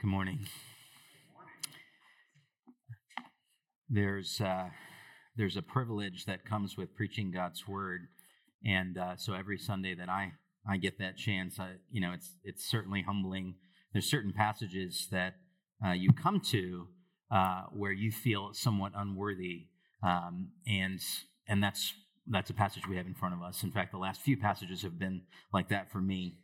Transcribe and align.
Good 0.00 0.10
morning. 0.10 0.46
There's 3.90 4.40
uh, 4.40 4.68
there's 5.36 5.56
a 5.56 5.62
privilege 5.62 6.24
that 6.26 6.44
comes 6.44 6.76
with 6.76 6.94
preaching 6.94 7.32
God's 7.32 7.66
word, 7.66 8.02
and 8.64 8.96
uh, 8.96 9.16
so 9.16 9.34
every 9.34 9.58
Sunday 9.58 9.96
that 9.96 10.08
I 10.08 10.34
I 10.68 10.76
get 10.76 11.00
that 11.00 11.16
chance, 11.16 11.58
I, 11.58 11.70
you 11.90 12.00
know, 12.00 12.12
it's 12.12 12.30
it's 12.44 12.64
certainly 12.64 13.02
humbling. 13.02 13.56
There's 13.92 14.08
certain 14.08 14.32
passages 14.32 15.08
that 15.10 15.34
uh, 15.84 15.94
you 15.94 16.12
come 16.12 16.40
to 16.52 16.86
uh, 17.32 17.62
where 17.72 17.90
you 17.90 18.12
feel 18.12 18.50
somewhat 18.52 18.92
unworthy, 18.94 19.66
um, 20.04 20.50
and 20.64 21.00
and 21.48 21.60
that's 21.60 21.92
that's 22.28 22.50
a 22.50 22.54
passage 22.54 22.86
we 22.86 22.96
have 22.98 23.06
in 23.08 23.14
front 23.14 23.34
of 23.34 23.42
us. 23.42 23.64
In 23.64 23.72
fact, 23.72 23.90
the 23.90 23.98
last 23.98 24.20
few 24.20 24.36
passages 24.36 24.82
have 24.82 24.96
been 24.96 25.22
like 25.52 25.70
that 25.70 25.90
for 25.90 26.00
me. 26.00 26.36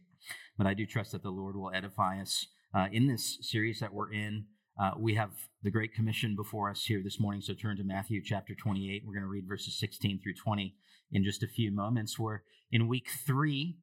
But 0.58 0.66
I 0.66 0.74
do 0.74 0.86
trust 0.86 1.12
that 1.12 1.22
the 1.22 1.30
Lord 1.30 1.54
will 1.54 1.70
edify 1.72 2.20
us 2.20 2.48
uh, 2.74 2.86
in 2.92 3.06
this 3.06 3.38
series 3.40 3.80
that 3.80 3.92
we're 3.92 4.12
in. 4.12 4.46
Uh, 4.80 4.90
we 4.98 5.14
have 5.14 5.30
the 5.62 5.70
Great 5.70 5.94
Commission 5.94 6.34
before 6.34 6.68
us 6.68 6.84
here 6.84 7.00
this 7.02 7.20
morning, 7.20 7.40
so 7.40 7.54
turn 7.54 7.76
to 7.76 7.84
Matthew 7.84 8.20
chapter 8.22 8.54
28. 8.54 9.04
We're 9.06 9.12
going 9.12 9.22
to 9.22 9.28
read 9.28 9.46
verses 9.46 9.78
16 9.78 10.20
through 10.20 10.34
20 10.34 10.74
in 11.12 11.22
just 11.22 11.44
a 11.44 11.48
few 11.48 11.70
moments. 11.70 12.18
We're 12.18 12.40
in 12.72 12.88
week 12.88 13.06
three 13.24 13.76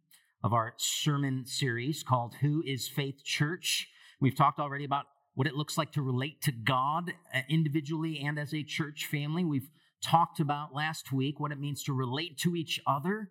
of 0.43 0.51
our 0.51 0.73
sermon 0.77 1.45
series 1.45 2.03
called 2.03 2.35
Who 2.41 2.61
is 2.65 2.89
Faith 2.89 3.23
Church? 3.23 3.87
We've 4.19 4.35
talked 4.35 4.59
already 4.59 4.83
about 4.83 5.05
what 5.33 5.47
it 5.47 5.55
looks 5.55 5.77
like 5.77 5.93
to 5.93 6.01
relate 6.01 6.41
to 6.41 6.51
God 6.51 7.13
uh, 7.33 7.39
individually 7.47 8.19
and 8.19 8.37
as 8.37 8.53
a 8.53 8.63
church 8.63 9.07
family. 9.09 9.45
We've 9.45 9.69
talked 10.03 10.41
about 10.41 10.73
last 10.73 11.13
week 11.13 11.39
what 11.39 11.53
it 11.53 11.59
means 11.59 11.83
to 11.83 11.93
relate 11.93 12.37
to 12.39 12.55
each 12.57 12.81
other, 12.85 13.29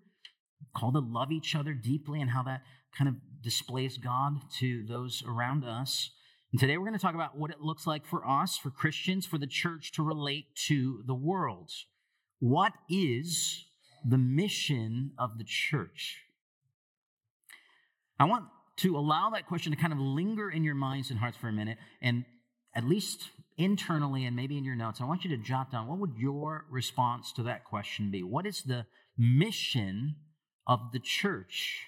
called 0.75 0.95
to 0.95 1.01
love 1.01 1.31
each 1.31 1.55
other 1.55 1.75
deeply, 1.75 2.23
and 2.23 2.31
how 2.31 2.43
that 2.45 2.63
kind 2.97 3.09
of 3.09 3.17
displays 3.43 3.97
God 3.99 4.41
to 4.59 4.85
those 4.87 5.23
around 5.27 5.65
us. 5.65 6.11
And 6.53 6.61
today 6.61 6.77
we're 6.77 6.87
going 6.87 6.99
to 6.99 7.03
talk 7.03 7.15
about 7.15 7.37
what 7.37 7.51
it 7.51 7.61
looks 7.61 7.87
like 7.87 8.07
for 8.07 8.27
us, 8.27 8.57
for 8.57 8.71
Christians, 8.71 9.27
for 9.27 9.39
the 9.39 9.47
church 9.47 9.93
to 9.93 10.03
relate 10.03 10.47
to 10.67 11.03
the 11.07 11.15
world. 11.15 11.71
What 12.41 12.73
is 12.89 13.67
the 14.05 14.19
mission 14.19 15.13
of 15.19 15.39
the 15.39 15.45
church? 15.45 16.25
I 18.19 18.25
want 18.25 18.45
to 18.79 18.97
allow 18.97 19.31
that 19.31 19.47
question 19.47 19.73
to 19.73 19.79
kind 19.79 19.93
of 19.93 19.99
linger 19.99 20.51
in 20.51 20.65
your 20.65 20.75
minds 20.75 21.11
and 21.11 21.19
hearts 21.19 21.37
for 21.37 21.49
a 21.49 21.53
minute, 21.53 21.79
and 22.01 22.25
at 22.75 22.85
least 22.85 23.31
internally 23.57 24.25
and 24.25 24.35
maybe 24.35 24.57
in 24.57 24.65
your 24.65 24.75
notes, 24.75 25.01
I 25.01 25.05
want 25.05 25.25
you 25.25 25.31
to 25.31 25.43
jot 25.43 25.71
down 25.71 25.87
what 25.87 25.99
would 25.99 26.17
your 26.17 26.65
response 26.71 27.33
to 27.33 27.43
that 27.45 27.65
question 27.65 28.11
be? 28.11 28.23
What 28.23 28.47
is 28.47 28.63
the 28.63 28.87
mission 29.19 30.17
of 30.67 30.93
the 30.93 30.99
church? 30.99 31.85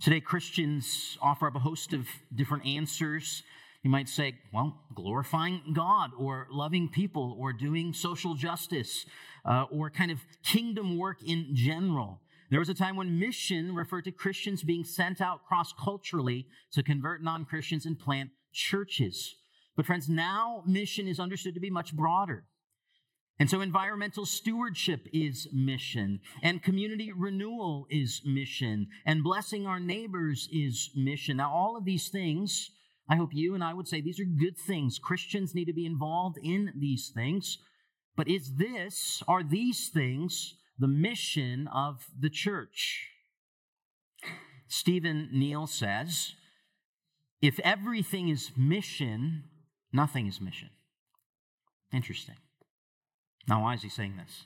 Today, 0.00 0.20
Christians 0.20 1.18
offer 1.20 1.48
up 1.48 1.56
a 1.56 1.58
host 1.58 1.92
of 1.92 2.06
different 2.32 2.64
answers. 2.64 3.42
You 3.82 3.90
might 3.90 4.08
say, 4.08 4.36
well, 4.52 4.78
glorifying 4.94 5.60
God, 5.74 6.12
or 6.16 6.46
loving 6.52 6.88
people, 6.88 7.36
or 7.36 7.52
doing 7.52 7.92
social 7.92 8.34
justice, 8.34 9.06
uh, 9.44 9.64
or 9.72 9.90
kind 9.90 10.12
of 10.12 10.20
kingdom 10.44 10.98
work 10.98 11.16
in 11.26 11.48
general. 11.52 12.20
There 12.48 12.60
was 12.60 12.68
a 12.68 12.74
time 12.74 12.94
when 12.94 13.18
mission 13.18 13.74
referred 13.74 14.04
to 14.04 14.12
Christians 14.12 14.62
being 14.62 14.84
sent 14.84 15.20
out 15.20 15.44
cross 15.48 15.72
culturally 15.72 16.46
to 16.74 16.84
convert 16.84 17.20
non 17.20 17.44
Christians 17.44 17.84
and 17.84 17.98
plant 17.98 18.30
churches. 18.52 19.34
But, 19.76 19.84
friends, 19.84 20.08
now 20.08 20.62
mission 20.64 21.08
is 21.08 21.18
understood 21.18 21.54
to 21.54 21.60
be 21.60 21.70
much 21.70 21.92
broader. 21.92 22.44
And 23.40 23.48
so 23.48 23.60
environmental 23.60 24.26
stewardship 24.26 25.06
is 25.12 25.46
mission, 25.52 26.20
and 26.42 26.62
community 26.62 27.12
renewal 27.12 27.86
is 27.88 28.20
mission, 28.24 28.88
and 29.06 29.22
blessing 29.22 29.64
our 29.64 29.78
neighbors 29.78 30.48
is 30.52 30.90
mission. 30.96 31.36
Now, 31.36 31.52
all 31.52 31.76
of 31.76 31.84
these 31.84 32.08
things, 32.08 32.70
I 33.08 33.14
hope 33.14 33.30
you 33.32 33.54
and 33.54 33.62
I 33.62 33.74
would 33.74 33.86
say 33.86 34.00
these 34.00 34.18
are 34.18 34.24
good 34.24 34.58
things. 34.58 34.98
Christians 34.98 35.54
need 35.54 35.66
to 35.66 35.72
be 35.72 35.86
involved 35.86 36.36
in 36.42 36.72
these 36.76 37.12
things. 37.14 37.58
But 38.16 38.26
is 38.26 38.56
this, 38.56 39.22
are 39.28 39.44
these 39.44 39.88
things 39.88 40.56
the 40.76 40.88
mission 40.88 41.68
of 41.68 42.06
the 42.18 42.30
church? 42.30 43.06
Stephen 44.66 45.28
Neill 45.32 45.68
says, 45.68 46.34
if 47.40 47.60
everything 47.60 48.28
is 48.28 48.50
mission, 48.56 49.44
nothing 49.92 50.26
is 50.26 50.40
mission. 50.40 50.70
Interesting. 51.92 52.34
Now, 53.48 53.62
why 53.62 53.74
is 53.74 53.82
he 53.82 53.88
saying 53.88 54.16
this? 54.18 54.44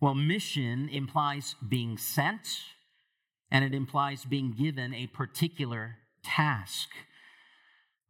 Well, 0.00 0.14
mission 0.14 0.88
implies 0.90 1.56
being 1.66 1.96
sent, 1.96 2.46
and 3.50 3.64
it 3.64 3.74
implies 3.74 4.24
being 4.24 4.52
given 4.52 4.92
a 4.92 5.06
particular 5.06 5.96
task. 6.22 6.90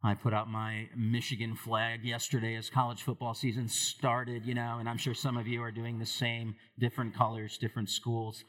I 0.03 0.13
put 0.13 0.33
out 0.33 0.49
my 0.49 0.89
Michigan 0.95 1.55
flag 1.55 2.03
yesterday 2.03 2.55
as 2.55 2.69
college 2.69 3.01
football 3.01 3.33
season 3.33 3.67
started, 3.69 4.45
you 4.45 4.53
know, 4.53 4.77
and 4.79 4.87
I'm 4.87 4.97
sure 4.97 5.15
some 5.15 5.37
of 5.37 5.47
you 5.47 5.63
are 5.63 5.71
doing 5.71 5.97
the 5.97 6.05
same, 6.05 6.55
different 6.77 7.15
colors, 7.15 7.57
different 7.57 7.89
schools. 7.89 8.43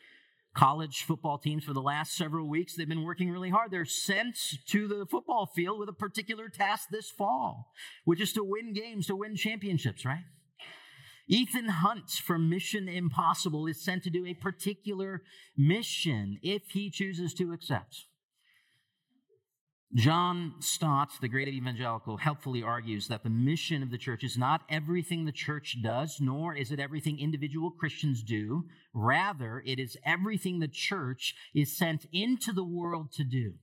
College 0.54 1.04
football 1.04 1.38
teams 1.38 1.64
for 1.64 1.72
the 1.72 1.80
last 1.80 2.16
several 2.16 2.48
weeks, 2.48 2.74
they've 2.74 2.88
been 2.88 3.04
working 3.04 3.30
really 3.30 3.50
hard. 3.50 3.70
They're 3.70 3.84
sent 3.84 4.36
to 4.68 4.88
the 4.88 5.06
football 5.06 5.46
field 5.54 5.78
with 5.78 5.88
a 5.88 5.94
particular 5.94 6.48
task 6.48 6.88
this 6.90 7.10
fall, 7.10 7.72
which 8.04 8.20
is 8.20 8.32
to 8.34 8.44
win 8.44 8.72
games, 8.72 9.06
to 9.06 9.16
win 9.16 9.36
championships, 9.36 10.04
right? 10.04 10.24
Ethan 11.28 11.68
Hunt 11.68 12.10
from 12.10 12.48
Mission 12.48 12.88
Impossible 12.88 13.66
is 13.66 13.82
sent 13.82 14.04
to 14.04 14.10
do 14.10 14.24
a 14.26 14.34
particular 14.34 15.22
mission 15.56 16.38
if 16.42 16.70
he 16.70 16.90
chooses 16.90 17.34
to 17.34 17.52
accept. 17.52 18.04
John 19.94 20.54
Stott, 20.60 21.10
the 21.20 21.28
great 21.28 21.48
evangelical, 21.48 22.18
helpfully 22.18 22.62
argues 22.62 23.08
that 23.08 23.22
the 23.22 23.30
mission 23.30 23.82
of 23.82 23.90
the 23.90 23.98
church 23.98 24.24
is 24.24 24.36
not 24.36 24.62
everything 24.68 25.24
the 25.24 25.32
church 25.32 25.78
does, 25.82 26.18
nor 26.20 26.54
is 26.54 26.70
it 26.70 26.80
everything 26.80 27.18
individual 27.18 27.70
Christians 27.70 28.22
do. 28.22 28.64
Rather, 28.92 29.62
it 29.64 29.78
is 29.78 29.96
everything 30.04 30.58
the 30.58 30.68
church 30.68 31.34
is 31.54 31.76
sent 31.76 32.06
into 32.12 32.52
the 32.52 32.64
world 32.64 33.12
to 33.12 33.24
do. 33.24 33.54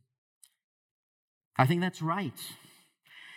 I 1.57 1.67
think 1.67 1.81
that's 1.81 2.01
right. 2.01 2.39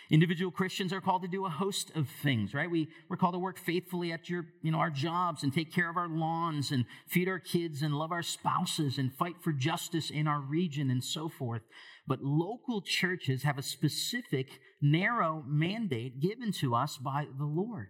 Individual 0.09 0.51
Christians 0.51 0.93
are 0.93 1.01
called 1.01 1.23
to 1.23 1.27
do 1.27 1.45
a 1.45 1.49
host 1.49 1.91
of 1.93 2.07
things, 2.23 2.53
right? 2.53 2.71
We, 2.71 2.87
we're 3.09 3.17
called 3.17 3.33
to 3.33 3.39
work 3.39 3.59
faithfully 3.59 4.13
at 4.13 4.29
your, 4.29 4.45
you 4.61 4.71
know, 4.71 4.79
our 4.79 4.89
jobs 4.89 5.43
and 5.43 5.53
take 5.53 5.73
care 5.73 5.89
of 5.89 5.97
our 5.97 6.07
lawns 6.07 6.71
and 6.71 6.85
feed 7.09 7.27
our 7.27 7.39
kids 7.39 7.81
and 7.81 7.93
love 7.93 8.13
our 8.13 8.23
spouses 8.23 8.97
and 8.97 9.13
fight 9.13 9.35
for 9.43 9.51
justice 9.51 10.09
in 10.09 10.25
our 10.25 10.39
region 10.39 10.89
and 10.89 11.03
so 11.03 11.27
forth. 11.27 11.63
But 12.07 12.21
local 12.21 12.81
churches 12.81 13.43
have 13.43 13.57
a 13.57 13.63
specific, 13.63 14.47
narrow 14.81 15.43
mandate 15.45 16.21
given 16.21 16.53
to 16.53 16.73
us 16.73 16.97
by 16.97 17.27
the 17.37 17.45
Lord. 17.45 17.89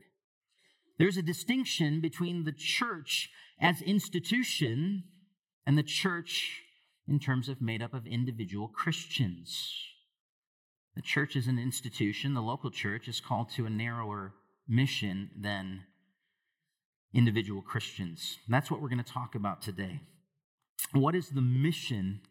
There's 0.98 1.18
a 1.18 1.22
distinction 1.22 2.02
between 2.02 2.46
the 2.46 2.52
church 2.52 3.30
as 3.62 3.84
institution 3.84 5.04
and 5.68 5.78
the 5.78 5.84
church 5.84 6.64
in 7.08 7.20
terms 7.20 7.48
of 7.48 7.62
made 7.62 7.84
up 7.84 7.94
of 7.94 8.08
individual 8.08 8.68
Christians. 8.68 9.72
The 10.98 11.04
church 11.04 11.36
is 11.36 11.46
an 11.46 11.60
institution, 11.60 12.34
the 12.34 12.42
local 12.42 12.72
church 12.72 13.08
is 13.08 13.20
called 13.20 13.52
to 13.52 13.68
a 13.68 13.70
narrower 13.70 14.34
mission 14.68 15.30
than 15.40 15.84
individual 17.14 17.62
Christians. 17.62 18.40
that's 18.48 18.72
what 18.72 18.82
we're 18.82 18.90
going 18.90 19.04
to 19.04 19.14
talk 19.14 19.36
about 19.36 19.62
today. 19.62 20.00
What 20.94 21.14
is 21.14 21.30
the 21.30 21.42
mission 21.42 22.22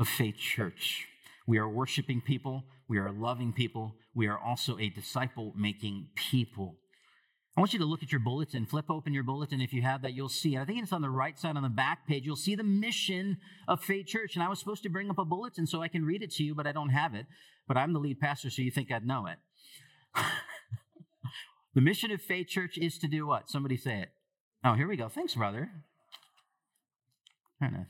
of 0.00 0.08
Faith 0.08 0.36
Church? 0.36 1.06
We 1.46 1.58
are 1.58 1.68
worshiping 1.68 2.20
people, 2.20 2.64
we 2.88 2.98
are 2.98 3.12
loving 3.12 3.52
people, 3.52 3.94
we 4.16 4.26
are 4.26 4.36
also 4.36 4.76
a 4.80 4.88
disciple 4.88 5.52
making 5.54 6.08
people. 6.16 6.74
I 7.56 7.60
want 7.60 7.72
you 7.72 7.78
to 7.80 7.84
look 7.84 8.04
at 8.04 8.12
your 8.12 8.20
bulletin. 8.20 8.66
Flip 8.66 8.84
open 8.88 9.12
your 9.12 9.24
bulletin 9.24 9.60
if 9.60 9.72
you 9.72 9.82
have 9.82 10.02
that. 10.02 10.14
You'll 10.14 10.28
see. 10.28 10.56
I 10.56 10.64
think 10.64 10.80
it's 10.80 10.92
on 10.92 11.02
the 11.02 11.10
right 11.10 11.36
side 11.36 11.56
on 11.56 11.62
the 11.64 11.68
back 11.68 12.06
page. 12.06 12.24
You'll 12.24 12.36
see 12.36 12.54
the 12.54 12.62
mission 12.62 13.38
of 13.66 13.82
Faith 13.82 14.06
Church. 14.06 14.36
And 14.36 14.44
I 14.44 14.48
was 14.48 14.60
supposed 14.60 14.84
to 14.84 14.88
bring 14.88 15.10
up 15.10 15.18
a 15.18 15.24
bulletin 15.24 15.66
so 15.66 15.82
I 15.82 15.88
can 15.88 16.04
read 16.04 16.22
it 16.22 16.30
to 16.34 16.44
you, 16.44 16.54
but 16.54 16.68
I 16.68 16.72
don't 16.72 16.90
have 16.90 17.14
it. 17.14 17.26
But 17.66 17.76
I'm 17.76 17.92
the 17.92 17.98
lead 17.98 18.20
pastor, 18.20 18.48
so 18.48 18.62
you 18.62 18.70
think 18.70 18.92
I'd 18.92 19.06
know 19.06 19.26
it. 19.26 19.38
the 21.74 21.80
mission 21.80 22.12
of 22.12 22.22
Faith 22.22 22.46
Church 22.46 22.78
is 22.78 22.96
to 22.98 23.08
do 23.08 23.26
what? 23.26 23.50
Somebody 23.50 23.76
say 23.76 24.02
it. 24.02 24.10
Oh, 24.64 24.74
here 24.74 24.88
we 24.88 24.96
go. 24.96 25.08
Thanks, 25.08 25.34
brother. 25.34 25.70
Trying 27.58 27.72
to 27.72 27.86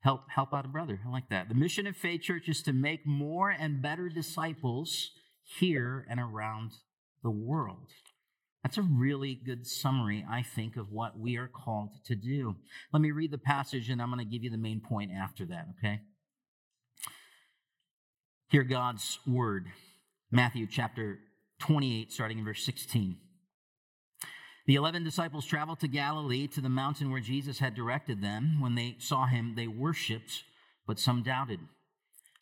help 0.00 0.28
help 0.28 0.52
out 0.52 0.64
a 0.64 0.68
brother. 0.68 1.00
I 1.06 1.10
like 1.10 1.28
that. 1.30 1.48
The 1.48 1.54
mission 1.54 1.86
of 1.86 1.96
Faith 1.96 2.22
Church 2.22 2.48
is 2.48 2.62
to 2.62 2.72
make 2.72 3.06
more 3.06 3.50
and 3.50 3.80
better 3.80 4.08
disciples 4.08 5.10
here 5.42 6.06
and 6.10 6.20
around 6.20 6.72
the 7.22 7.30
world. 7.30 7.90
That's 8.64 8.78
a 8.78 8.82
really 8.82 9.34
good 9.34 9.66
summary, 9.66 10.24
I 10.28 10.42
think, 10.42 10.78
of 10.78 10.90
what 10.90 11.18
we 11.18 11.36
are 11.36 11.48
called 11.48 11.90
to 12.06 12.16
do. 12.16 12.56
Let 12.94 13.02
me 13.02 13.10
read 13.10 13.30
the 13.30 13.38
passage 13.38 13.90
and 13.90 14.00
I'm 14.00 14.10
going 14.10 14.24
to 14.24 14.30
give 14.30 14.42
you 14.42 14.50
the 14.50 14.56
main 14.56 14.80
point 14.80 15.10
after 15.12 15.44
that, 15.46 15.66
okay? 15.78 16.00
Hear 18.48 18.64
God's 18.64 19.18
word. 19.26 19.66
Matthew 20.30 20.66
chapter 20.66 21.18
28, 21.60 22.10
starting 22.10 22.38
in 22.38 22.44
verse 22.46 22.64
16. 22.64 23.18
The 24.66 24.76
eleven 24.76 25.04
disciples 25.04 25.44
traveled 25.44 25.80
to 25.80 25.88
Galilee 25.88 26.46
to 26.48 26.62
the 26.62 26.70
mountain 26.70 27.10
where 27.10 27.20
Jesus 27.20 27.58
had 27.58 27.74
directed 27.74 28.22
them. 28.22 28.62
When 28.62 28.76
they 28.76 28.96
saw 28.98 29.26
him, 29.26 29.56
they 29.56 29.66
worshiped, 29.66 30.42
but 30.86 30.98
some 30.98 31.22
doubted. 31.22 31.60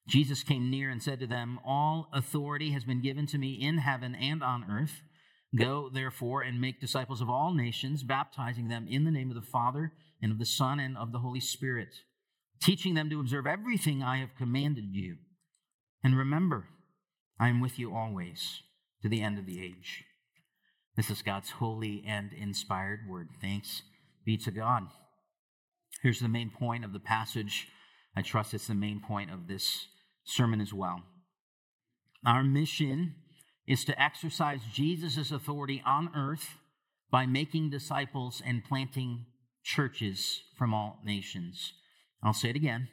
Jesus 0.07 0.45
came 0.45 0.71
near 0.71 0.89
and 0.89 1.03
said 1.03 1.19
to 1.19 1.27
them, 1.27 1.59
All 1.67 2.09
authority 2.13 2.71
has 2.71 2.85
been 2.85 3.03
given 3.03 3.27
to 3.27 3.39
me 3.39 3.55
in 3.61 3.79
heaven 3.79 4.15
and 4.15 4.41
on 4.41 4.65
earth. 4.71 5.03
Go, 5.57 5.91
therefore, 5.93 6.43
and 6.43 6.61
make 6.61 6.81
disciples 6.81 7.21
of 7.21 7.29
all 7.29 7.53
nations, 7.53 8.03
baptizing 8.03 8.69
them 8.69 8.87
in 8.89 9.05
the 9.05 9.11
name 9.11 9.31
of 9.31 9.35
the 9.35 9.43
Father, 9.43 9.93
and 10.23 10.33
of 10.33 10.39
the 10.39 10.47
Son, 10.47 10.81
and 10.81 10.97
of 10.97 11.13
the 11.13 11.19
Holy 11.19 11.41
Spirit, 11.41 11.95
teaching 12.61 12.95
them 12.95 13.11
to 13.11 13.21
observe 13.21 13.47
everything 13.47 14.03
I 14.03 14.19
have 14.19 14.37
commanded 14.39 14.87
you. 14.93 15.17
And 16.03 16.17
remember, 16.17 16.69
I 17.39 17.49
am 17.49 17.61
with 17.61 17.79
you 17.79 17.95
always 17.95 18.63
to 19.03 19.09
the 19.09 19.21
end 19.21 19.39
of 19.39 19.47
the 19.47 19.63
age. 19.63 20.05
This 20.97 21.11
is 21.11 21.23
God's 21.23 21.51
holy 21.51 22.03
and 22.07 22.33
inspired 22.33 23.01
word. 23.09 23.29
Thanks 23.41 23.83
be 24.25 24.37
to 24.39 24.51
God. 24.51 24.85
Here's 26.03 26.21
the 26.21 26.29
main 26.29 26.51
point 26.51 26.85
of 26.85 26.93
the 26.93 27.01
passage. 27.01 27.69
I 28.17 28.23
trust 28.23 28.55
it's 28.55 28.67
the 28.67 28.75
main 28.75 29.01
point 29.01 29.31
of 29.31 29.49
this 29.49 29.89
sermon 30.25 30.61
as 30.61 30.73
well. 30.73 31.03
Our 32.25 32.45
mission 32.45 33.17
is 33.67 33.85
to 33.85 34.03
exercise 34.03 34.61
Jesus' 34.73 35.31
authority 35.31 35.83
on 35.87 36.11
earth 36.17 36.57
by 37.11 37.27
making 37.27 37.71
disciples 37.71 38.43
and 38.45 38.65
planting 38.65 39.27
churches 39.63 40.43
from 40.59 40.75
all 40.75 41.01
nations. 41.05 41.73
I'll 42.23 42.33
say 42.33 42.51
it 42.51 42.57
again. 42.57 42.89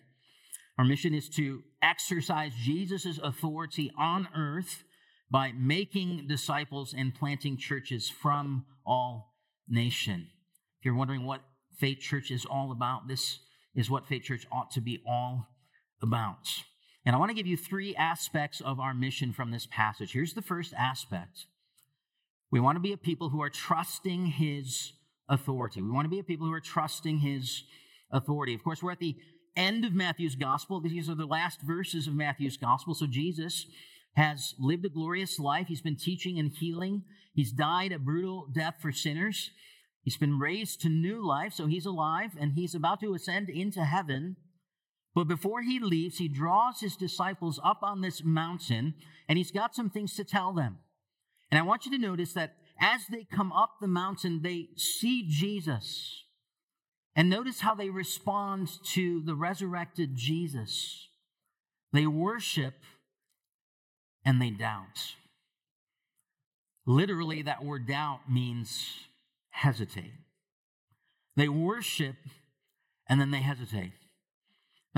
Our 0.78 0.86
mission 0.86 1.14
is 1.14 1.30
to 1.32 1.64
exercise 1.82 2.54
Jesus' 2.62 3.20
authority 3.22 3.92
on 3.98 4.28
earth 4.36 4.84
by 5.32 5.52
making 5.52 6.28
disciples 6.28 6.94
and 6.98 7.14
planting 7.14 7.58
churches 7.58 8.10
from 8.10 8.66
all 8.86 9.34
nation. 9.68 10.28
If 10.80 10.86
you're 10.86 10.96
wondering 10.96 11.26
what 11.26 11.42
Faith 11.78 12.00
Church 12.00 12.32
is 12.32 12.46
all 12.46 12.72
about, 12.72 13.08
this 13.08 13.40
is 13.76 13.90
what 13.90 14.08
Faith 14.08 14.24
Church 14.24 14.48
ought 14.52 14.72
to 14.72 14.82
be 14.82 15.02
all 15.08 15.48
about. 16.02 16.48
And 17.10 17.16
I 17.16 17.18
want 17.20 17.32
to 17.32 17.36
give 17.36 17.48
you 17.48 17.58
three 17.58 17.96
aspects 17.96 18.62
of 18.62 18.80
our 18.80 18.94
mission 18.94 19.34
from 19.34 19.50
this 19.50 19.66
passage. 19.66 20.14
Here's 20.14 20.36
the 20.36 20.44
first 20.44 20.76
aspect 20.78 21.48
we 22.52 22.60
want 22.60 22.76
to 22.76 22.80
be 22.80 22.94
a 22.94 22.98
people 22.98 23.30
who 23.30 23.42
are 23.42 23.50
trusting 23.50 24.28
His 24.28 24.94
authority. 25.28 25.82
We 25.82 25.90
want 25.90 26.06
to 26.06 26.10
be 26.10 26.20
a 26.20 26.24
people 26.24 26.46
who 26.46 26.54
are 26.54 26.62
trusting 26.62 27.18
His 27.18 27.64
authority. 28.12 28.54
Of 28.54 28.64
course, 28.64 28.84
we're 28.84 28.92
at 28.92 29.00
the 29.00 29.16
end 29.58 29.86
of 29.86 29.96
Matthew's 29.96 30.36
gospel. 30.36 30.82
These 30.82 31.10
are 31.10 31.16
the 31.16 31.26
last 31.26 31.64
verses 31.64 32.06
of 32.06 32.14
Matthew's 32.14 32.58
gospel. 32.58 32.94
So 32.94 33.08
Jesus 33.08 33.66
has 34.14 34.54
lived 34.60 34.86
a 34.86 34.90
glorious 34.90 35.40
life. 35.40 35.66
He's 35.66 35.82
been 35.82 35.98
teaching 35.98 36.38
and 36.38 36.52
healing. 36.52 37.06
He's 37.34 37.52
died 37.52 37.92
a 37.92 37.98
brutal 37.98 38.50
death 38.54 38.76
for 38.80 38.92
sinners. 38.92 39.50
He's 40.04 40.18
been 40.18 40.38
raised 40.38 40.82
to 40.82 40.90
new 40.90 41.26
life, 41.28 41.54
so 41.54 41.66
he's 41.66 41.88
alive 41.88 42.34
and 42.40 42.54
he's 42.54 42.76
about 42.76 43.00
to 43.00 43.16
ascend 43.16 43.50
into 43.50 43.84
heaven. 43.84 44.36
But 45.20 45.28
before 45.28 45.62
he 45.64 45.82
leaves, 45.82 46.18
he 46.18 46.30
draws 46.30 46.80
his 46.80 46.96
disciples 46.96 47.60
up 47.62 47.80
on 47.84 48.00
this 48.00 48.24
mountain 48.24 48.94
and 49.28 49.38
he's 49.38 49.52
got 49.52 49.76
some 49.76 49.90
things 49.90 50.16
to 50.16 50.24
tell 50.24 50.54
them. 50.54 50.78
And 51.52 51.60
I 51.60 51.62
want 51.62 51.86
you 51.86 51.92
to 51.92 51.98
notice 51.98 52.32
that 52.36 52.56
as 52.80 53.02
they 53.12 53.26
come 53.26 53.52
up 53.52 53.72
the 53.82 53.88
mountain, 53.90 54.44
they 54.44 54.70
see 54.78 55.26
Jesus. 55.28 56.24
And 57.18 57.30
notice 57.30 57.60
how 57.60 57.76
they 57.76 57.90
respond 57.90 58.70
to 58.94 59.22
the 59.22 59.36
resurrected 59.36 60.16
Jesus. 60.16 61.10
They 61.92 62.08
worship 62.08 62.76
and 64.24 64.42
they 64.42 64.52
doubt. 64.52 65.16
Literally, 66.86 67.42
that 67.42 67.66
word 67.66 67.90
doubt 67.90 68.22
means 68.32 68.90
hesitate. 69.50 70.14
They 71.36 71.50
worship 71.50 72.16
and 73.10 73.20
then 73.20 73.32
they 73.32 73.42
hesitate. 73.42 73.92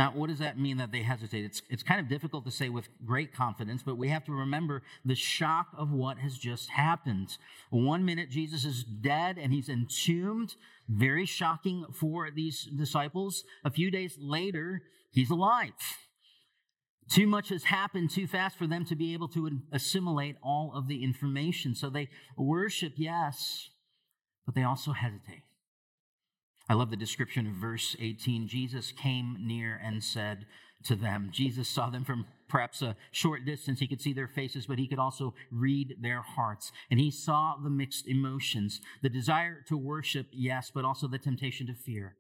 Now, 0.02 0.14
what 0.16 0.32
does 0.32 0.40
that 0.40 0.58
mean 0.58 0.78
that 0.78 0.92
they 0.92 1.04
hesitate? 1.04 1.46
It's, 1.46 1.62
it's 1.70 1.84
kind 1.84 2.00
of 2.00 2.10
difficult 2.10 2.44
to 2.46 2.50
say 2.50 2.70
with 2.70 2.90
great 3.06 3.36
confidence, 3.36 3.84
but 3.86 4.00
we 4.00 4.10
have 4.10 4.26
to 4.26 4.32
remember 4.32 4.82
the 5.06 5.14
shock 5.14 5.68
of 5.78 5.92
what 5.92 6.18
has 6.18 6.40
just 6.40 6.72
happened. 6.72 7.38
One 7.70 8.04
minute, 8.04 8.32
Jesus 8.32 8.66
is 8.66 8.84
dead 8.84 9.38
and 9.38 9.54
he's 9.54 9.70
entombed. 9.70 10.56
Very 10.90 11.28
shocking 11.28 11.86
for 11.94 12.32
these 12.32 12.64
disciples. 12.64 13.44
A 13.64 13.70
few 13.70 13.92
days 13.92 14.18
later, 14.20 14.82
he's 15.12 15.30
alive. 15.30 15.74
Too 17.08 17.28
much 17.28 17.50
has 17.50 17.66
happened 17.66 18.10
too 18.10 18.26
fast 18.26 18.58
for 18.58 18.66
them 18.66 18.86
to 18.86 18.96
be 18.96 19.14
able 19.14 19.28
to 19.28 19.60
assimilate 19.72 20.36
all 20.42 20.72
of 20.74 20.88
the 20.88 21.04
information. 21.04 21.76
So 21.76 21.92
they 21.92 22.10
worship, 22.36 22.94
yes, 22.96 23.70
but 24.48 24.56
they 24.56 24.64
also 24.64 24.94
hesitate. 24.94 25.44
I 26.72 26.74
love 26.74 26.90
the 26.90 26.96
description 26.96 27.48
of 27.48 27.54
verse 27.56 27.98
18. 28.00 28.48
Jesus 28.48 28.94
came 28.94 29.36
near 29.42 29.78
and 29.84 30.02
said 30.02 30.46
to 30.86 30.96
them, 30.96 31.28
Jesus 31.30 31.68
saw 31.68 31.90
them 31.90 32.06
from 32.06 32.28
perhaps 32.48 32.82
a 32.82 32.96
short 33.12 33.44
distance. 33.44 33.82
He 33.82 33.88
could 33.88 34.02
see 34.02 34.14
their 34.14 34.30
faces, 34.30 34.68
but 34.68 34.80
he 34.80 34.88
could 34.88 34.98
also 34.98 35.34
read 35.52 35.98
their 36.00 36.22
hearts. 36.22 36.72
And 36.90 36.98
he 36.98 37.12
saw 37.12 37.56
the 37.62 37.70
mixed 37.70 38.08
emotions 38.08 38.80
the 39.02 39.10
desire 39.10 39.66
to 39.68 39.76
worship, 39.76 40.28
yes, 40.32 40.72
but 40.74 40.86
also 40.86 41.10
the 41.10 41.18
temptation 41.18 41.68
to 41.68 41.74
fear. 41.74 42.16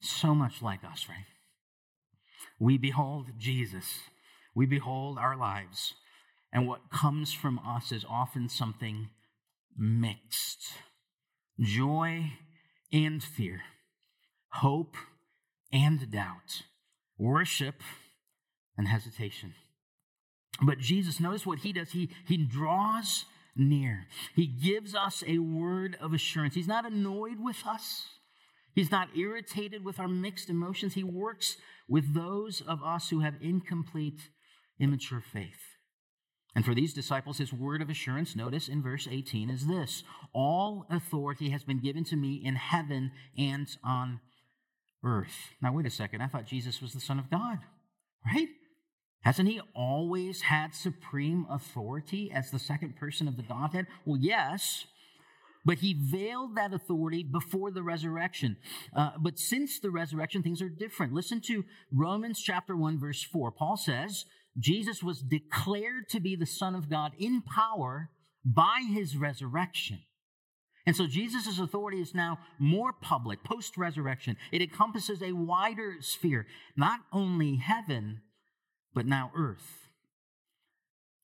So 0.00 0.34
much 0.34 0.60
like 0.60 0.82
us, 0.82 1.06
right? 1.08 1.26
We 2.58 2.78
behold 2.78 3.28
Jesus, 3.38 4.00
we 4.56 4.66
behold 4.66 5.18
our 5.18 5.36
lives, 5.36 5.94
and 6.52 6.66
what 6.66 6.90
comes 6.90 7.32
from 7.32 7.60
us 7.60 7.92
is 7.92 8.04
often 8.10 8.48
something 8.48 9.10
mixed 9.78 10.66
joy 11.60 12.32
and 12.94 13.22
fear, 13.22 13.62
hope 14.50 14.94
and 15.72 16.10
doubt, 16.12 16.62
worship 17.18 17.82
and 18.78 18.86
hesitation. 18.86 19.52
But 20.62 20.78
Jesus, 20.78 21.18
notice 21.18 21.44
what 21.44 21.58
he 21.58 21.72
does. 21.72 21.90
He, 21.90 22.10
he 22.24 22.36
draws 22.36 23.24
near. 23.56 24.06
He 24.36 24.46
gives 24.46 24.94
us 24.94 25.24
a 25.26 25.38
word 25.38 25.96
of 26.00 26.12
assurance. 26.12 26.54
He's 26.54 26.68
not 26.68 26.86
annoyed 26.86 27.40
with 27.40 27.66
us. 27.66 28.06
He's 28.76 28.92
not 28.92 29.08
irritated 29.16 29.84
with 29.84 29.98
our 29.98 30.08
mixed 30.08 30.48
emotions. 30.48 30.94
He 30.94 31.02
works 31.02 31.56
with 31.88 32.14
those 32.14 32.60
of 32.60 32.80
us 32.84 33.10
who 33.10 33.20
have 33.20 33.34
incomplete, 33.40 34.20
immature 34.78 35.20
faith. 35.20 35.73
And 36.54 36.64
for 36.64 36.74
these 36.74 36.94
disciples, 36.94 37.38
his 37.38 37.52
word 37.52 37.82
of 37.82 37.90
assurance, 37.90 38.36
notice 38.36 38.68
in 38.68 38.82
verse 38.82 39.08
18, 39.10 39.50
is 39.50 39.66
this 39.66 40.04
All 40.32 40.86
authority 40.88 41.50
has 41.50 41.64
been 41.64 41.80
given 41.80 42.04
to 42.04 42.16
me 42.16 42.40
in 42.44 42.54
heaven 42.54 43.12
and 43.36 43.68
on 43.82 44.20
earth. 45.04 45.52
Now, 45.60 45.72
wait 45.72 45.86
a 45.86 45.90
second. 45.90 46.22
I 46.22 46.28
thought 46.28 46.46
Jesus 46.46 46.80
was 46.80 46.92
the 46.92 47.00
Son 47.00 47.18
of 47.18 47.30
God, 47.30 47.58
right? 48.24 48.48
Hasn't 49.22 49.48
he 49.48 49.60
always 49.74 50.42
had 50.42 50.74
supreme 50.74 51.46
authority 51.50 52.30
as 52.32 52.50
the 52.50 52.58
second 52.58 52.96
person 52.96 53.26
of 53.26 53.36
the 53.36 53.42
Godhead? 53.42 53.86
Well, 54.04 54.18
yes, 54.20 54.84
but 55.64 55.78
he 55.78 55.94
veiled 55.94 56.56
that 56.56 56.74
authority 56.74 57.24
before 57.24 57.70
the 57.70 57.82
resurrection. 57.82 58.58
Uh, 58.94 59.12
but 59.18 59.38
since 59.38 59.80
the 59.80 59.90
resurrection, 59.90 60.42
things 60.42 60.60
are 60.60 60.68
different. 60.68 61.14
Listen 61.14 61.40
to 61.46 61.64
Romans 61.90 62.40
chapter 62.40 62.76
1, 62.76 63.00
verse 63.00 63.22
4. 63.22 63.50
Paul 63.50 63.78
says, 63.78 64.26
Jesus 64.58 65.02
was 65.02 65.20
declared 65.20 66.08
to 66.10 66.20
be 66.20 66.36
the 66.36 66.46
Son 66.46 66.74
of 66.74 66.88
God 66.88 67.12
in 67.18 67.42
power 67.42 68.10
by 68.44 68.84
his 68.88 69.16
resurrection. 69.16 70.00
And 70.86 70.94
so 70.94 71.06
Jesus' 71.06 71.58
authority 71.58 72.00
is 72.00 72.14
now 72.14 72.38
more 72.58 72.92
public 72.92 73.42
post 73.42 73.76
resurrection. 73.76 74.36
It 74.52 74.60
encompasses 74.60 75.22
a 75.22 75.32
wider 75.32 75.96
sphere, 76.00 76.46
not 76.76 77.00
only 77.12 77.56
heaven, 77.56 78.20
but 78.92 79.06
now 79.06 79.32
earth. 79.34 79.88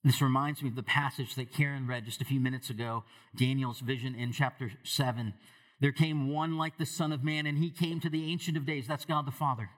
This 0.03 0.23
reminds 0.23 0.63
me 0.63 0.71
of 0.71 0.77
the 0.77 0.83
passage 0.83 1.35
that 1.35 1.53
Karen 1.53 1.87
read 1.87 2.07
just 2.07 2.23
a 2.23 2.25
few 2.25 2.41
minutes 2.41 2.71
ago, 2.71 3.05
Daniel's 3.37 3.81
vision 3.81 4.15
in 4.15 4.33
chapter 4.33 4.73
7. 4.83 5.35
There 5.79 5.93
came 5.93 6.33
one 6.33 6.57
like 6.57 6.79
the 6.79 6.87
Son 6.87 7.13
of 7.13 7.23
Man, 7.23 7.47
and 7.47 7.59
he 7.59 7.71
came 7.71 8.01
to 8.01 8.09
the 8.09 8.31
Ancient 8.33 8.57
of 8.57 8.65
Days. 8.65 8.87
That's 8.87 9.05
God 9.05 9.27
the 9.27 9.31
Father. 9.31 9.69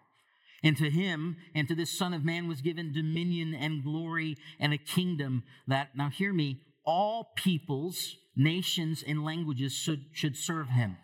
And 0.63 0.77
to 0.77 0.91
him 0.91 1.37
and 1.55 1.67
to 1.69 1.75
this 1.75 1.97
Son 1.97 2.15
of 2.15 2.25
Man 2.25 2.47
was 2.47 2.61
given 2.61 2.93
dominion 2.93 3.55
and 3.55 3.83
glory 3.83 4.37
and 4.61 4.73
a 4.73 4.79
kingdom 4.79 5.43
that, 5.67 5.97
now 5.97 6.09
hear 6.09 6.33
me, 6.33 6.61
all 6.85 7.33
peoples, 7.37 8.17
nations, 8.37 9.03
and 9.07 9.25
languages 9.25 9.73
should, 9.73 10.05
should 10.13 10.37
serve 10.37 10.69
him. 10.69 10.97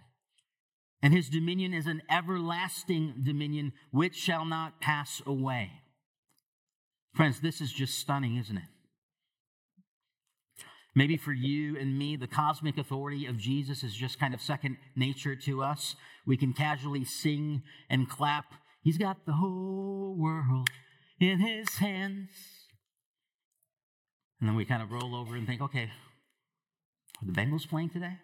And 1.02 1.12
his 1.12 1.28
dominion 1.28 1.72
is 1.74 1.86
an 1.86 2.02
everlasting 2.10 3.22
dominion 3.24 3.72
which 3.90 4.16
shall 4.16 4.44
not 4.44 4.80
pass 4.80 5.22
away. 5.26 5.70
Friends, 7.14 7.40
this 7.40 7.60
is 7.60 7.72
just 7.72 7.98
stunning, 7.98 8.36
isn't 8.36 8.56
it? 8.56 8.64
Maybe 10.94 11.16
for 11.16 11.32
you 11.32 11.76
and 11.78 11.96
me, 11.96 12.16
the 12.16 12.26
cosmic 12.26 12.78
authority 12.78 13.26
of 13.26 13.38
Jesus 13.38 13.84
is 13.84 13.94
just 13.94 14.18
kind 14.18 14.34
of 14.34 14.40
second 14.40 14.78
nature 14.96 15.36
to 15.36 15.62
us. 15.62 15.94
We 16.26 16.36
can 16.36 16.52
casually 16.52 17.04
sing 17.04 17.62
and 17.88 18.08
clap 18.08 18.46
He's 18.88 18.96
got 18.96 19.26
the 19.26 19.34
whole 19.34 20.16
world 20.16 20.70
in 21.20 21.40
his 21.40 21.76
hands. 21.76 22.30
And 24.40 24.48
then 24.48 24.56
we 24.56 24.64
kind 24.64 24.82
of 24.82 24.90
roll 24.90 25.14
over 25.14 25.36
and 25.36 25.46
think, 25.46 25.60
okay, 25.60 25.90
are 27.20 27.26
the 27.26 27.32
Bengals 27.32 27.68
playing 27.68 27.90
today? 27.90 28.16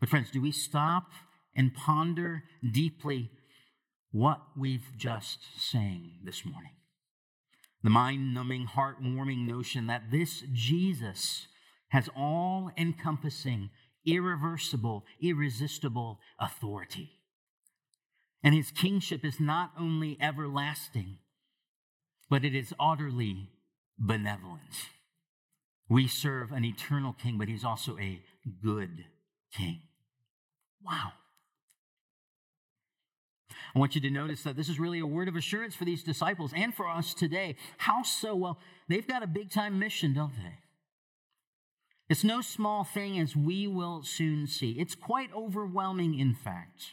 But, 0.00 0.08
friends, 0.08 0.30
do 0.30 0.40
we 0.40 0.52
stop 0.52 1.10
and 1.54 1.74
ponder 1.74 2.44
deeply 2.72 3.30
what 4.10 4.40
we've 4.56 4.96
just 4.96 5.40
sang 5.58 6.12
this 6.24 6.46
morning. 6.46 6.72
The 7.82 7.90
mind 7.90 8.32
numbing, 8.32 8.64
heart 8.64 8.96
warming 9.02 9.46
notion 9.46 9.86
that 9.88 10.10
this 10.10 10.44
Jesus 10.50 11.46
has 11.88 12.08
all 12.16 12.70
encompassing, 12.78 13.68
irreversible, 14.06 15.04
irresistible 15.20 16.20
authority. 16.38 17.10
And 18.42 18.54
his 18.54 18.70
kingship 18.70 19.24
is 19.24 19.38
not 19.38 19.72
only 19.78 20.18
everlasting, 20.20 21.18
but 22.28 22.44
it 22.44 22.54
is 22.54 22.74
utterly 22.80 23.50
benevolent. 23.98 24.88
We 25.88 26.08
serve 26.08 26.52
an 26.52 26.64
eternal 26.64 27.12
king, 27.12 27.38
but 27.38 27.48
he's 27.48 27.64
also 27.64 27.98
a 27.98 28.20
good 28.62 29.04
king. 29.54 29.82
Wow. 30.84 31.12
I 33.74 33.78
want 33.78 33.94
you 33.94 34.00
to 34.02 34.10
notice 34.10 34.42
that 34.42 34.56
this 34.56 34.68
is 34.68 34.78
really 34.78 34.98
a 34.98 35.06
word 35.06 35.28
of 35.28 35.36
assurance 35.36 35.74
for 35.74 35.84
these 35.84 36.02
disciples 36.02 36.52
and 36.54 36.74
for 36.74 36.88
us 36.88 37.14
today. 37.14 37.56
How 37.78 38.02
so? 38.02 38.34
Well, 38.34 38.58
they've 38.88 39.06
got 39.06 39.22
a 39.22 39.26
big 39.26 39.50
time 39.50 39.78
mission, 39.78 40.12
don't 40.12 40.34
they? 40.34 40.58
It's 42.12 42.24
no 42.24 42.42
small 42.42 42.84
thing, 42.84 43.18
as 43.18 43.34
we 43.34 43.66
will 43.66 44.02
soon 44.02 44.46
see. 44.46 44.72
It's 44.72 44.94
quite 44.94 45.30
overwhelming, 45.34 46.18
in 46.18 46.34
fact. 46.34 46.92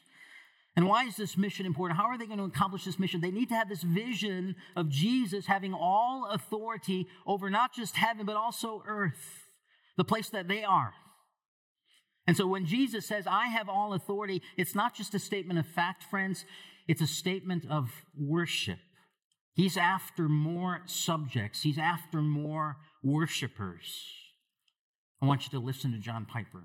And 0.78 0.88
why 0.88 1.08
is 1.08 1.18
this 1.18 1.38
mission 1.38 1.66
important? 1.66 2.00
How 2.00 2.06
are 2.06 2.18
they 2.18 2.26
going 2.26 2.38
to 2.38 2.46
accomplish 2.46 2.86
this 2.86 2.98
mission? 2.98 3.20
They 3.20 3.30
need 3.30 3.50
to 3.50 3.56
have 3.56 3.68
this 3.68 3.84
vision 3.84 4.56
of 4.78 4.88
Jesus 4.88 5.46
having 5.46 5.74
all 5.74 6.30
authority 6.32 7.06
over 7.28 7.50
not 7.50 7.74
just 7.74 7.98
heaven, 7.98 8.26
but 8.26 8.38
also 8.38 8.82
earth, 8.88 9.44
the 9.98 10.06
place 10.06 10.30
that 10.30 10.48
they 10.48 10.64
are. 10.64 10.94
And 12.26 12.38
so 12.38 12.48
when 12.48 12.66
Jesus 12.66 13.06
says, 13.06 13.28
I 13.28 13.48
have 13.48 13.68
all 13.68 13.92
authority, 13.92 14.42
it's 14.56 14.74
not 14.74 14.96
just 14.96 15.14
a 15.14 15.20
statement 15.20 15.60
of 15.60 15.68
fact, 15.68 16.02
friends, 16.02 16.46
it's 16.88 17.02
a 17.02 17.08
statement 17.08 17.66
of 17.70 17.92
worship. 18.18 18.80
He's 19.54 19.76
after 19.76 20.30
more 20.30 20.80
subjects, 20.86 21.64
he's 21.64 21.78
after 21.78 22.22
more 22.22 22.78
worshipers. 23.04 24.06
I 25.22 25.26
want 25.26 25.44
you 25.44 25.60
to 25.60 25.66
listen 25.66 25.92
to 25.92 25.98
John 25.98 26.26
Piper. 26.26 26.64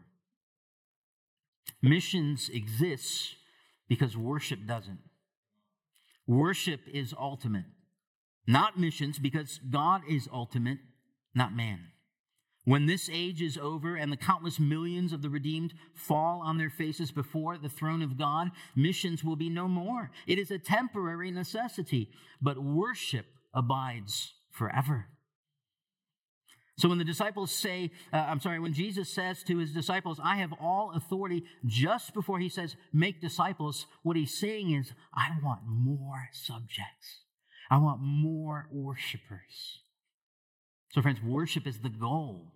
Missions 1.82 2.49
exists 2.52 3.34
because 3.88 4.16
worship 4.16 4.61
doesn't. 4.66 5.00
Worship 6.26 6.80
is 6.90 7.14
ultimate, 7.18 7.66
not 8.46 8.78
missions, 8.78 9.18
because 9.18 9.61
God 9.70 10.02
is 10.08 10.28
ultimate, 10.32 10.78
not 11.34 11.54
man. 11.54 11.80
When 12.64 12.87
this 12.87 13.11
age 13.12 13.42
is 13.42 13.58
over 13.58 13.94
and 13.94 14.11
the 14.11 14.16
countless 14.16 14.58
millions 14.58 15.12
of 15.12 15.20
the 15.20 15.28
redeemed 15.28 15.75
fall 15.94 16.40
on 16.40 16.56
their 16.56 16.70
faces 16.70 17.11
before 17.11 17.58
the 17.58 17.68
throne 17.68 18.00
of 18.00 18.16
God, 18.16 18.52
missions 18.75 19.23
will 19.23 19.37
be 19.37 19.50
no 19.50 19.68
more. 19.68 20.11
It 20.26 20.38
is 20.38 20.50
a 20.50 20.58
temporary 20.58 21.30
necessity, 21.30 22.11
but 22.40 22.62
worship 22.62 23.26
abides 23.52 24.32
forever. 24.50 25.08
So 26.76 26.88
when 26.88 26.98
the 26.98 27.04
disciples 27.04 27.52
say, 27.52 27.92
uh, 28.12 28.16
I'm 28.16 28.40
sorry, 28.40 28.58
when 28.58 28.72
Jesus 28.72 29.08
says 29.08 29.44
to 29.44 29.58
his 29.58 29.72
disciples, 29.72 30.18
I 30.22 30.36
have 30.36 30.52
all 30.60 30.92
authority, 30.94 31.44
just 31.64 32.14
before 32.14 32.40
he 32.40 32.48
says, 32.48 32.74
make 32.92 33.20
disciples, 33.20 33.86
what 34.02 34.16
he's 34.16 34.36
saying 34.38 34.72
is, 34.72 34.92
I 35.14 35.30
want 35.42 35.60
more 35.66 36.28
subjects. 36.32 37.20
I 37.70 37.78
want 37.78 38.00
more 38.00 38.68
worshipers. 38.72 39.78
So, 40.92 41.00
friends, 41.00 41.22
worship 41.22 41.66
is 41.66 41.78
the 41.78 41.88
goal 41.88 42.52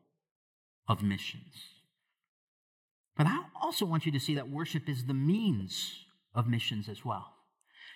of 0.88 1.02
missions. 1.02 1.54
But 3.16 3.26
I 3.26 3.40
also 3.60 3.84
want 3.84 4.04
you 4.04 4.12
to 4.12 4.20
see 4.20 4.34
that 4.34 4.48
worship 4.48 4.88
is 4.88 5.04
the 5.04 5.14
means 5.14 6.04
of 6.34 6.48
missions 6.48 6.88
as 6.88 7.04
well. 7.04 7.37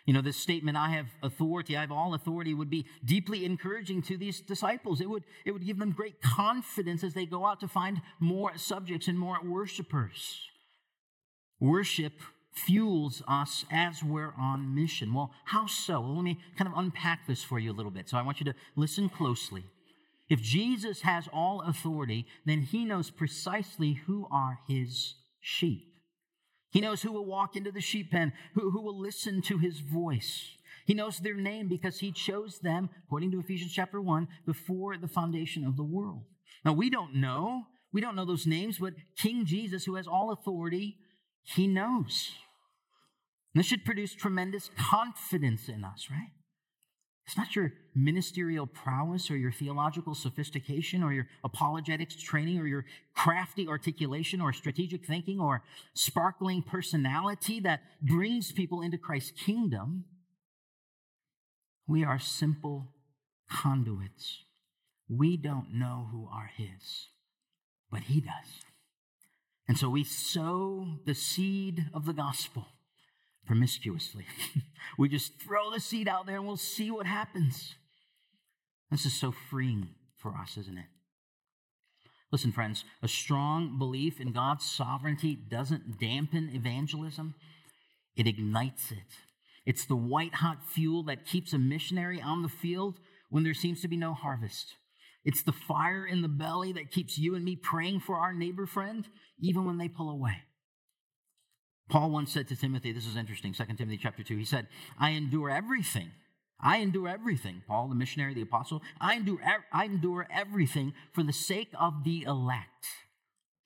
You 0.05 0.13
know, 0.13 0.21
this 0.21 0.37
statement, 0.37 0.77
I 0.77 0.89
have 0.91 1.07
authority, 1.23 1.77
I 1.77 1.81
have 1.81 1.93
all 1.93 2.15
authority, 2.15 2.55
would 2.55 2.71
be 2.71 2.87
deeply 3.05 3.45
encouraging 3.45 4.03
to 4.03 4.17
these 4.17 4.41
disciples. 4.41 5.01
It 5.01 5.09
would, 5.09 5.23
it 5.45 5.53
would 5.53 5.65
give 5.65 5.79
them 5.79 5.93
great 5.93 6.21
confidence 6.21 7.05
as 7.05 7.15
they 7.15 7.25
go 7.25 7.47
out 7.47 7.61
to 7.61 7.69
find 7.69 8.03
more 8.19 8.57
subjects 8.57 9.07
and 9.07 9.17
more 9.17 9.39
worshipers. 9.45 10.41
Worship 11.61 12.15
fuels 12.53 13.23
us 13.29 13.65
as 13.71 14.03
we're 14.03 14.35
on 14.37 14.75
mission. 14.75 15.15
Well, 15.15 15.31
how 15.45 15.67
so? 15.67 16.01
Well, 16.01 16.17
let 16.17 16.25
me 16.25 16.41
kind 16.59 16.71
of 16.71 16.77
unpack 16.77 17.27
this 17.29 17.45
for 17.45 17.61
you 17.61 17.71
a 17.71 17.73
little 17.73 17.93
bit. 17.93 18.09
So 18.09 18.19
I 18.19 18.23
want 18.23 18.41
you 18.41 18.47
to 18.47 18.55
listen 18.75 19.09
closely. 19.09 19.65
If 20.29 20.41
Jesus 20.41 21.03
has 21.03 21.29
all 21.33 21.63
authority, 21.63 22.27
then 22.45 22.63
he 22.63 22.85
knows 22.85 23.11
precisely 23.11 24.01
who 24.07 24.27
are 24.33 24.59
his 24.67 25.15
sheep. 25.41 25.92
He 26.73 26.81
knows 26.81 27.03
who 27.03 27.13
will 27.13 27.27
walk 27.27 27.55
into 27.55 27.71
the 27.71 27.83
sheep 27.83 28.11
pen, 28.11 28.33
who, 28.55 28.71
who 28.71 28.81
will 28.81 28.99
listen 28.99 29.43
to 29.43 29.59
his 29.59 29.81
voice. 29.81 30.57
He 30.87 30.95
knows 30.95 31.19
their 31.19 31.35
name 31.35 31.69
because 31.69 32.01
he 32.01 32.11
chose 32.11 32.59
them, 32.61 32.89
according 33.07 33.31
to 33.33 33.41
Ephesians 33.41 33.73
chapter 33.73 34.01
1, 34.01 34.27
before 34.47 34.97
the 34.97 35.07
foundation 35.07 35.65
of 35.65 35.77
the 35.77 35.85
world. 35.85 36.25
Now, 36.65 36.73
we 36.73 36.89
don't 36.89 37.15
know. 37.15 37.67
We 37.93 38.01
don't 38.01 38.17
know 38.17 38.25
those 38.25 38.47
names, 38.47 38.79
but 38.79 38.95
King 39.19 39.45
Jesus, 39.45 39.85
who 39.85 39.97
has 39.97 40.07
all 40.07 40.33
authority, 40.33 40.97
he 41.43 41.67
knows. 41.67 42.31
And 43.55 43.61
this 43.61 43.67
should 43.67 43.85
produce 43.85 44.15
tremendous 44.15 44.71
confidence 44.79 45.69
in 45.69 45.85
us, 45.85 46.09
right? 46.11 46.31
It's 47.33 47.39
not 47.39 47.57
your 47.57 47.73
ministerial 47.95 48.67
prowess 48.67 49.31
or 49.31 49.39
your 49.39 49.53
theological 49.53 50.15
sophistication 50.15 51.03
or 51.03 51.15
your 51.15 51.29
apologetics 51.43 52.15
training 52.23 52.59
or 52.59 52.67
your 52.67 52.85
crafty 53.15 53.67
articulation 53.67 54.43
or 54.43 54.53
strategic 54.53 55.07
thinking 55.07 55.41
or 55.41 55.63
sparkling 55.95 56.61
personality 56.61 57.59
that 57.61 57.81
brings 58.03 58.53
people 58.53 58.83
into 58.83 58.99
Christ's 58.99 59.31
kingdom. 59.31 60.05
We 61.87 62.05
are 62.05 62.19
simple 62.19 62.93
conduits. 63.51 64.41
We 65.09 65.39
don't 65.39 65.73
know 65.73 66.09
who 66.13 66.29
are 66.31 66.51
His, 66.55 67.09
but 67.91 68.03
He 68.03 68.21
does. 68.21 68.67
And 69.67 69.79
so 69.79 69.89
we 69.89 70.05
sow 70.05 70.99
the 71.07 71.15
seed 71.15 71.87
of 71.95 72.05
the 72.05 72.13
gospel 72.13 72.67
promiscuously. 73.47 74.27
we 74.99 75.09
just 75.09 75.41
throw 75.41 75.71
the 75.71 75.81
seed 75.81 76.09
out 76.09 76.27
there 76.27 76.37
and 76.37 76.47
we'll 76.47 76.57
see 76.57 76.91
what 76.91 77.07
happens. 77.07 77.75
This 78.91 79.07
is 79.07 79.15
so 79.15 79.33
freeing 79.33 79.89
for 80.17 80.35
us, 80.37 80.57
isn't 80.57 80.79
it? 80.79 80.87
Listen, 82.31 82.53
friends, 82.53 82.85
a 83.03 83.09
strong 83.09 83.79
belief 83.79 84.21
in 84.21 84.33
God's 84.33 84.65
sovereignty 84.65 85.35
doesn't 85.35 86.01
dampen 86.01 86.51
evangelism, 86.55 87.35
it 88.17 88.27
ignites 88.27 88.91
it. 88.91 89.19
It's 89.65 89.85
the 89.85 89.97
white 89.97 90.37
hot 90.37 90.59
fuel 90.67 91.03
that 91.05 91.27
keeps 91.27 91.53
a 91.53 91.59
missionary 91.59 92.21
on 92.21 92.43
the 92.43 92.49
field 92.49 92.99
when 93.29 93.45
there 93.45 93.55
seems 93.55 93.81
to 93.83 93.89
be 93.89 93.97
no 93.97 94.15
harvest. 94.15 94.75
It's 95.25 95.43
the 95.43 95.53
fire 95.53 96.05
in 96.05 96.23
the 96.23 96.29
belly 96.29 96.73
that 96.73 96.91
keeps 96.91 97.17
you 97.17 97.35
and 97.35 97.45
me 97.45 97.55
praying 97.55 98.01
for 98.01 98.17
our 98.17 98.33
neighbor 98.33 98.67
friend, 98.67 99.07
even 99.39 99.65
when 99.65 99.79
they 99.79 99.89
pull 99.89 100.11
away. 100.11 100.43
Paul 101.89 102.11
once 102.11 102.33
said 102.33 102.49
to 102.49 102.57
Timothy, 102.57 102.93
this 102.93 103.07
is 103.07 103.17
interesting, 103.17 103.53
2 103.53 103.65
Timothy 103.77 103.99
chapter 103.99 104.23
2, 104.23 104.37
he 104.37 104.45
said, 104.45 104.69
I 104.99 105.11
endure 105.11 105.51
everything. 105.51 106.11
I 106.61 106.79
endure 106.79 107.09
everything. 107.09 107.63
Paul, 107.67 107.89
the 107.89 107.95
missionary, 107.95 108.35
the 108.35 108.43
apostle, 108.43 108.83
I 109.01 109.17
endure, 109.17 109.41
I 109.73 109.85
endure 109.85 110.29
everything 110.33 110.95
for 111.13 111.23
the 111.23 111.33
sake 111.33 111.71
of 111.79 112.05
the 112.05 112.23
elect. 112.23 112.87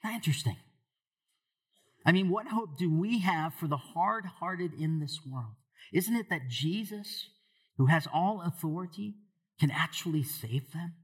Not 0.03 0.15
interesting. 0.15 0.57
I 2.07 2.13
mean, 2.13 2.31
what 2.31 2.47
hope 2.47 2.79
do 2.79 2.91
we 2.93 3.21
have 3.21 3.53
for 3.55 3.67
the 3.67 3.77
hard 3.77 4.25
hearted 4.25 4.73
in 4.79 5.01
this 5.01 5.21
world? 5.31 5.55
Isn't 5.93 6.17
it 6.17 6.31
that 6.31 6.49
Jesus, 6.49 7.29
who 7.77 7.87
has 7.87 8.09
all 8.13 8.43
authority, 8.43 9.17
can 9.61 9.71
actually 9.71 10.23
save 10.23 10.73
them? 10.73 10.95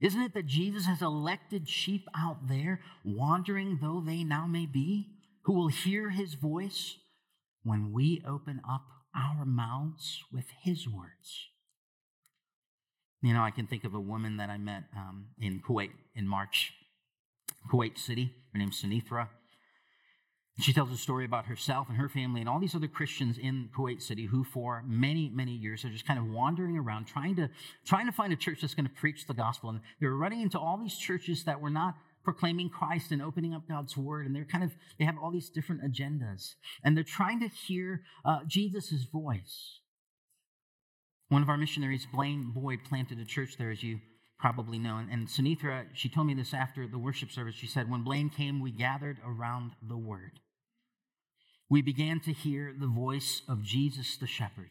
Isn't 0.00 0.22
it 0.22 0.34
that 0.34 0.46
Jesus 0.46 0.86
has 0.86 1.02
elected 1.02 1.68
sheep 1.68 2.06
out 2.16 2.48
there, 2.48 2.80
wandering 3.04 3.78
though 3.82 4.02
they 4.04 4.24
now 4.24 4.46
may 4.46 4.66
be? 4.66 5.10
Who 5.48 5.54
will 5.54 5.68
hear 5.68 6.10
his 6.10 6.34
voice 6.34 6.98
when 7.62 7.90
we 7.90 8.22
open 8.28 8.60
up 8.68 8.84
our 9.16 9.46
mouths 9.46 10.22
with 10.30 10.44
his 10.62 10.86
words. 10.86 11.48
You 13.22 13.32
know, 13.32 13.40
I 13.40 13.50
can 13.50 13.66
think 13.66 13.84
of 13.84 13.94
a 13.94 14.00
woman 14.00 14.36
that 14.36 14.50
I 14.50 14.58
met 14.58 14.82
um, 14.94 15.28
in 15.40 15.62
Kuwait 15.66 15.88
in 16.14 16.28
March, 16.28 16.74
Kuwait 17.72 17.96
City. 17.96 18.34
Her 18.52 18.58
name's 18.58 18.82
Sanithra. 18.82 19.28
She 20.60 20.74
tells 20.74 20.92
a 20.92 20.98
story 20.98 21.24
about 21.24 21.46
herself 21.46 21.88
and 21.88 21.96
her 21.96 22.10
family 22.10 22.40
and 22.40 22.48
all 22.48 22.60
these 22.60 22.74
other 22.74 22.86
Christians 22.86 23.38
in 23.38 23.70
Kuwait 23.74 24.02
City 24.02 24.26
who, 24.26 24.44
for 24.44 24.84
many, 24.86 25.30
many 25.30 25.52
years, 25.52 25.82
are 25.82 25.88
just 25.88 26.06
kind 26.06 26.18
of 26.18 26.26
wandering 26.26 26.76
around 26.76 27.06
trying 27.06 27.36
to 27.36 27.48
trying 27.86 28.04
to 28.04 28.12
find 28.12 28.34
a 28.34 28.36
church 28.36 28.60
that's 28.60 28.74
going 28.74 28.86
to 28.86 28.92
preach 28.92 29.26
the 29.26 29.32
gospel. 29.32 29.70
And 29.70 29.80
they 29.98 30.08
were 30.08 30.16
running 30.18 30.42
into 30.42 30.58
all 30.58 30.76
these 30.76 30.98
churches 30.98 31.44
that 31.44 31.62
were 31.62 31.70
not 31.70 31.94
proclaiming 32.24 32.68
Christ 32.68 33.12
and 33.12 33.22
opening 33.22 33.54
up 33.54 33.68
God's 33.68 33.96
word. 33.96 34.26
And 34.26 34.34
they're 34.34 34.44
kind 34.44 34.64
of, 34.64 34.74
they 34.98 35.04
have 35.04 35.18
all 35.18 35.30
these 35.30 35.50
different 35.50 35.82
agendas. 35.82 36.54
And 36.84 36.96
they're 36.96 37.04
trying 37.04 37.40
to 37.40 37.48
hear 37.48 38.02
uh, 38.24 38.40
Jesus' 38.46 39.04
voice. 39.12 39.80
One 41.28 41.42
of 41.42 41.48
our 41.48 41.58
missionaries, 41.58 42.06
Blaine 42.12 42.52
Boyd, 42.54 42.80
planted 42.88 43.18
a 43.18 43.24
church 43.24 43.56
there, 43.58 43.70
as 43.70 43.82
you 43.82 44.00
probably 44.38 44.78
know. 44.78 44.96
And, 44.96 45.10
and 45.10 45.28
Sunithra, 45.28 45.86
she 45.92 46.08
told 46.08 46.26
me 46.26 46.34
this 46.34 46.54
after 46.54 46.86
the 46.86 46.98
worship 46.98 47.30
service. 47.30 47.54
She 47.54 47.66
said, 47.66 47.90
When 47.90 48.02
Blaine 48.02 48.30
came, 48.30 48.60
we 48.60 48.70
gathered 48.70 49.18
around 49.24 49.72
the 49.86 49.98
word. 49.98 50.40
we 51.70 51.82
began 51.82 52.18
to 52.20 52.32
hear 52.32 52.74
the 52.78 52.86
voice 52.86 53.42
of 53.46 53.62
Jesus 53.62 54.16
the 54.16 54.26
shepherd, 54.26 54.70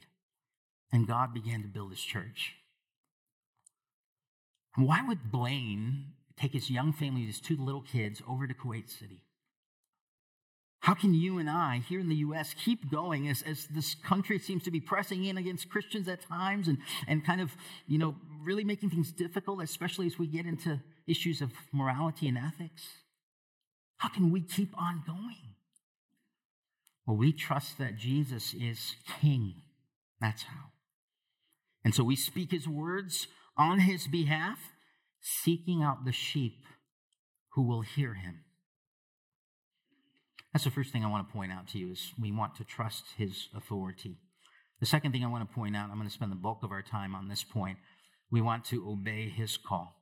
and 0.92 1.08
God 1.08 1.34
began 1.34 1.62
to 1.62 1.68
build 1.68 1.92
his 1.92 2.02
church. 2.02 2.56
Why 4.76 5.04
would 5.08 5.32
Blaine 5.32 6.14
take 6.40 6.54
his 6.54 6.70
young 6.70 6.94
family, 6.94 7.26
his 7.26 7.40
two 7.40 7.58
little 7.58 7.82
kids, 7.82 8.22
over 8.28 8.48
to 8.48 8.54
Kuwait 8.54 8.90
City? 8.90 9.22
How 10.82 10.94
can 10.94 11.14
you 11.14 11.38
and 11.38 11.50
I 11.50 11.82
here 11.88 12.00
in 12.00 12.08
the 12.08 12.16
U.S. 12.18 12.54
keep 12.54 12.90
going 12.90 13.28
as, 13.28 13.42
as 13.42 13.66
this 13.68 13.96
country 13.96 14.40
seems 14.40 14.64
to 14.64 14.72
be 14.72 14.80
pressing 14.80 15.26
in 15.26 15.38
against 15.38 15.70
Christians 15.70 16.08
at 16.08 16.22
times 16.22 16.68
and, 16.68 16.78
and 17.08 17.26
kind 17.26 17.42
of, 17.42 17.52
you 17.88 17.98
know, 17.98 18.16
really 18.44 18.64
making 18.64 18.92
things 18.92 19.12
difficult, 19.12 19.62
especially 19.62 20.06
as 20.06 20.18
we 20.18 20.28
get 20.28 20.46
into 20.46 20.80
issues 21.06 21.42
of 21.42 21.52
morality 21.74 22.28
and 22.28 22.38
ethics? 22.38 22.84
How 23.98 24.10
can 24.10 24.32
we 24.32 24.42
keep 24.42 24.78
on 24.78 25.04
going? 25.06 25.56
Well, 27.06 27.18
we 27.18 27.34
trust 27.34 27.78
that 27.80 27.98
Jesus 27.98 28.54
is 28.54 28.96
King. 29.20 29.56
That's 30.22 30.44
how. 30.44 30.72
And 31.84 31.96
so 31.96 32.04
we 32.04 32.16
speak 32.16 32.52
his 32.52 32.68
words 32.68 33.28
on 33.58 33.80
his 33.80 34.08
behalf, 34.08 34.60
seeking 35.44 35.84
out 35.84 36.06
the 36.06 36.12
sheep 36.12 36.64
who 37.54 37.64
will 37.64 37.82
hear 37.82 38.14
him. 38.14 38.40
That's 40.54 40.64
the 40.64 40.72
first 40.72 40.92
thing 40.92 41.04
I 41.04 41.10
want 41.10 41.28
to 41.28 41.34
point 41.34 41.52
out 41.52 41.68
to 41.70 41.78
you 41.78 41.92
is 41.92 42.14
we 42.20 42.32
want 42.32 42.56
to 42.56 42.64
trust 42.64 43.04
his 43.18 43.50
authority. 43.56 44.18
The 44.80 44.86
second 44.86 45.12
thing 45.12 45.24
I 45.24 45.28
want 45.28 45.48
to 45.48 45.54
point 45.54 45.76
out, 45.76 45.90
I'm 45.90 45.98
going 45.98 46.08
to 46.08 46.14
spend 46.14 46.32
the 46.32 46.36
bulk 46.36 46.64
of 46.64 46.72
our 46.72 46.82
time 46.82 47.14
on 47.14 47.28
this 47.28 47.44
point. 47.44 47.78
We 48.32 48.42
want 48.42 48.64
to 48.66 48.90
obey 48.90 49.30
his 49.30 49.58
call. 49.58 49.96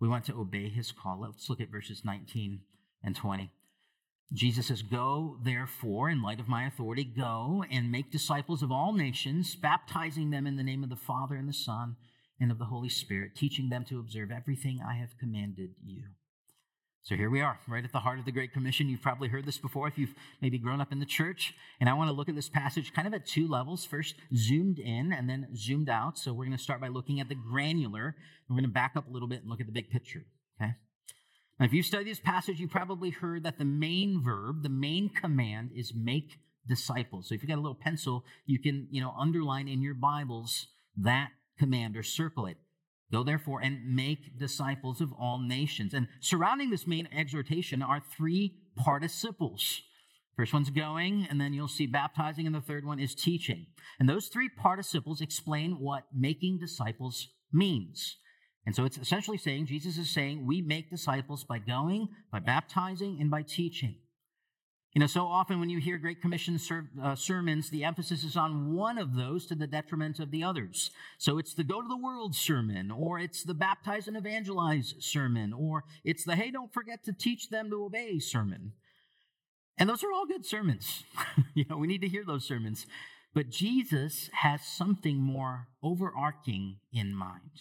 We 0.00 0.08
want 0.08 0.24
to 0.26 0.34
obey 0.34 0.68
his 0.68 0.92
call. 0.92 1.20
Let's 1.20 1.48
look 1.48 1.60
at 1.60 1.70
verses 1.70 2.02
19 2.04 2.60
and 3.02 3.16
20. 3.16 3.50
Jesus 4.34 4.66
says, 4.66 4.82
Go, 4.82 5.38
therefore, 5.42 6.10
in 6.10 6.22
light 6.22 6.40
of 6.40 6.48
my 6.48 6.66
authority, 6.66 7.04
go 7.04 7.64
and 7.70 7.90
make 7.90 8.12
disciples 8.12 8.62
of 8.62 8.70
all 8.70 8.92
nations, 8.92 9.56
baptizing 9.56 10.30
them 10.30 10.46
in 10.46 10.56
the 10.56 10.62
name 10.62 10.84
of 10.84 10.90
the 10.90 10.96
Father 10.96 11.36
and 11.36 11.48
the 11.48 11.54
Son 11.54 11.96
and 12.40 12.50
of 12.50 12.58
the 12.58 12.66
Holy 12.66 12.88
Spirit, 12.88 13.34
teaching 13.36 13.68
them 13.68 13.84
to 13.86 13.98
observe 13.98 14.30
everything 14.30 14.80
I 14.86 14.94
have 14.94 15.18
commanded 15.18 15.70
you. 15.84 16.04
So 17.02 17.16
here 17.16 17.30
we 17.30 17.40
are, 17.40 17.58
right 17.66 17.84
at 17.84 17.92
the 17.92 18.00
heart 18.00 18.18
of 18.18 18.26
the 18.26 18.32
Great 18.32 18.52
Commission. 18.52 18.88
You've 18.88 19.00
probably 19.00 19.28
heard 19.28 19.46
this 19.46 19.56
before 19.56 19.88
if 19.88 19.96
you've 19.96 20.14
maybe 20.42 20.58
grown 20.58 20.80
up 20.80 20.92
in 20.92 21.00
the 21.00 21.06
church. 21.06 21.54
And 21.80 21.88
I 21.88 21.94
want 21.94 22.10
to 22.10 22.12
look 22.12 22.28
at 22.28 22.34
this 22.34 22.50
passage 22.50 22.92
kind 22.92 23.08
of 23.08 23.14
at 23.14 23.24
two 23.24 23.48
levels 23.48 23.86
first, 23.86 24.14
zoomed 24.36 24.78
in 24.78 25.12
and 25.12 25.26
then 25.26 25.48
zoomed 25.56 25.88
out. 25.88 26.18
So 26.18 26.34
we're 26.34 26.44
going 26.44 26.56
to 26.56 26.62
start 26.62 26.82
by 26.82 26.88
looking 26.88 27.18
at 27.18 27.30
the 27.30 27.34
granular. 27.34 28.14
We're 28.46 28.54
going 28.54 28.64
to 28.64 28.68
back 28.68 28.92
up 28.94 29.08
a 29.08 29.10
little 29.10 29.28
bit 29.28 29.40
and 29.40 29.48
look 29.48 29.60
at 29.60 29.66
the 29.66 29.72
big 29.72 29.88
picture. 29.88 30.26
Okay? 30.60 30.72
Now, 31.58 31.64
if 31.64 31.72
you 31.72 31.82
study 31.82 32.04
this 32.04 32.20
passage, 32.20 32.60
you 32.60 32.68
probably 32.68 33.08
heard 33.08 33.42
that 33.42 33.58
the 33.58 33.64
main 33.64 34.22
verb, 34.22 34.62
the 34.62 34.68
main 34.68 35.08
command 35.08 35.70
is 35.74 35.94
make 35.94 36.40
disciples. 36.68 37.28
So 37.28 37.34
if 37.34 37.42
you 37.42 37.48
got 37.48 37.56
a 37.56 37.62
little 37.62 37.74
pencil, 37.74 38.22
you 38.44 38.58
can, 38.60 38.86
you 38.90 39.00
know, 39.00 39.14
underline 39.18 39.66
in 39.66 39.80
your 39.80 39.94
Bibles 39.94 40.66
that 40.98 41.30
command 41.58 41.96
or 41.96 42.02
circle 42.02 42.46
it. 42.46 42.56
Go 43.10 43.22
therefore 43.22 43.60
and 43.60 43.94
make 43.94 44.38
disciples 44.38 45.00
of 45.00 45.12
all 45.12 45.38
nations. 45.40 45.94
And 45.94 46.08
surrounding 46.20 46.70
this 46.70 46.86
main 46.86 47.08
exhortation 47.10 47.82
are 47.82 48.00
three 48.00 48.56
participles. 48.76 49.80
First 50.36 50.52
one's 50.52 50.70
going, 50.70 51.26
and 51.28 51.40
then 51.40 51.52
you'll 51.52 51.66
see 51.68 51.86
baptizing, 51.86 52.46
and 52.46 52.54
the 52.54 52.60
third 52.60 52.84
one 52.84 53.00
is 53.00 53.14
teaching. 53.14 53.66
And 53.98 54.08
those 54.08 54.28
three 54.28 54.48
participles 54.48 55.20
explain 55.20 55.80
what 55.80 56.04
making 56.14 56.58
disciples 56.58 57.28
means. 57.52 58.18
And 58.64 58.76
so 58.76 58.84
it's 58.84 58.98
essentially 58.98 59.38
saying, 59.38 59.66
Jesus 59.66 59.98
is 59.98 60.10
saying, 60.10 60.46
we 60.46 60.60
make 60.62 60.90
disciples 60.90 61.42
by 61.42 61.58
going, 61.58 62.08
by 62.30 62.38
baptizing, 62.38 63.18
and 63.20 63.30
by 63.30 63.42
teaching. 63.42 63.96
You 64.98 65.00
know, 65.02 65.06
so 65.06 65.28
often 65.28 65.60
when 65.60 65.70
you 65.70 65.78
hear 65.78 65.96
Great 65.96 66.20
Commission 66.20 66.58
ser- 66.58 66.90
uh, 67.00 67.14
sermons, 67.14 67.70
the 67.70 67.84
emphasis 67.84 68.24
is 68.24 68.36
on 68.36 68.74
one 68.74 68.98
of 68.98 69.14
those 69.14 69.46
to 69.46 69.54
the 69.54 69.68
detriment 69.68 70.18
of 70.18 70.32
the 70.32 70.42
others. 70.42 70.90
So 71.18 71.38
it's 71.38 71.54
the 71.54 71.62
go 71.62 71.80
to 71.80 71.86
the 71.86 71.96
world 71.96 72.34
sermon, 72.34 72.90
or 72.90 73.20
it's 73.20 73.44
the 73.44 73.54
baptize 73.54 74.08
and 74.08 74.16
evangelize 74.16 74.96
sermon, 74.98 75.52
or 75.52 75.84
it's 76.02 76.24
the 76.24 76.34
hey, 76.34 76.50
don't 76.50 76.74
forget 76.74 77.04
to 77.04 77.12
teach 77.12 77.48
them 77.48 77.70
to 77.70 77.84
obey 77.84 78.18
sermon. 78.18 78.72
And 79.78 79.88
those 79.88 80.02
are 80.02 80.12
all 80.12 80.26
good 80.26 80.44
sermons. 80.44 81.04
you 81.54 81.64
know, 81.70 81.76
we 81.76 81.86
need 81.86 82.00
to 82.00 82.08
hear 82.08 82.24
those 82.24 82.44
sermons. 82.44 82.84
But 83.32 83.50
Jesus 83.50 84.30
has 84.32 84.64
something 84.64 85.18
more 85.18 85.68
overarching 85.80 86.78
in 86.92 87.14
mind. 87.14 87.52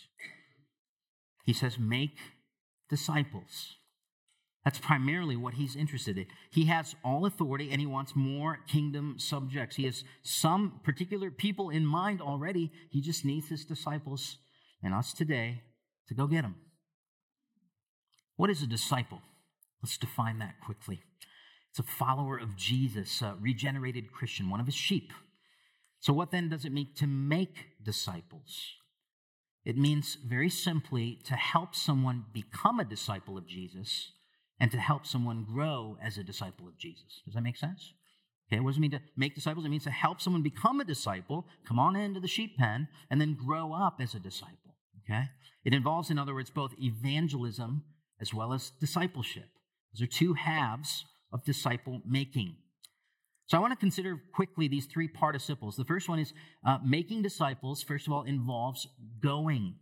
He 1.45 1.53
says, 1.53 1.77
make 1.77 2.17
disciples. 2.89 3.75
That's 4.67 4.79
primarily 4.79 5.37
what 5.37 5.53
he's 5.53 5.77
interested 5.77 6.17
in. 6.17 6.25
He 6.49 6.65
has 6.65 6.93
all 7.01 7.25
authority 7.25 7.71
and 7.71 7.79
he 7.79 7.87
wants 7.87 8.17
more 8.17 8.59
kingdom 8.67 9.15
subjects. 9.17 9.77
He 9.77 9.85
has 9.85 10.03
some 10.23 10.81
particular 10.83 11.31
people 11.31 11.69
in 11.69 11.85
mind 11.85 12.21
already. 12.21 12.73
He 12.89 12.99
just 12.99 13.23
needs 13.23 13.47
his 13.47 13.63
disciples 13.63 14.39
and 14.83 14.93
us 14.93 15.13
today 15.13 15.61
to 16.09 16.13
go 16.13 16.27
get 16.27 16.41
them. 16.41 16.55
What 18.35 18.49
is 18.49 18.61
a 18.61 18.67
disciple? 18.67 19.21
Let's 19.81 19.97
define 19.97 20.39
that 20.39 20.59
quickly. 20.59 20.99
It's 21.69 21.79
a 21.79 21.83
follower 21.83 22.37
of 22.37 22.57
Jesus, 22.57 23.21
a 23.21 23.37
regenerated 23.39 24.11
Christian, 24.11 24.49
one 24.49 24.59
of 24.59 24.65
his 24.65 24.75
sheep. 24.75 25.13
So, 26.01 26.11
what 26.11 26.31
then 26.31 26.49
does 26.49 26.65
it 26.65 26.73
mean 26.73 26.89
to 26.97 27.07
make 27.07 27.67
disciples? 27.81 28.73
It 29.63 29.77
means 29.77 30.17
very 30.27 30.49
simply 30.49 31.21
to 31.23 31.35
help 31.35 31.73
someone 31.73 32.25
become 32.33 32.81
a 32.81 32.85
disciple 32.85 33.37
of 33.37 33.47
Jesus 33.47 34.11
and 34.59 34.71
to 34.71 34.77
help 34.77 35.05
someone 35.05 35.43
grow 35.43 35.97
as 36.01 36.17
a 36.17 36.23
disciple 36.23 36.67
of 36.67 36.77
Jesus. 36.77 37.21
Does 37.25 37.35
that 37.35 37.41
make 37.41 37.57
sense? 37.57 37.93
Okay, 38.51 38.59
what 38.61 38.71
does 38.71 38.77
it 38.77 38.81
mean 38.81 38.91
to 38.91 39.01
make 39.15 39.35
disciples? 39.35 39.65
It 39.65 39.69
means 39.69 39.83
to 39.83 39.91
help 39.91 40.21
someone 40.21 40.41
become 40.41 40.79
a 40.79 40.85
disciple, 40.85 41.45
come 41.67 41.79
on 41.79 41.95
into 41.95 42.19
the 42.19 42.27
sheep 42.27 42.57
pen, 42.57 42.87
and 43.09 43.19
then 43.19 43.33
grow 43.35 43.73
up 43.73 43.97
as 43.99 44.15
a 44.15 44.19
disciple. 44.19 44.75
Okay? 45.03 45.25
It 45.65 45.73
involves, 45.73 46.09
in 46.09 46.17
other 46.17 46.33
words, 46.33 46.49
both 46.49 46.73
evangelism 46.79 47.83
as 48.21 48.33
well 48.33 48.53
as 48.53 48.71
discipleship. 48.79 49.49
Those 49.93 50.03
are 50.03 50.11
two 50.11 50.33
halves 50.33 51.05
of 51.31 51.43
disciple 51.43 52.01
making. 52.05 52.55
So 53.47 53.57
I 53.57 53.61
want 53.61 53.71
to 53.71 53.79
consider 53.79 54.21
quickly 54.33 54.67
these 54.67 54.85
three 54.85 55.07
participles. 55.07 55.75
The 55.75 55.85
first 55.85 56.09
one 56.09 56.19
is 56.19 56.33
uh, 56.65 56.79
making 56.85 57.21
disciples, 57.21 57.83
first 57.83 58.07
of 58.07 58.13
all, 58.13 58.23
involves 58.23 58.87
going. 59.21 59.75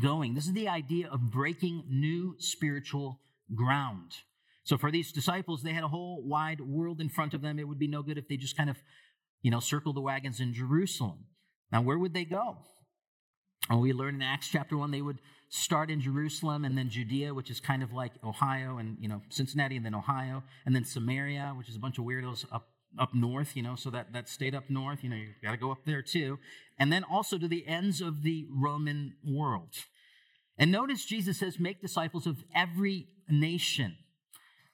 Going. 0.00 0.34
This 0.34 0.46
is 0.46 0.52
the 0.52 0.68
idea 0.68 1.08
of 1.08 1.30
breaking 1.30 1.84
new 1.88 2.36
spiritual 2.38 3.20
ground. 3.54 4.12
So 4.64 4.76
for 4.76 4.90
these 4.90 5.12
disciples, 5.12 5.62
they 5.62 5.72
had 5.72 5.84
a 5.84 5.88
whole 5.88 6.22
wide 6.24 6.60
world 6.60 7.00
in 7.00 7.08
front 7.08 7.34
of 7.34 7.42
them. 7.42 7.58
It 7.58 7.66
would 7.66 7.78
be 7.78 7.88
no 7.88 8.02
good 8.02 8.18
if 8.18 8.28
they 8.28 8.36
just 8.36 8.56
kind 8.56 8.70
of, 8.70 8.76
you 9.42 9.50
know, 9.50 9.60
circled 9.60 9.96
the 9.96 10.00
wagons 10.00 10.40
in 10.40 10.52
Jerusalem. 10.52 11.26
Now, 11.72 11.82
where 11.82 11.98
would 11.98 12.14
they 12.14 12.24
go? 12.24 12.58
Well, 13.68 13.80
we 13.80 13.92
learn 13.92 14.16
in 14.16 14.22
Acts 14.22 14.48
chapter 14.48 14.76
1, 14.76 14.90
they 14.90 15.02
would 15.02 15.20
start 15.48 15.90
in 15.90 16.00
Jerusalem 16.00 16.64
and 16.64 16.76
then 16.76 16.88
Judea, 16.88 17.34
which 17.34 17.50
is 17.50 17.60
kind 17.60 17.82
of 17.82 17.92
like 17.92 18.12
Ohio 18.24 18.78
and, 18.78 18.96
you 19.00 19.08
know, 19.08 19.22
Cincinnati 19.28 19.76
and 19.76 19.84
then 19.84 19.94
Ohio, 19.94 20.42
and 20.64 20.74
then 20.74 20.84
Samaria, 20.84 21.54
which 21.56 21.68
is 21.68 21.76
a 21.76 21.78
bunch 21.78 21.98
of 21.98 22.04
weirdos 22.04 22.44
up 22.52 22.68
up 22.98 23.14
north, 23.14 23.56
you 23.56 23.62
know, 23.62 23.76
so 23.76 23.90
that, 23.90 24.12
that 24.12 24.28
state 24.28 24.54
up 24.54 24.68
north, 24.68 25.04
you 25.04 25.10
know, 25.10 25.16
you 25.16 25.28
got 25.42 25.52
to 25.52 25.56
go 25.56 25.70
up 25.70 25.84
there 25.84 26.02
too. 26.02 26.38
And 26.78 26.92
then 26.92 27.04
also 27.04 27.38
to 27.38 27.46
the 27.46 27.66
ends 27.66 28.00
of 28.00 28.22
the 28.22 28.46
Roman 28.50 29.14
world. 29.24 29.74
And 30.60 30.70
notice 30.70 31.06
Jesus 31.06 31.38
says, 31.38 31.58
make 31.58 31.80
disciples 31.80 32.26
of 32.26 32.44
every 32.54 33.08
nation. 33.30 33.96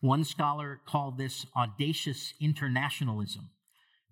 One 0.00 0.24
scholar 0.24 0.80
called 0.84 1.16
this 1.16 1.46
audacious 1.56 2.34
internationalism. 2.40 3.50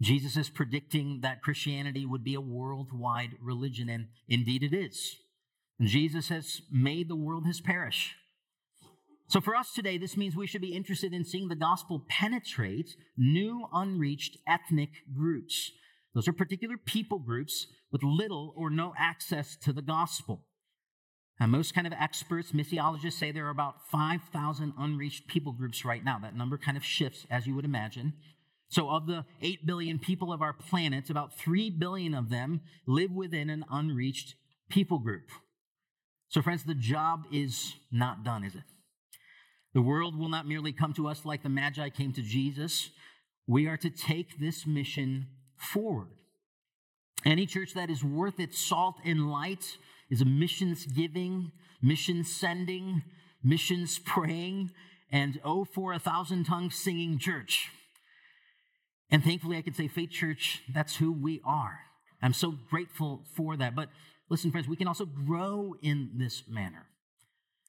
Jesus 0.00 0.36
is 0.36 0.48
predicting 0.48 1.20
that 1.22 1.42
Christianity 1.42 2.06
would 2.06 2.22
be 2.22 2.34
a 2.34 2.40
worldwide 2.40 3.32
religion, 3.42 3.88
and 3.88 4.06
indeed 4.28 4.62
it 4.62 4.72
is. 4.72 5.16
Jesus 5.80 6.28
has 6.28 6.62
made 6.70 7.08
the 7.08 7.16
world 7.16 7.44
his 7.44 7.60
parish. 7.60 8.14
So 9.26 9.40
for 9.40 9.56
us 9.56 9.72
today, 9.72 9.98
this 9.98 10.16
means 10.16 10.36
we 10.36 10.46
should 10.46 10.60
be 10.60 10.76
interested 10.76 11.12
in 11.12 11.24
seeing 11.24 11.48
the 11.48 11.56
gospel 11.56 12.04
penetrate 12.08 12.94
new 13.16 13.66
unreached 13.72 14.38
ethnic 14.46 14.90
groups. 15.12 15.72
Those 16.14 16.28
are 16.28 16.32
particular 16.32 16.76
people 16.76 17.18
groups 17.18 17.66
with 17.90 18.04
little 18.04 18.54
or 18.56 18.70
no 18.70 18.94
access 18.96 19.56
to 19.64 19.72
the 19.72 19.82
gospel. 19.82 20.44
And 21.40 21.50
most 21.50 21.74
kind 21.74 21.86
of 21.86 21.92
experts, 21.92 22.52
missiologists 22.52 23.14
say 23.14 23.32
there 23.32 23.46
are 23.46 23.50
about 23.50 23.88
5,000 23.90 24.72
unreached 24.78 25.26
people 25.26 25.52
groups 25.52 25.84
right 25.84 26.04
now. 26.04 26.18
That 26.20 26.36
number 26.36 26.56
kind 26.56 26.76
of 26.76 26.84
shifts, 26.84 27.26
as 27.30 27.46
you 27.46 27.54
would 27.54 27.64
imagine. 27.64 28.14
So, 28.68 28.88
of 28.88 29.06
the 29.06 29.24
8 29.42 29.66
billion 29.66 29.98
people 29.98 30.32
of 30.32 30.42
our 30.42 30.52
planet, 30.52 31.10
about 31.10 31.36
3 31.36 31.70
billion 31.70 32.14
of 32.14 32.30
them 32.30 32.60
live 32.86 33.10
within 33.10 33.50
an 33.50 33.64
unreached 33.70 34.34
people 34.68 34.98
group. 34.98 35.28
So, 36.28 36.40
friends, 36.40 36.64
the 36.64 36.74
job 36.74 37.24
is 37.32 37.74
not 37.92 38.24
done, 38.24 38.44
is 38.44 38.54
it? 38.54 38.62
The 39.74 39.82
world 39.82 40.18
will 40.18 40.28
not 40.28 40.46
merely 40.46 40.72
come 40.72 40.92
to 40.94 41.08
us 41.08 41.24
like 41.24 41.42
the 41.42 41.48
Magi 41.48 41.88
came 41.90 42.12
to 42.12 42.22
Jesus. 42.22 42.90
We 43.46 43.66
are 43.66 43.76
to 43.78 43.90
take 43.90 44.38
this 44.38 44.66
mission 44.66 45.26
forward. 45.56 46.08
Any 47.24 47.46
church 47.46 47.74
that 47.74 47.90
is 47.90 48.04
worth 48.04 48.38
its 48.38 48.58
salt 48.58 48.96
and 49.04 49.30
light 49.30 49.78
is 50.14 50.20
a 50.20 50.24
missions 50.24 50.86
giving, 50.86 51.50
mission 51.82 52.22
sending, 52.22 53.02
missions 53.42 53.98
praying, 53.98 54.70
and 55.10 55.40
oh, 55.44 55.64
for 55.64 55.92
a 55.92 55.98
thousand 55.98 56.44
tongues 56.44 56.76
singing 56.76 57.18
church. 57.18 57.68
And 59.10 59.24
thankfully, 59.24 59.56
I 59.56 59.62
can 59.62 59.74
say, 59.74 59.88
Faith 59.88 60.10
Church, 60.10 60.62
that's 60.72 60.96
who 60.96 61.12
we 61.12 61.40
are. 61.44 61.80
I'm 62.22 62.32
so 62.32 62.54
grateful 62.70 63.24
for 63.34 63.56
that. 63.56 63.74
But 63.74 63.88
listen, 64.30 64.52
friends, 64.52 64.68
we 64.68 64.76
can 64.76 64.86
also 64.86 65.04
grow 65.04 65.74
in 65.82 66.12
this 66.16 66.44
manner. 66.48 66.86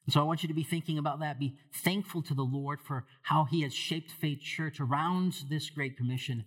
And 0.05 0.13
so 0.13 0.21
I 0.21 0.23
want 0.23 0.43
you 0.43 0.47
to 0.47 0.53
be 0.53 0.63
thinking 0.63 0.99
about 0.99 1.21
that. 1.21 1.39
Be 1.39 1.57
thankful 1.73 2.21
to 2.23 2.35
the 2.35 2.43
Lord 2.43 2.79
for 2.79 3.05
how 3.23 3.45
He 3.45 3.63
has 3.63 3.73
shaped 3.73 4.11
Faith 4.11 4.41
Church 4.41 4.79
around 4.79 5.33
this 5.49 5.71
Great 5.71 5.97
Commission. 5.97 6.45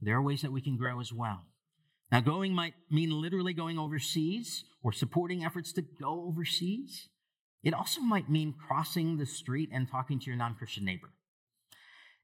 There 0.00 0.16
are 0.16 0.22
ways 0.22 0.40
that 0.40 0.52
we 0.52 0.62
can 0.62 0.78
grow 0.78 1.00
as 1.00 1.12
well. 1.12 1.42
Now, 2.12 2.20
going 2.20 2.54
might 2.54 2.74
mean 2.90 3.10
literally 3.10 3.54
going 3.54 3.78
overseas 3.78 4.64
or 4.82 4.92
supporting 4.92 5.44
efforts 5.44 5.72
to 5.72 5.82
go 5.82 6.24
overseas. 6.28 7.08
It 7.62 7.74
also 7.74 8.00
might 8.00 8.30
mean 8.30 8.54
crossing 8.68 9.16
the 9.16 9.26
street 9.26 9.70
and 9.72 9.88
talking 9.88 10.20
to 10.20 10.26
your 10.26 10.36
non 10.36 10.54
Christian 10.54 10.84
neighbor. 10.84 11.10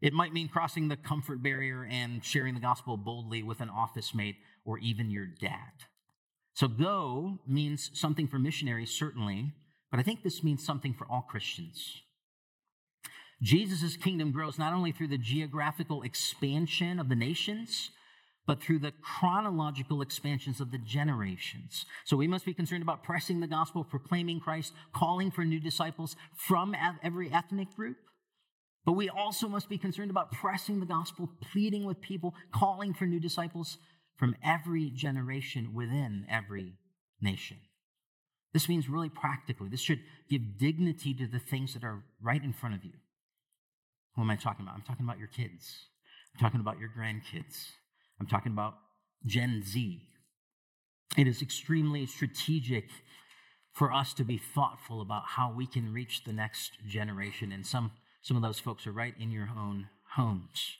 It 0.00 0.12
might 0.12 0.32
mean 0.32 0.48
crossing 0.48 0.88
the 0.88 0.96
comfort 0.96 1.42
barrier 1.42 1.84
and 1.84 2.24
sharing 2.24 2.54
the 2.54 2.60
gospel 2.60 2.96
boldly 2.96 3.42
with 3.42 3.60
an 3.60 3.68
office 3.68 4.14
mate 4.14 4.36
or 4.64 4.78
even 4.78 5.10
your 5.10 5.26
dad. 5.26 5.72
So, 6.54 6.68
go 6.68 7.38
means 7.46 7.90
something 7.94 8.28
for 8.28 8.38
missionaries, 8.38 8.90
certainly, 8.90 9.52
but 9.90 9.98
I 9.98 10.02
think 10.02 10.22
this 10.22 10.44
means 10.44 10.64
something 10.64 10.94
for 10.94 11.06
all 11.10 11.22
Christians. 11.22 12.02
Jesus' 13.42 13.96
kingdom 13.96 14.32
grows 14.32 14.58
not 14.58 14.74
only 14.74 14.92
through 14.92 15.08
the 15.08 15.18
geographical 15.18 16.02
expansion 16.02 17.00
of 17.00 17.08
the 17.08 17.14
nations, 17.14 17.90
but 18.50 18.60
through 18.60 18.80
the 18.80 18.92
chronological 19.00 20.02
expansions 20.02 20.60
of 20.60 20.72
the 20.72 20.78
generations. 20.78 21.86
So 22.04 22.16
we 22.16 22.26
must 22.26 22.44
be 22.44 22.52
concerned 22.52 22.82
about 22.82 23.04
pressing 23.04 23.38
the 23.38 23.46
gospel, 23.46 23.84
proclaiming 23.84 24.40
Christ, 24.40 24.72
calling 24.92 25.30
for 25.30 25.44
new 25.44 25.60
disciples 25.60 26.16
from 26.34 26.74
every 27.00 27.32
ethnic 27.32 27.72
group. 27.76 27.98
But 28.84 28.94
we 28.94 29.08
also 29.08 29.46
must 29.46 29.68
be 29.68 29.78
concerned 29.78 30.10
about 30.10 30.32
pressing 30.32 30.80
the 30.80 30.86
gospel, 30.86 31.30
pleading 31.52 31.84
with 31.84 32.00
people, 32.00 32.34
calling 32.52 32.92
for 32.92 33.06
new 33.06 33.20
disciples 33.20 33.78
from 34.16 34.34
every 34.44 34.90
generation 34.90 35.72
within 35.72 36.26
every 36.28 36.72
nation. 37.20 37.58
This 38.52 38.68
means 38.68 38.88
really 38.88 39.10
practically, 39.10 39.68
this 39.68 39.78
should 39.78 40.00
give 40.28 40.58
dignity 40.58 41.14
to 41.14 41.28
the 41.28 41.38
things 41.38 41.74
that 41.74 41.84
are 41.84 42.02
right 42.20 42.42
in 42.42 42.52
front 42.52 42.74
of 42.74 42.84
you. 42.84 42.94
Who 44.16 44.22
am 44.22 44.30
I 44.30 44.34
talking 44.34 44.66
about? 44.66 44.74
I'm 44.74 44.82
talking 44.82 45.06
about 45.06 45.20
your 45.20 45.28
kids. 45.28 45.86
I'm 46.34 46.40
talking 46.40 46.58
about 46.58 46.80
your 46.80 46.90
grandkids. 46.90 47.74
I'm 48.20 48.26
talking 48.26 48.52
about 48.52 48.74
Gen 49.24 49.62
Z. 49.64 50.02
It 51.16 51.26
is 51.26 51.42
extremely 51.42 52.06
strategic 52.06 52.84
for 53.72 53.92
us 53.92 54.12
to 54.14 54.24
be 54.24 54.38
thoughtful 54.38 55.00
about 55.00 55.22
how 55.26 55.52
we 55.52 55.66
can 55.66 55.92
reach 55.92 56.24
the 56.24 56.32
next 56.32 56.72
generation. 56.86 57.52
And 57.52 57.66
some, 57.66 57.92
some 58.22 58.36
of 58.36 58.42
those 58.42 58.60
folks 58.60 58.86
are 58.86 58.92
right 58.92 59.14
in 59.18 59.30
your 59.30 59.48
own 59.56 59.88
homes. 60.16 60.76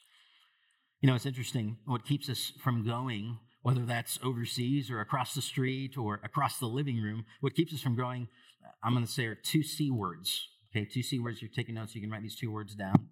You 1.01 1.09
know, 1.09 1.15
it's 1.15 1.27
interesting 1.27 1.79
what 1.87 2.05
keeps 2.05 2.29
us 2.29 2.53
from 2.63 2.85
going 2.85 3.39
whether 3.63 3.85
that's 3.85 4.19
overseas 4.23 4.91
or 4.91 5.01
across 5.01 5.35
the 5.35 5.43
street 5.43 5.97
or 5.97 6.21
across 6.25 6.59
the 6.59 6.67
living 6.67 7.01
room. 7.01 7.25
What 7.41 7.55
keeps 7.55 7.75
us 7.75 7.81
from 7.81 7.97
going, 7.97 8.29
I'm 8.83 8.95
going 8.95 9.05
to 9.05 9.11
say, 9.11 9.27
are 9.27 9.35
two 9.35 9.63
C 9.63 9.91
words. 9.91 10.49
Okay, 10.75 10.87
two 10.87 11.03
C 11.03 11.19
words. 11.19 11.43
You're 11.43 11.51
taking 11.55 11.75
notes, 11.75 11.95
you 11.95 12.01
can 12.01 12.11
write 12.11 12.23
these 12.23 12.37
two 12.37 12.51
words 12.51 12.75
down. 12.75 13.09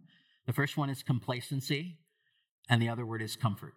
The 0.47 0.53
first 0.53 0.77
one 0.77 0.89
is 0.89 1.03
complacency, 1.03 1.99
and 2.71 2.81
the 2.81 2.89
other 2.89 3.05
word 3.05 3.21
is 3.21 3.37
comfort. 3.37 3.75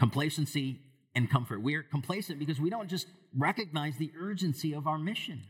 Complacency 0.00 0.80
and 1.14 1.30
comfort. 1.30 1.62
We're 1.62 1.82
complacent 1.82 2.38
because 2.38 2.58
we 2.58 2.70
don't 2.70 2.88
just 2.88 3.06
recognize 3.36 3.96
the 3.98 4.10
urgency 4.18 4.72
of 4.72 4.86
our 4.86 4.98
mission. 4.98 5.42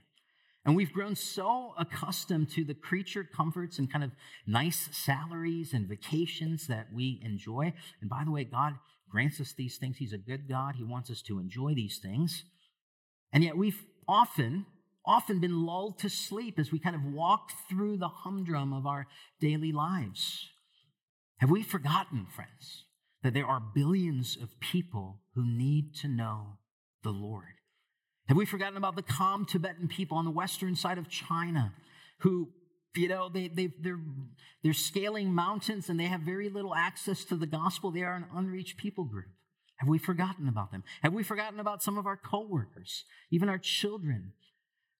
And 0.64 0.76
we've 0.76 0.92
grown 0.92 1.14
so 1.14 1.72
accustomed 1.78 2.50
to 2.50 2.64
the 2.64 2.74
creature 2.74 3.24
comforts 3.24 3.78
and 3.78 3.90
kind 3.90 4.04
of 4.04 4.10
nice 4.46 4.88
salaries 4.92 5.72
and 5.72 5.88
vacations 5.88 6.66
that 6.66 6.88
we 6.92 7.20
enjoy. 7.24 7.72
And 8.00 8.10
by 8.10 8.24
the 8.24 8.32
way, 8.32 8.44
God 8.44 8.74
grants 9.08 9.40
us 9.40 9.54
these 9.56 9.78
things. 9.78 9.98
He's 9.98 10.12
a 10.12 10.18
good 10.18 10.48
God. 10.48 10.74
He 10.76 10.84
wants 10.84 11.10
us 11.10 11.22
to 11.22 11.38
enjoy 11.38 11.74
these 11.74 11.98
things. 11.98 12.44
And 13.32 13.44
yet 13.44 13.56
we've 13.56 13.82
often, 14.08 14.66
often 15.06 15.40
been 15.40 15.64
lulled 15.64 16.00
to 16.00 16.10
sleep 16.10 16.58
as 16.58 16.72
we 16.72 16.78
kind 16.80 16.96
of 16.96 17.04
walk 17.04 17.52
through 17.68 17.98
the 17.98 18.08
humdrum 18.08 18.72
of 18.72 18.84
our 18.84 19.06
daily 19.40 19.72
lives. 19.72 20.48
Have 21.38 21.50
we 21.50 21.62
forgotten, 21.62 22.26
friends, 22.34 22.84
that 23.22 23.34
there 23.34 23.46
are 23.46 23.60
billions 23.60 24.36
of 24.40 24.58
people 24.60 25.20
who 25.34 25.44
need 25.44 25.94
to 25.96 26.08
know 26.08 26.58
the 27.02 27.10
Lord? 27.10 27.44
Have 28.28 28.36
we 28.36 28.46
forgotten 28.46 28.76
about 28.76 28.96
the 28.96 29.02
Kham 29.02 29.44
Tibetan 29.44 29.88
people 29.88 30.16
on 30.16 30.24
the 30.24 30.30
western 30.30 30.76
side 30.76 30.98
of 30.98 31.08
China 31.08 31.74
who 32.20 32.48
you 32.94 33.08
know, 33.08 33.28
they, 33.28 33.48
they, 33.48 33.72
they're, 33.80 34.00
they're 34.62 34.72
scaling 34.72 35.32
mountains 35.32 35.88
and 35.88 35.98
they 35.98 36.06
have 36.06 36.22
very 36.22 36.48
little 36.48 36.74
access 36.74 37.24
to 37.26 37.36
the 37.36 37.46
gospel. 37.46 37.90
They 37.90 38.02
are 38.02 38.16
an 38.16 38.26
unreached 38.34 38.76
people 38.76 39.04
group. 39.04 39.28
Have 39.76 39.88
we 39.88 39.98
forgotten 39.98 40.48
about 40.48 40.72
them? 40.72 40.84
Have 41.02 41.14
we 41.14 41.22
forgotten 41.22 41.60
about 41.60 41.82
some 41.82 41.96
of 41.96 42.06
our 42.06 42.16
coworkers, 42.16 43.04
even 43.30 43.48
our 43.48 43.58
children, 43.58 44.32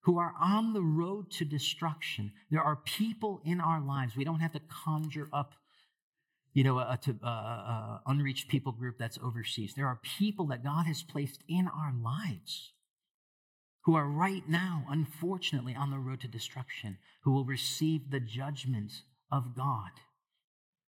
who 0.05 0.19
are 0.19 0.33
on 0.41 0.73
the 0.73 0.83
road 0.83 1.31
to 1.33 1.45
destruction? 1.45 2.33
There 2.51 2.63
are 2.63 2.77
people 2.77 3.43
in 3.45 3.61
our 3.61 3.81
lives. 3.81 4.17
We 4.17 4.25
don't 4.25 4.41
have 4.41 4.53
to 4.53 4.61
conjure 4.85 5.29
up, 5.33 5.55
you 6.53 6.65
know, 6.65 6.79
a, 6.79 6.99
a, 7.07 7.27
a, 7.27 8.03
unreached 8.07 8.49
people 8.49 8.73
group 8.73 8.97
that's 8.99 9.19
overseas. 9.23 9.75
There 9.75 9.87
are 9.87 10.01
people 10.19 10.47
that 10.49 10.65
God 10.65 10.87
has 10.87 11.03
placed 11.03 11.43
in 11.49 11.69
our 11.69 11.93
lives 12.03 12.73
who 13.85 13.95
are 13.95 14.07
right 14.07 14.43
now, 14.49 14.85
unfortunately, 14.91 15.75
on 15.75 15.91
the 15.91 15.99
road 15.99 16.21
to 16.21 16.29
destruction, 16.29 16.99
who 17.23 17.33
will 17.33 17.45
receive 17.45 18.11
the 18.11 18.21
judgment 18.21 18.93
of 19.31 19.57
God. 19.57 19.91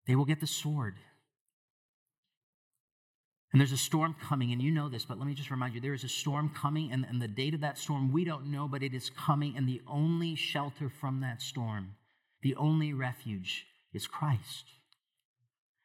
They 0.08 0.16
will 0.16 0.26
get 0.26 0.42
the 0.42 0.48
sword. 0.48 0.96
And 3.52 3.62
there's 3.62 3.72
a 3.72 3.78
storm 3.78 4.16
coming, 4.20 4.52
and 4.52 4.62
you 4.62 4.72
know 4.72 4.90
this, 4.90 5.06
but 5.06 5.20
let 5.20 5.28
me 5.28 5.36
just 5.36 5.52
remind 5.52 5.76
you 5.76 5.82
there 5.82 5.94
is 5.94 6.04
a 6.04 6.10
storm 6.10 6.50
coming, 6.50 6.92
and, 6.92 7.06
and 7.08 7.22
the 7.22 7.28
date 7.28 7.54
of 7.54 7.62
that 7.62 7.78
storm 7.78 8.12
we 8.12 8.26
don't 8.26 8.48
know, 8.48 8.68
but 8.68 8.82
it 8.82 8.96
is 8.96 9.12
coming, 9.12 9.56
and 9.56 9.70
the 9.70 9.82
only 9.88 10.36
shelter 10.36 10.90
from 10.90 11.22
that 11.22 11.42
storm, 11.42 11.96
the 12.42 12.56
only 12.56 12.94
refuge 12.94 13.68
is 13.94 14.08
Christ. 14.08 14.66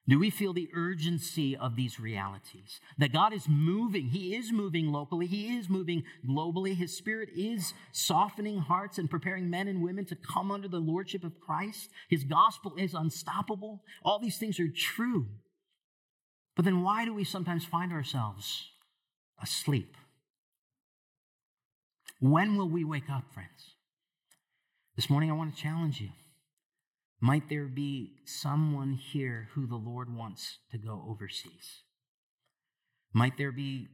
Do 0.09 0.19
we 0.19 0.31
feel 0.31 0.55
the 0.55 0.71
urgency 0.73 1.55
of 1.55 1.77
these 1.77 2.01
realities? 2.01 2.81
That 2.97 3.13
God 3.13 3.35
is 3.35 3.47
moving. 3.47 4.07
He 4.07 4.35
is 4.35 4.51
moving 4.51 4.91
locally. 4.91 5.27
He 5.27 5.59
is 5.59 5.69
moving 5.69 6.03
globally. 6.27 6.75
His 6.75 6.97
Spirit 6.97 7.29
is 7.37 7.75
softening 7.93 8.59
hearts 8.59 8.97
and 8.97 9.11
preparing 9.11 9.51
men 9.51 9.69
and 9.69 9.83
women 9.83 10.07
to 10.07 10.17
come 10.17 10.51
under 10.51 10.67
the 10.67 10.79
Lordship 10.79 11.25
of 11.25 11.39
Christ. 11.39 11.91
His 12.09 12.25
gospel 12.25 12.73
is 12.79 12.95
unstoppable. 12.95 13.83
All 14.03 14.19
these 14.19 14.39
things 14.39 14.59
are 14.59 14.69
true. 14.75 15.27
But 16.57 16.65
then 16.65 16.83
why 16.83 17.05
do 17.05 17.13
we 17.13 17.25
sometimes 17.25 17.67
find 17.67 17.93
ourselves 17.93 18.71
asleep? 19.43 19.95
When 22.19 22.57
will 22.57 22.69
we 22.69 22.83
wake 22.83 23.11
up, 23.11 23.25
friends? 23.35 23.75
This 24.97 25.11
morning, 25.11 25.31
I 25.31 25.35
want 25.35 25.55
to 25.55 25.63
challenge 25.63 26.01
you. 26.01 26.09
Might 27.21 27.49
there 27.49 27.67
be 27.67 28.13
someone 28.25 28.93
here 28.93 29.49
who 29.53 29.67
the 29.67 29.77
Lord 29.77 30.15
wants 30.15 30.59
to 30.71 30.79
go 30.79 31.05
overseas? 31.09 31.83
Might 33.13 33.37
there 33.37 33.51
be 33.51 33.89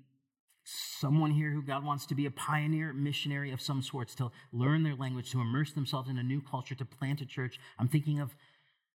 someone 0.65 1.31
here 1.31 1.51
who 1.51 1.63
God 1.63 1.85
wants 1.85 2.07
to 2.07 2.15
be 2.15 2.27
a 2.27 2.31
pioneer 2.31 2.93
missionary 2.93 3.51
of 3.51 3.61
some 3.61 3.83
sorts, 3.83 4.15
to 4.17 4.31
learn 4.53 4.83
their 4.83 4.95
language, 4.95 5.31
to 5.31 5.41
immerse 5.41 5.73
themselves 5.73 6.09
in 6.09 6.19
a 6.19 6.23
new 6.23 6.43
culture, 6.43 6.75
to 6.75 6.85
plant 6.85 7.23
a 7.23 7.27
church? 7.27 7.59
I'm 7.79 7.89
thinking 7.89 8.21
of 8.21 8.35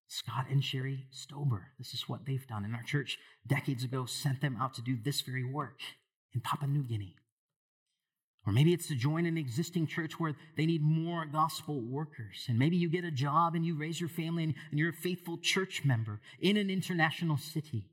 Scott 0.07 0.45
and 0.49 0.63
Sherry 0.63 1.05
Stober. 1.11 1.61
This 1.77 1.93
is 1.93 2.07
what 2.07 2.25
they've 2.25 2.47
done. 2.47 2.65
And 2.65 2.75
our 2.75 2.83
church, 2.83 3.17
decades 3.47 3.83
ago, 3.83 4.05
sent 4.05 4.41
them 4.41 4.57
out 4.59 4.73
to 4.75 4.81
do 4.81 4.95
this 4.95 5.21
very 5.21 5.43
work 5.43 5.79
in 6.33 6.41
Papua 6.41 6.69
New 6.69 6.83
Guinea. 6.83 7.15
Or 8.45 8.53
maybe 8.53 8.73
it's 8.73 8.87
to 8.87 8.95
join 8.95 9.25
an 9.25 9.37
existing 9.37 9.87
church 9.87 10.19
where 10.19 10.35
they 10.57 10.65
need 10.65 10.81
more 10.81 11.25
gospel 11.25 11.81
workers. 11.81 12.45
And 12.47 12.57
maybe 12.57 12.77
you 12.77 12.89
get 12.89 13.03
a 13.03 13.11
job 13.11 13.53
and 13.53 13.65
you 13.65 13.75
raise 13.75 13.99
your 13.99 14.09
family 14.09 14.43
and, 14.43 14.55
you're 14.71 14.89
a 14.89 14.93
faithful 14.93 15.37
church 15.37 15.83
member 15.85 16.21
in 16.39 16.57
an 16.57 16.69
international 16.69 17.37
city. 17.37 17.85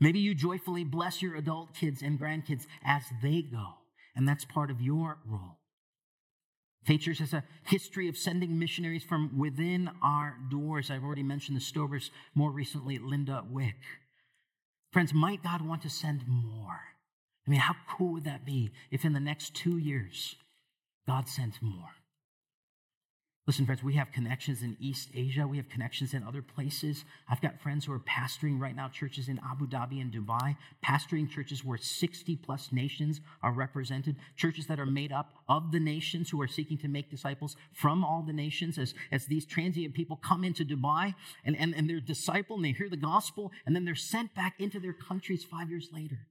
Maybe 0.00 0.18
you 0.18 0.34
joyfully 0.34 0.84
bless 0.84 1.22
your 1.22 1.36
adult 1.36 1.74
kids 1.74 2.02
and 2.02 2.18
grandkids 2.18 2.66
as 2.84 3.04
they 3.22 3.42
go. 3.42 3.74
And 4.16 4.26
that's 4.26 4.44
part 4.44 4.70
of 4.70 4.80
your 4.80 5.18
role. 5.24 5.58
Faith 6.84 7.02
Church 7.02 7.18
has 7.18 7.34
a 7.34 7.44
history 7.64 8.08
of 8.08 8.16
sending 8.16 8.58
missionaries 8.58 9.04
from 9.04 9.38
within 9.38 9.90
our 10.02 10.36
doors. 10.50 10.90
I've 10.90 11.04
already 11.04 11.22
mentioned 11.22 11.56
the 11.56 11.62
Stovers, 11.62 12.10
more 12.34 12.50
recently, 12.50 12.98
Linda 12.98 13.44
Wick. 13.48 13.76
Friends, 14.90 15.12
might 15.12 15.42
God 15.42 15.60
want 15.60 15.82
to 15.82 15.90
send 15.90 16.24
more? 16.26 16.80
I 17.46 17.50
mean, 17.50 17.60
how 17.60 17.74
cool 17.88 18.12
would 18.14 18.24
that 18.24 18.44
be 18.44 18.70
if 18.90 19.04
in 19.04 19.12
the 19.12 19.20
next 19.20 19.54
two 19.54 19.78
years, 19.78 20.36
God 21.06 21.28
sent 21.28 21.60
more? 21.62 21.90
Listen, 23.50 23.66
friends, 23.66 23.82
we 23.82 23.94
have 23.94 24.12
connections 24.12 24.62
in 24.62 24.76
East 24.78 25.08
Asia. 25.12 25.44
We 25.44 25.56
have 25.56 25.68
connections 25.68 26.14
in 26.14 26.22
other 26.22 26.40
places. 26.40 27.04
I've 27.28 27.40
got 27.40 27.60
friends 27.60 27.84
who 27.84 27.92
are 27.92 27.98
pastoring 27.98 28.60
right 28.60 28.76
now 28.76 28.88
churches 28.88 29.28
in 29.28 29.40
Abu 29.44 29.66
Dhabi 29.66 30.00
and 30.00 30.12
Dubai, 30.12 30.56
pastoring 30.84 31.28
churches 31.28 31.64
where 31.64 31.76
60 31.76 32.36
plus 32.36 32.70
nations 32.70 33.20
are 33.42 33.52
represented, 33.52 34.14
churches 34.36 34.68
that 34.68 34.78
are 34.78 34.86
made 34.86 35.10
up 35.10 35.32
of 35.48 35.72
the 35.72 35.80
nations 35.80 36.30
who 36.30 36.40
are 36.40 36.46
seeking 36.46 36.78
to 36.78 36.86
make 36.86 37.10
disciples 37.10 37.56
from 37.72 38.04
all 38.04 38.22
the 38.22 38.32
nations. 38.32 38.78
As, 38.78 38.94
as 39.10 39.26
these 39.26 39.46
transient 39.46 39.94
people 39.94 40.14
come 40.16 40.44
into 40.44 40.64
Dubai 40.64 41.14
and, 41.44 41.56
and, 41.56 41.74
and 41.74 41.90
they're 41.90 41.98
discipled 41.98 42.56
and 42.56 42.66
they 42.66 42.72
hear 42.72 42.88
the 42.88 42.96
gospel, 42.96 43.50
and 43.66 43.74
then 43.74 43.84
they're 43.84 43.96
sent 43.96 44.32
back 44.32 44.60
into 44.60 44.78
their 44.78 44.92
countries 44.92 45.42
five 45.42 45.70
years 45.70 45.88
later. 45.92 46.28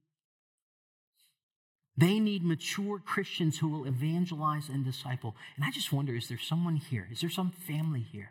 They 2.00 2.18
need 2.18 2.42
mature 2.42 2.98
Christians 2.98 3.58
who 3.58 3.68
will 3.68 3.86
evangelize 3.86 4.70
and 4.70 4.82
disciple. 4.82 5.36
And 5.54 5.66
I 5.66 5.70
just 5.70 5.92
wonder 5.92 6.14
is 6.14 6.28
there 6.28 6.38
someone 6.38 6.76
here? 6.76 7.06
Is 7.12 7.20
there 7.20 7.28
some 7.28 7.50
family 7.50 8.00
here 8.00 8.30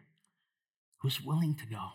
who's 1.02 1.22
willing 1.22 1.54
to 1.54 1.68
go? 1.68 1.90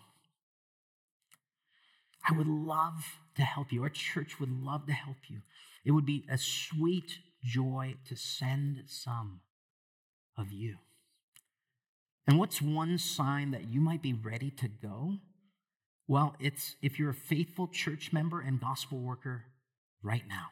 I 2.28 2.32
would 2.32 2.46
love 2.46 3.18
to 3.34 3.42
help 3.42 3.72
you. 3.72 3.82
Our 3.82 3.88
church 3.88 4.38
would 4.38 4.52
love 4.62 4.86
to 4.86 4.92
help 4.92 5.16
you. 5.28 5.38
It 5.84 5.90
would 5.90 6.06
be 6.06 6.24
a 6.30 6.38
sweet 6.38 7.18
joy 7.42 7.96
to 8.08 8.14
send 8.14 8.84
some 8.86 9.40
of 10.38 10.52
you. 10.52 10.76
And 12.28 12.38
what's 12.38 12.62
one 12.62 12.98
sign 12.98 13.50
that 13.50 13.68
you 13.68 13.80
might 13.80 14.00
be 14.00 14.12
ready 14.12 14.50
to 14.52 14.68
go? 14.68 15.16
Well, 16.06 16.36
it's 16.38 16.76
if 16.80 17.00
you're 17.00 17.10
a 17.10 17.14
faithful 17.14 17.66
church 17.66 18.12
member 18.12 18.40
and 18.40 18.60
gospel 18.60 18.98
worker 18.98 19.46
right 20.04 20.22
now. 20.28 20.50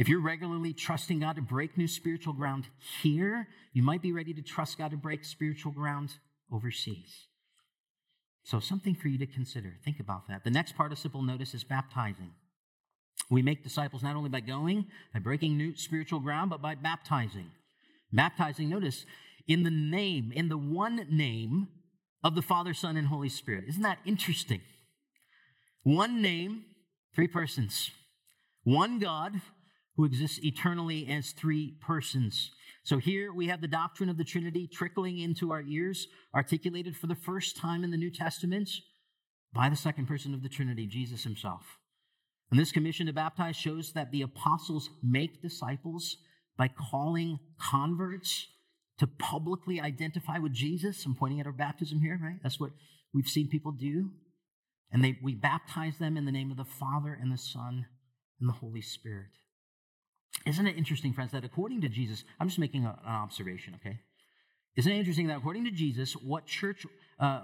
If 0.00 0.08
you're 0.08 0.22
regularly 0.22 0.72
trusting 0.72 1.20
God 1.20 1.36
to 1.36 1.42
break 1.42 1.76
new 1.76 1.86
spiritual 1.86 2.32
ground 2.32 2.68
here, 3.02 3.48
you 3.74 3.82
might 3.82 4.00
be 4.00 4.12
ready 4.12 4.32
to 4.32 4.40
trust 4.40 4.78
God 4.78 4.92
to 4.92 4.96
break 4.96 5.26
spiritual 5.26 5.72
ground 5.72 6.14
overseas. 6.50 7.26
So, 8.42 8.60
something 8.60 8.94
for 8.94 9.08
you 9.08 9.18
to 9.18 9.26
consider. 9.26 9.74
Think 9.84 10.00
about 10.00 10.26
that. 10.28 10.42
The 10.42 10.50
next 10.50 10.74
participle 10.74 11.20
notice 11.20 11.52
is 11.52 11.64
baptizing. 11.64 12.30
We 13.28 13.42
make 13.42 13.62
disciples 13.62 14.02
not 14.02 14.16
only 14.16 14.30
by 14.30 14.40
going, 14.40 14.86
by 15.12 15.20
breaking 15.20 15.58
new 15.58 15.76
spiritual 15.76 16.20
ground, 16.20 16.48
but 16.48 16.62
by 16.62 16.76
baptizing. 16.76 17.50
Baptizing, 18.10 18.70
notice, 18.70 19.04
in 19.46 19.64
the 19.64 19.70
name, 19.70 20.32
in 20.34 20.48
the 20.48 20.56
one 20.56 21.06
name 21.10 21.68
of 22.24 22.34
the 22.34 22.42
Father, 22.42 22.72
Son, 22.72 22.96
and 22.96 23.08
Holy 23.08 23.28
Spirit. 23.28 23.64
Isn't 23.68 23.82
that 23.82 23.98
interesting? 24.06 24.62
One 25.82 26.22
name, 26.22 26.64
three 27.14 27.28
persons. 27.28 27.90
One 28.64 28.98
God, 28.98 29.42
who 30.00 30.06
exists 30.06 30.42
eternally 30.42 31.06
as 31.10 31.32
three 31.32 31.74
persons. 31.78 32.52
So 32.84 32.96
here 32.96 33.34
we 33.34 33.48
have 33.48 33.60
the 33.60 33.68
doctrine 33.68 34.08
of 34.08 34.16
the 34.16 34.24
Trinity 34.24 34.66
trickling 34.66 35.18
into 35.18 35.52
our 35.52 35.60
ears, 35.60 36.06
articulated 36.34 36.96
for 36.96 37.06
the 37.06 37.14
first 37.14 37.58
time 37.58 37.84
in 37.84 37.90
the 37.90 37.98
New 37.98 38.10
Testament 38.10 38.70
by 39.52 39.68
the 39.68 39.76
second 39.76 40.06
person 40.06 40.32
of 40.32 40.42
the 40.42 40.48
Trinity, 40.48 40.86
Jesus 40.86 41.24
himself. 41.24 41.76
And 42.50 42.58
this 42.58 42.72
commission 42.72 43.08
to 43.08 43.12
baptize 43.12 43.56
shows 43.56 43.92
that 43.92 44.10
the 44.10 44.22
apostles 44.22 44.88
make 45.02 45.42
disciples 45.42 46.16
by 46.56 46.68
calling 46.68 47.38
converts 47.60 48.46
to 49.00 49.06
publicly 49.06 49.82
identify 49.82 50.38
with 50.38 50.54
Jesus. 50.54 51.04
I'm 51.04 51.14
pointing 51.14 51.40
at 51.40 51.46
our 51.46 51.52
baptism 51.52 52.00
here, 52.00 52.18
right? 52.22 52.40
That's 52.42 52.58
what 52.58 52.70
we've 53.12 53.28
seen 53.28 53.48
people 53.48 53.72
do. 53.72 54.12
And 54.90 55.04
they, 55.04 55.18
we 55.22 55.34
baptize 55.34 55.98
them 55.98 56.16
in 56.16 56.24
the 56.24 56.32
name 56.32 56.50
of 56.50 56.56
the 56.56 56.64
Father 56.64 57.18
and 57.20 57.30
the 57.30 57.36
Son 57.36 57.84
and 58.40 58.48
the 58.48 58.54
Holy 58.54 58.80
Spirit. 58.80 59.26
Isn't 60.46 60.66
it 60.66 60.76
interesting, 60.76 61.12
friends, 61.12 61.32
that 61.32 61.44
according 61.44 61.80
to 61.82 61.88
Jesus, 61.88 62.24
I'm 62.38 62.48
just 62.48 62.58
making 62.58 62.84
an 62.84 62.94
observation, 63.06 63.74
okay? 63.76 63.98
Isn't 64.76 64.92
it 64.92 64.98
interesting 64.98 65.26
that 65.26 65.38
according 65.38 65.64
to 65.64 65.70
Jesus, 65.70 66.14
what 66.14 66.46
church, 66.46 66.86
uh, 67.18 67.42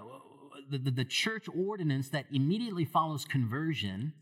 the, 0.69 0.77
the, 0.77 0.91
the 0.91 1.05
church 1.05 1.45
ordinance 1.55 2.09
that 2.09 2.25
immediately 2.31 2.85
follows 2.85 3.25
conversion 3.25 4.13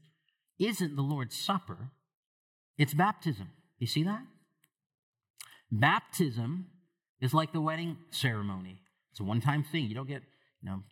isn't 0.59 0.95
the 0.95 1.01
Lord's 1.01 1.35
Supper, 1.35 1.91
it's 2.77 2.93
baptism. 2.93 3.49
You 3.79 3.87
see 3.87 4.03
that? 4.03 4.21
Baptism 5.71 6.67
is 7.21 7.33
like 7.33 7.53
the 7.53 7.61
wedding 7.61 7.97
ceremony. 8.09 8.81
It's 9.11 9.19
a 9.19 9.23
one 9.23 9.41
time 9.41 9.63
thing. 9.63 9.85
You 9.85 9.95
don't 9.95 10.07
get, 10.07 10.23
you 10.61 10.69
know, 10.69 10.83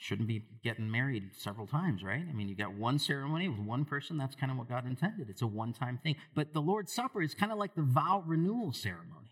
shouldn't 0.00 0.28
be 0.28 0.42
getting 0.64 0.90
married 0.90 1.30
several 1.36 1.66
times, 1.66 2.02
right? 2.02 2.24
I 2.26 2.32
mean, 2.32 2.48
you 2.48 2.54
got 2.54 2.72
one 2.72 2.98
ceremony 2.98 3.48
with 3.48 3.60
one 3.60 3.84
person. 3.84 4.16
That's 4.16 4.34
kind 4.34 4.50
of 4.50 4.56
what 4.56 4.66
God 4.66 4.86
intended. 4.86 5.28
It's 5.28 5.42
a 5.42 5.46
one 5.46 5.74
time 5.74 6.00
thing. 6.02 6.16
But 6.34 6.54
the 6.54 6.62
Lord's 6.62 6.92
Supper 6.92 7.20
is 7.20 7.34
kind 7.34 7.52
of 7.52 7.58
like 7.58 7.74
the 7.74 7.82
vow 7.82 8.24
renewal 8.26 8.72
ceremony. 8.72 9.28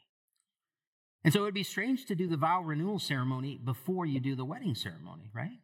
And 1.25 1.33
so 1.33 1.41
it 1.41 1.45
would 1.45 1.55
be 1.55 1.63
strange 1.63 2.05
to 2.07 2.15
do 2.15 2.29
the 2.29 2.37
vow 2.37 2.61
renewal 2.61 2.99
ceremony 2.99 3.59
before 3.63 4.05
you 4.05 4.21
do 4.21 4.37
the 4.37 4.45
wedding 4.45 4.75
ceremony, 4.75 5.31
right? 5.35 5.59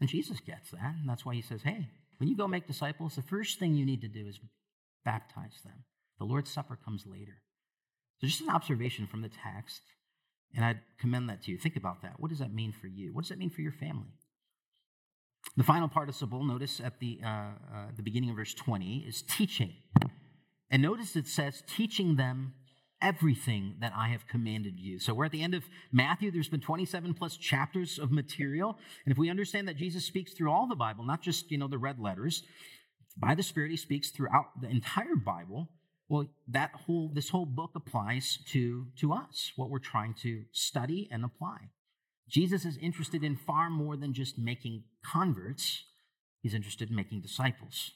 And 0.00 0.08
Jesus 0.08 0.40
gets 0.40 0.72
that. 0.72 0.96
And 1.00 1.08
that's 1.08 1.24
why 1.24 1.34
he 1.34 1.42
says, 1.42 1.62
hey, 1.62 1.88
when 2.18 2.28
you 2.28 2.36
go 2.36 2.48
make 2.48 2.66
disciples, 2.66 3.14
the 3.14 3.22
first 3.22 3.60
thing 3.60 3.76
you 3.76 3.86
need 3.86 4.00
to 4.00 4.08
do 4.08 4.26
is 4.26 4.40
baptize 5.04 5.62
them. 5.64 5.84
The 6.18 6.24
Lord's 6.24 6.50
Supper 6.50 6.76
comes 6.84 7.06
later. 7.06 7.40
So 8.20 8.26
just 8.26 8.40
an 8.40 8.50
observation 8.50 9.06
from 9.06 9.22
the 9.22 9.30
text 9.30 9.82
and 10.54 10.64
I'd 10.64 10.80
commend 10.98 11.28
that 11.28 11.42
to 11.44 11.50
you. 11.50 11.58
Think 11.58 11.76
about 11.76 12.02
that. 12.02 12.14
What 12.18 12.30
does 12.30 12.40
that 12.40 12.52
mean 12.52 12.72
for 12.72 12.86
you? 12.86 13.12
What 13.12 13.22
does 13.22 13.30
that 13.30 13.38
mean 13.38 13.50
for 13.50 13.62
your 13.62 13.72
family? 13.72 14.12
The 15.56 15.64
final 15.64 15.88
participle, 15.88 16.44
notice 16.44 16.80
at 16.80 16.98
the, 17.00 17.20
uh, 17.24 17.28
uh, 17.28 17.50
the 17.96 18.02
beginning 18.02 18.30
of 18.30 18.36
verse 18.36 18.54
20, 18.54 19.04
is 19.06 19.22
teaching. 19.22 19.72
And 20.70 20.82
notice 20.82 21.16
it 21.16 21.26
says, 21.26 21.62
teaching 21.66 22.16
them 22.16 22.54
everything 23.02 23.74
that 23.80 23.92
I 23.94 24.08
have 24.08 24.26
commanded 24.28 24.78
you. 24.78 24.98
So 24.98 25.12
we're 25.12 25.24
at 25.24 25.32
the 25.32 25.42
end 25.42 25.54
of 25.54 25.64
Matthew. 25.90 26.30
There's 26.30 26.48
been 26.48 26.60
27 26.60 27.14
plus 27.14 27.36
chapters 27.36 27.98
of 27.98 28.12
material. 28.12 28.78
And 29.04 29.12
if 29.12 29.18
we 29.18 29.28
understand 29.28 29.68
that 29.68 29.76
Jesus 29.76 30.04
speaks 30.06 30.32
through 30.32 30.50
all 30.50 30.68
the 30.68 30.76
Bible, 30.76 31.04
not 31.04 31.20
just, 31.20 31.50
you 31.50 31.58
know, 31.58 31.68
the 31.68 31.78
red 31.78 31.98
letters, 31.98 32.44
by 33.16 33.34
the 33.34 33.42
Spirit, 33.42 33.70
he 33.70 33.76
speaks 33.76 34.10
throughout 34.10 34.60
the 34.60 34.68
entire 34.68 35.16
Bible. 35.16 35.68
Well, 36.12 36.26
that 36.48 36.72
whole 36.84 37.10
this 37.14 37.30
whole 37.30 37.46
book 37.46 37.70
applies 37.74 38.38
to 38.48 38.88
to 38.98 39.14
us, 39.14 39.52
what 39.56 39.70
we're 39.70 39.78
trying 39.78 40.12
to 40.20 40.42
study 40.52 41.08
and 41.10 41.24
apply. 41.24 41.70
Jesus 42.28 42.66
is 42.66 42.76
interested 42.76 43.24
in 43.24 43.34
far 43.34 43.70
more 43.70 43.96
than 43.96 44.12
just 44.12 44.38
making 44.38 44.84
converts. 45.02 45.84
He's 46.42 46.52
interested 46.52 46.90
in 46.90 46.96
making 46.96 47.22
disciples. 47.22 47.92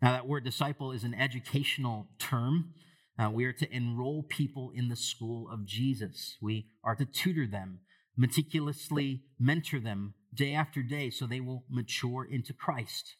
Now, 0.00 0.12
that 0.12 0.28
word 0.28 0.44
disciple 0.44 0.92
is 0.92 1.02
an 1.02 1.14
educational 1.14 2.06
term. 2.20 2.74
Uh, 3.18 3.30
we 3.30 3.44
are 3.44 3.52
to 3.54 3.68
enroll 3.74 4.22
people 4.22 4.70
in 4.72 4.88
the 4.88 4.94
school 4.94 5.50
of 5.50 5.66
Jesus. 5.66 6.36
We 6.40 6.68
are 6.84 6.94
to 6.94 7.04
tutor 7.04 7.48
them, 7.48 7.80
meticulously 8.16 9.24
mentor 9.36 9.80
them 9.80 10.14
day 10.32 10.54
after 10.54 10.80
day 10.80 11.10
so 11.10 11.26
they 11.26 11.40
will 11.40 11.64
mature 11.68 12.24
into 12.24 12.52
Christ. 12.52 13.16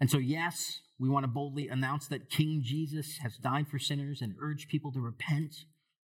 And 0.00 0.10
so, 0.10 0.18
yes, 0.18 0.80
we 1.00 1.08
want 1.08 1.24
to 1.24 1.28
boldly 1.28 1.68
announce 1.68 2.06
that 2.08 2.28
King 2.28 2.60
Jesus 2.62 3.16
has 3.22 3.38
died 3.38 3.68
for 3.68 3.78
sinners 3.78 4.20
and 4.20 4.34
urge 4.40 4.68
people 4.68 4.92
to 4.92 5.00
repent. 5.00 5.64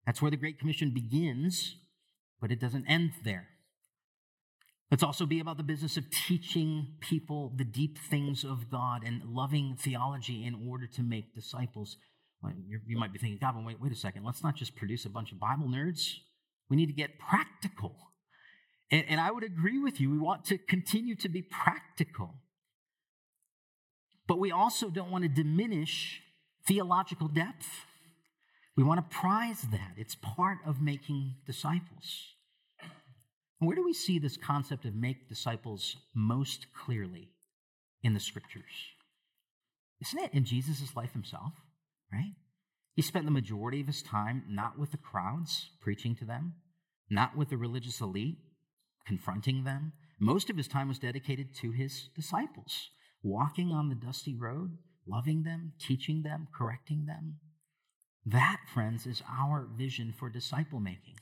That's 0.05 0.21
where 0.21 0.31
the 0.31 0.37
Great 0.37 0.59
Commission 0.59 0.93
begins, 0.93 1.77
but 2.41 2.51
it 2.51 2.61
doesn't 2.61 2.87
end 2.87 3.13
there. 3.25 3.47
Let's 4.91 5.05
also 5.05 5.25
be 5.25 5.39
about 5.39 5.57
the 5.57 5.63
business 5.63 5.97
of 5.97 6.11
teaching 6.11 6.97
people 7.01 7.53
the 7.57 7.65
deep 7.65 7.97
things 7.97 8.45
of 8.45 8.69
God 8.69 9.05
and 9.07 9.23
loving 9.25 9.77
theology 9.79 10.45
in 10.45 10.69
order 10.69 10.89
to 10.89 11.03
make 11.03 11.33
disciples. 11.33 11.97
You 12.87 12.99
might 12.99 13.13
be 13.13 13.21
thinking, 13.21 13.39
God, 13.41 13.55
wait, 13.65 13.81
wait 13.81 13.93
a 13.93 13.97
second. 13.97 14.25
Let's 14.25 14.43
not 14.43 14.57
just 14.57 14.75
produce 14.75 15.05
a 15.05 15.11
bunch 15.11 15.31
of 15.31 15.39
Bible 15.39 15.69
nerds. 15.69 16.17
We 16.69 16.77
need 16.77 16.87
to 16.87 16.93
get 16.93 17.21
practical. 17.21 17.95
And, 18.91 19.05
and 19.09 19.21
I 19.21 19.31
would 19.31 19.45
agree 19.45 19.79
with 19.79 20.01
you. 20.01 20.11
We 20.11 20.19
want 20.19 20.45
to 20.47 20.59
continue 20.59 21.15
to 21.17 21.29
be 21.29 21.41
practical. 21.41 22.42
But 24.33 24.39
we 24.39 24.51
also 24.51 24.89
don't 24.89 25.11
want 25.11 25.25
to 25.25 25.29
diminish 25.29 26.23
theological 26.67 27.29
depth. 27.29 27.69
We 28.79 28.83
want 28.83 28.99
to 28.99 29.15
prize 29.15 29.61
that. 29.71 29.93
It's 29.99 30.15
part 30.15 30.57
of 30.65 30.81
making 30.81 31.35
disciples. 31.45 32.29
Where 33.59 33.77
do 33.77 33.85
we 33.85 33.93
see 33.93 34.19
this 34.19 34.39
concept 34.39 34.87
of 34.87 34.95
make 34.95 35.29
disciples 35.29 35.99
most 36.15 36.69
clearly 36.73 37.29
in 38.03 38.15
the 38.15 38.21
scriptures? 38.21 38.73
Isn't 40.01 40.21
it 40.21 40.33
in 40.33 40.47
Jesus' 40.47 40.97
life 40.97 41.13
himself, 41.13 41.53
right? 42.11 42.33
He 42.95 43.03
spent 43.03 43.27
the 43.27 43.31
majority 43.31 43.83
of 43.83 43.87
his 43.87 44.03
time 44.03 44.45
not 44.49 44.79
with 44.79 44.93
the 44.93 44.97
crowds, 44.97 45.69
preaching 45.83 46.15
to 46.17 46.25
them, 46.25 46.55
not 47.11 47.37
with 47.37 47.51
the 47.51 47.59
religious 47.59 48.01
elite, 48.01 48.39
confronting 49.07 49.65
them. 49.65 49.93
Most 50.19 50.49
of 50.49 50.57
his 50.57 50.69
time 50.69 50.89
was 50.89 50.99
dedicated 50.99 51.55
to 51.57 51.73
his 51.73 52.09
disciples 52.17 52.89
walking 53.23 53.71
on 53.71 53.89
the 53.89 53.95
dusty 53.95 54.35
road, 54.35 54.79
loving 55.07 55.43
them, 55.43 55.73
teaching 55.79 56.23
them, 56.23 56.49
correcting 56.57 57.07
them. 57.07 57.39
That, 58.25 58.59
friends, 58.73 59.07
is 59.07 59.23
our 59.29 59.69
vision 59.77 60.15
for 60.17 60.29
disciple 60.29 60.81
making. 60.81 61.17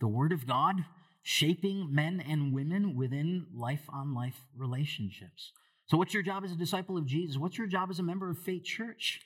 The 0.00 0.08
Word 0.08 0.32
of 0.32 0.46
God 0.46 0.84
shaping 1.22 1.94
men 1.94 2.22
and 2.26 2.54
women 2.54 2.94
within 2.96 3.46
life 3.54 3.84
on 3.92 4.14
life 4.14 4.40
relationships. 4.56 5.52
So, 5.86 5.98
what's 5.98 6.14
your 6.14 6.22
job 6.22 6.44
as 6.44 6.52
a 6.52 6.56
disciple 6.56 6.96
of 6.96 7.04
Jesus? 7.04 7.36
What's 7.36 7.58
your 7.58 7.66
job 7.66 7.90
as 7.90 7.98
a 7.98 8.02
member 8.04 8.30
of 8.30 8.38
Faith 8.38 8.64
Church? 8.64 9.20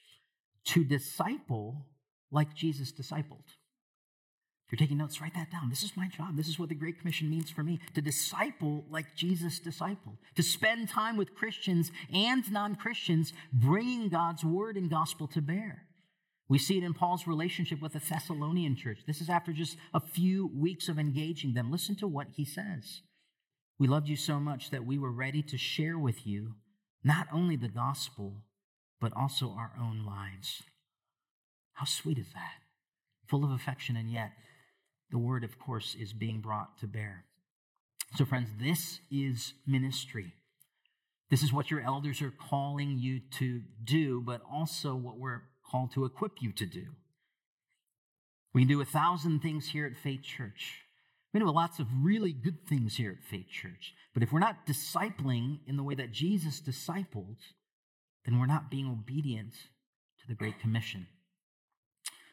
To 0.68 0.82
disciple 0.82 1.86
like 2.30 2.54
Jesus 2.54 2.90
discipled. 2.92 3.44
If 4.66 4.72
you're 4.72 4.78
taking 4.78 4.98
notes, 4.98 5.20
write 5.20 5.34
that 5.34 5.50
down. 5.50 5.68
This 5.68 5.82
is 5.82 5.96
my 5.96 6.08
job. 6.08 6.36
This 6.36 6.48
is 6.48 6.58
what 6.58 6.70
the 6.70 6.74
Great 6.74 6.98
Commission 6.98 7.28
means 7.28 7.50
for 7.50 7.62
me 7.62 7.80
to 7.94 8.00
disciple 8.00 8.86
like 8.90 9.14
Jesus 9.14 9.60
discipled, 9.60 10.16
to 10.36 10.42
spend 10.42 10.88
time 10.88 11.16
with 11.16 11.34
Christians 11.34 11.92
and 12.12 12.50
non 12.50 12.74
Christians, 12.74 13.34
bringing 13.52 14.08
God's 14.08 14.42
word 14.42 14.76
and 14.76 14.88
gospel 14.88 15.26
to 15.28 15.42
bear. 15.42 15.84
We 16.48 16.58
see 16.58 16.78
it 16.78 16.84
in 16.84 16.94
Paul's 16.94 17.26
relationship 17.26 17.80
with 17.80 17.92
the 17.92 17.98
Thessalonian 17.98 18.76
church. 18.76 19.00
This 19.06 19.20
is 19.20 19.30
after 19.30 19.52
just 19.52 19.76
a 19.92 20.00
few 20.00 20.50
weeks 20.54 20.88
of 20.88 20.98
engaging 20.98 21.54
them. 21.54 21.70
Listen 21.70 21.96
to 21.96 22.08
what 22.08 22.28
he 22.36 22.44
says. 22.44 23.02
We 23.78 23.86
loved 23.86 24.08
you 24.08 24.16
so 24.16 24.38
much 24.38 24.70
that 24.70 24.86
we 24.86 24.98
were 24.98 25.10
ready 25.10 25.42
to 25.42 25.58
share 25.58 25.98
with 25.98 26.26
you 26.26 26.54
not 27.02 27.26
only 27.32 27.56
the 27.56 27.68
gospel, 27.68 28.44
but 29.00 29.12
also 29.14 29.50
our 29.50 29.72
own 29.78 30.04
lives. 30.06 30.62
How 31.74 31.84
sweet 31.84 32.18
is 32.18 32.32
that? 32.34 32.62
Full 33.28 33.44
of 33.44 33.50
affection, 33.50 33.96
and 33.96 34.10
yet 34.10 34.32
the 35.10 35.18
word, 35.18 35.44
of 35.44 35.58
course, 35.58 35.94
is 35.98 36.12
being 36.12 36.40
brought 36.40 36.78
to 36.80 36.86
bear. 36.86 37.24
So, 38.16 38.24
friends, 38.24 38.48
this 38.60 39.00
is 39.10 39.54
ministry. 39.66 40.32
This 41.30 41.42
is 41.42 41.52
what 41.52 41.70
your 41.70 41.80
elders 41.80 42.22
are 42.22 42.30
calling 42.30 42.98
you 42.98 43.20
to 43.38 43.62
do, 43.82 44.20
but 44.20 44.42
also 44.50 44.94
what 44.94 45.18
we're 45.18 45.42
called 45.68 45.92
to 45.92 46.04
equip 46.04 46.40
you 46.40 46.52
to 46.52 46.66
do. 46.66 46.86
We 48.52 48.62
can 48.62 48.68
do 48.68 48.80
a 48.80 48.84
thousand 48.84 49.40
things 49.40 49.70
here 49.70 49.86
at 49.86 49.96
Faith 49.96 50.22
Church. 50.22 50.82
We 51.32 51.40
do 51.40 51.50
lots 51.50 51.80
of 51.80 51.88
really 52.02 52.32
good 52.32 52.68
things 52.68 52.96
here 52.96 53.10
at 53.10 53.28
Faith 53.28 53.48
Church. 53.50 53.92
But 54.14 54.22
if 54.22 54.32
we're 54.32 54.38
not 54.38 54.66
discipling 54.66 55.58
in 55.66 55.76
the 55.76 55.82
way 55.82 55.96
that 55.96 56.12
Jesus 56.12 56.60
discipled, 56.60 57.38
then 58.24 58.38
we're 58.38 58.46
not 58.46 58.70
being 58.70 58.86
obedient 58.86 59.54
to 60.20 60.28
the 60.28 60.34
Great 60.34 60.60
Commission. 60.60 61.08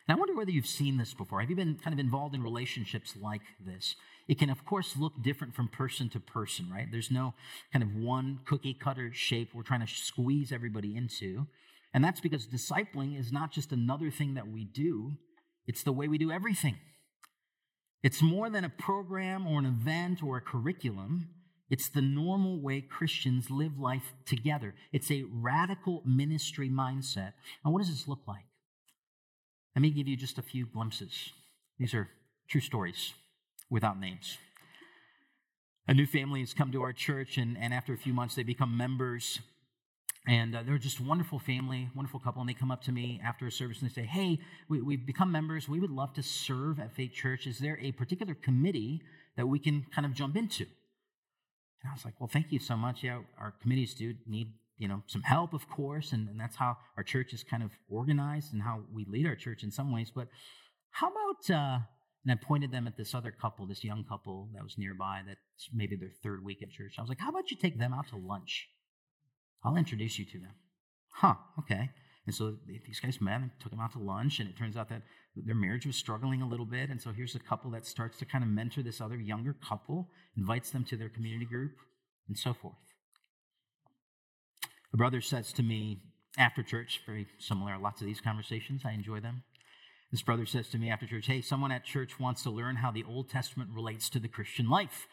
And 0.08 0.16
I 0.16 0.20
wonder 0.20 0.36
whether 0.36 0.52
you've 0.52 0.68
seen 0.68 0.98
this 0.98 1.14
before. 1.14 1.42
Have 1.42 1.50
you 1.50 1.56
been 1.56 1.80
kind 1.84 1.94
of 1.94 2.00
involved 2.00 2.36
in 2.36 2.44
relationships 2.44 3.16
like 3.22 3.42
this? 3.64 3.96
It 4.28 4.40
can, 4.40 4.50
of 4.50 4.66
course, 4.66 4.98
look 4.98 5.22
different 5.22 5.56
from 5.56 5.68
person 5.68 6.10
to 6.10 6.20
person, 6.20 6.70
right? 6.72 6.88
There's 6.92 7.12
no 7.12 7.34
kind 7.72 7.84
of 7.84 7.96
one 7.96 8.40
cookie 8.46 8.74
cutter 8.74 9.12
shape 9.14 9.50
we're 9.54 9.64
trying 9.64 9.86
to 9.86 9.94
squeeze 9.94 10.52
everybody 10.52 10.96
into. 10.96 11.48
And 11.94 12.04
that's 12.04 12.22
because 12.22 12.48
discipling 12.48 13.20
is 13.20 13.32
not 13.32 13.52
just 13.52 13.72
another 13.72 14.10
thing 14.10 14.36
that 14.36 14.48
we 14.48 14.64
do, 14.66 15.14
it's 15.68 15.84
the 15.84 15.92
way 15.92 16.08
we 16.08 16.18
do 16.18 16.32
everything. 16.32 16.78
It's 18.04 18.22
more 18.22 18.50
than 18.50 18.64
a 18.64 18.70
program 18.70 19.46
or 19.46 19.60
an 19.60 19.66
event 19.66 20.24
or 20.24 20.38
a 20.38 20.42
curriculum. 20.42 21.30
It's 21.70 21.90
the 21.90 22.02
normal 22.02 22.62
way 22.62 22.82
Christians 22.82 23.52
live 23.52 23.78
life 23.78 24.14
together. 24.26 24.74
It's 24.92 25.12
a 25.12 25.24
radical 25.32 26.02
ministry 26.06 26.70
mindset. 26.70 27.34
And 27.64 27.74
what 27.74 27.80
does 27.80 27.90
this 27.92 28.08
look 28.08 28.22
like? 28.28 28.46
Let 29.76 29.82
me 29.82 29.90
give 29.90 30.08
you 30.08 30.18
just 30.18 30.38
a 30.38 30.42
few 30.42 30.66
glimpses. 30.66 31.32
These 31.80 31.94
are 31.94 32.10
true 32.48 32.62
stories 32.62 33.14
without 33.70 34.00
names. 34.00 34.38
A 35.88 35.94
new 35.94 36.06
family 36.06 36.42
has 36.42 36.54
come 36.54 36.72
to 36.74 36.82
our 36.84 36.94
church, 36.94 37.38
and, 37.38 37.58
and 37.58 37.74
after 37.74 37.94
a 37.94 37.98
few 37.98 38.14
months, 38.14 38.36
they 38.36 38.44
become 38.44 38.78
members. 38.78 39.40
And 40.28 40.56
uh, 40.56 40.62
they're 40.64 40.78
just 40.78 41.02
wonderful 41.02 41.40
family, 41.40 41.90
wonderful 41.96 42.20
couple. 42.20 42.42
And 42.42 42.50
they 42.50 42.54
come 42.54 42.70
up 42.70 42.84
to 42.84 42.92
me 42.92 43.20
after 43.26 43.48
a 43.48 43.52
service 43.52 43.82
and 43.82 43.90
they 43.90 43.94
say, 43.94 44.06
Hey, 44.06 44.40
we, 44.70 44.80
we've 44.80 45.06
become 45.06 45.32
members. 45.32 45.68
We 45.68 45.80
would 45.80 45.90
love 45.90 46.14
to 46.14 46.24
serve 46.24 46.80
at 46.80 46.94
Faith 46.94 47.14
Church. 47.14 47.48
Is 47.48 47.58
there 47.58 47.80
a 47.82 47.92
particular 47.92 48.36
committee 48.36 49.02
that 49.36 49.48
we 49.48 49.58
can 49.58 49.88
kind 49.94 50.06
of 50.06 50.14
jump 50.14 50.38
into? 50.38 50.66
And 51.82 51.90
I 51.90 51.94
was 51.94 52.06
like, 52.06 52.14
Well, 52.20 52.30
thank 52.32 52.52
you 52.52 52.60
so 52.60 52.78
much. 52.78 53.04
Yeah, 53.04 53.22
our 53.40 53.56
committees 53.64 53.96
do 53.96 54.14
need 54.28 54.54
you 54.82 54.88
know 54.88 55.02
some 55.08 55.22
help 55.22 55.54
of 55.54 55.70
course 55.70 56.12
and, 56.12 56.28
and 56.30 56.40
that's 56.40 56.56
how 56.56 56.76
our 56.98 57.04
church 57.04 57.34
is 57.34 57.44
kind 57.44 57.64
of 57.64 57.72
organized 57.88 58.52
and 58.54 58.62
how 58.64 58.82
we 58.92 59.06
lead 59.08 59.28
our 59.28 59.36
church 59.36 59.62
in 59.64 59.72
some 59.72 59.94
ways 59.94 60.12
but 60.14 60.28
how 60.92 61.08
about 61.08 61.50
uh, 61.50 61.80
and 62.24 62.32
I 62.32 62.36
pointed 62.36 62.72
them 62.72 62.86
at 62.86 62.98
this 62.98 63.16
other 63.16 63.32
couple, 63.32 63.66
this 63.66 63.84
young 63.84 64.04
couple 64.04 64.50
that 64.54 64.64
was 64.64 64.78
nearby 64.78 65.22
that's 65.26 65.70
maybe 65.74 65.96
their 65.96 66.12
third 66.22 66.46
week 66.46 66.62
at 66.62 66.70
church. 66.70 66.96
I 66.98 67.02
was 67.02 67.10
like, 67.10 67.20
how 67.20 67.30
about 67.30 67.50
you 67.50 67.58
take 67.58 67.80
them 67.80 67.94
out 67.94 68.10
to 68.10 68.18
lunch? 68.18 68.70
I'll 69.64 69.76
introduce 69.76 70.20
you 70.20 70.26
to 70.26 70.40
them. 70.40 70.54
Huh, 71.14 71.36
okay. 71.60 71.90
And 72.28 72.36
so 72.36 72.58
these 72.68 73.00
guys 73.00 73.20
met 73.20 73.42
and 73.42 73.50
took 73.60 73.72
them 73.72 73.80
out 73.80 73.94
to 73.94 74.00
lunch, 74.00 74.40
and 74.40 74.48
it 74.48 74.56
turns 74.56 74.78
out 74.78 74.90
that 74.90 75.02
their 75.36 75.56
marriage 75.56 75.88
was 75.88 75.96
struggling 75.96 76.44
a 76.44 76.48
little 76.48 76.68
bit. 76.68 76.92
And 76.92 77.02
so 77.02 77.12
here's 77.12 77.34
a 77.34 77.40
couple 77.40 77.72
that 77.72 77.88
starts 77.88 78.20
to 78.20 78.26
kind 78.26 78.44
of 78.44 78.50
mentor 78.50 78.84
this 78.84 79.02
other 79.02 79.16
younger 79.16 79.54
couple, 79.54 80.10
invites 80.38 80.70
them 80.70 80.86
to 80.86 80.98
their 80.98 81.10
community 81.10 81.46
group, 81.46 81.72
and 82.28 82.38
so 82.38 82.54
forth. 82.54 82.76
A 84.94 84.98
brother 84.98 85.22
says 85.22 85.54
to 85.54 85.64
me 85.64 86.00
after 86.38 86.64
church, 86.64 87.02
very 87.06 87.28
similar, 87.40 87.78
lots 87.78 88.02
of 88.02 88.08
these 88.08 88.22
conversations, 88.22 88.82
I 88.86 88.92
enjoy 88.92 89.20
them. 89.20 89.44
This 90.12 90.22
brother 90.22 90.46
says 90.46 90.68
to 90.70 90.78
me 90.78 90.90
after 90.90 91.08
church, 91.08 91.28
Hey, 91.28 91.42
someone 91.42 91.72
at 91.72 91.86
church 91.86 92.20
wants 92.20 92.44
to 92.44 92.50
learn 92.50 92.78
how 92.78 92.92
the 92.92 93.06
Old 93.06 93.30
Testament 93.30 93.70
relates 93.74 94.10
to 94.10 94.20
the 94.20 94.28
Christian 94.28 94.70
life. 94.70 95.08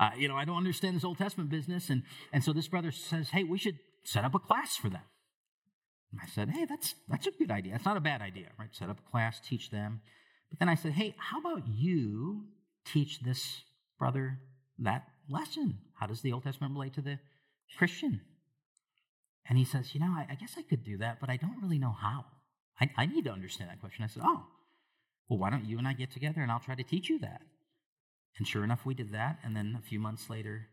Uh, 0.00 0.10
you 0.16 0.26
know, 0.26 0.36
I 0.36 0.44
don't 0.44 0.56
understand 0.56 0.96
this 0.96 1.04
Old 1.04 1.18
Testament 1.18 1.50
business. 1.50 1.88
And, 1.88 2.02
and 2.32 2.42
so 2.42 2.52
this 2.52 2.66
brother 2.66 2.90
says, 2.90 3.30
Hey, 3.30 3.44
we 3.44 3.58
should 3.58 3.78
set 4.02 4.24
up 4.24 4.34
a 4.34 4.40
class 4.40 4.76
for 4.76 4.88
them. 4.88 5.02
And 6.10 6.20
I 6.20 6.26
said, 6.26 6.50
Hey, 6.50 6.64
that's, 6.64 6.96
that's 7.08 7.28
a 7.28 7.30
good 7.30 7.52
idea. 7.52 7.72
That's 7.72 7.84
not 7.84 7.96
a 7.96 8.00
bad 8.00 8.22
idea, 8.22 8.48
right? 8.58 8.70
Set 8.72 8.90
up 8.90 8.98
a 8.98 9.10
class, 9.10 9.40
teach 9.40 9.70
them. 9.70 10.00
But 10.50 10.58
then 10.58 10.68
I 10.68 10.74
said, 10.74 10.92
Hey, 10.92 11.14
how 11.16 11.38
about 11.38 11.68
you 11.68 12.46
teach 12.84 13.20
this 13.20 13.62
brother 14.00 14.40
that 14.80 15.04
lesson? 15.28 15.78
How 15.94 16.08
does 16.08 16.22
the 16.22 16.32
Old 16.32 16.42
Testament 16.42 16.74
relate 16.74 16.94
to 16.94 17.02
the 17.02 17.20
Christian? 17.78 18.20
And 19.48 19.58
he 19.58 19.64
says, 19.64 19.94
You 19.94 20.00
know, 20.00 20.12
I, 20.16 20.26
I 20.30 20.34
guess 20.34 20.54
I 20.58 20.62
could 20.62 20.84
do 20.84 20.98
that, 20.98 21.20
but 21.20 21.30
I 21.30 21.36
don't 21.36 21.60
really 21.62 21.78
know 21.78 21.94
how. 21.98 22.24
I, 22.80 22.90
I 22.96 23.06
need 23.06 23.24
to 23.24 23.30
understand 23.30 23.70
that 23.70 23.80
question. 23.80 24.04
I 24.04 24.08
said, 24.08 24.22
Oh, 24.24 24.44
well, 25.28 25.38
why 25.38 25.50
don't 25.50 25.64
you 25.64 25.78
and 25.78 25.88
I 25.88 25.92
get 25.92 26.10
together 26.10 26.42
and 26.42 26.50
I'll 26.50 26.60
try 26.60 26.74
to 26.74 26.82
teach 26.82 27.08
you 27.08 27.18
that? 27.20 27.42
And 28.38 28.46
sure 28.46 28.64
enough, 28.64 28.84
we 28.84 28.94
did 28.94 29.12
that. 29.12 29.38
And 29.44 29.56
then 29.56 29.76
a 29.78 29.82
few 29.82 30.00
months 30.00 30.28
later, 30.28 30.68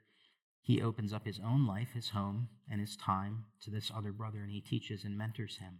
he 0.62 0.82
opens 0.82 1.14
up 1.14 1.26
his 1.26 1.40
own 1.44 1.68
life, 1.68 1.90
his 1.94 2.10
home, 2.10 2.50
and 2.70 2.80
his 2.80 2.96
time 2.96 3.46
to 3.64 3.72
this 3.72 3.92
other 3.96 4.12
brother, 4.12 4.40
and 4.40 4.52
he 4.52 4.62
teaches 4.62 5.04
and 5.04 5.18
mentors 5.18 5.58
him. 5.58 5.80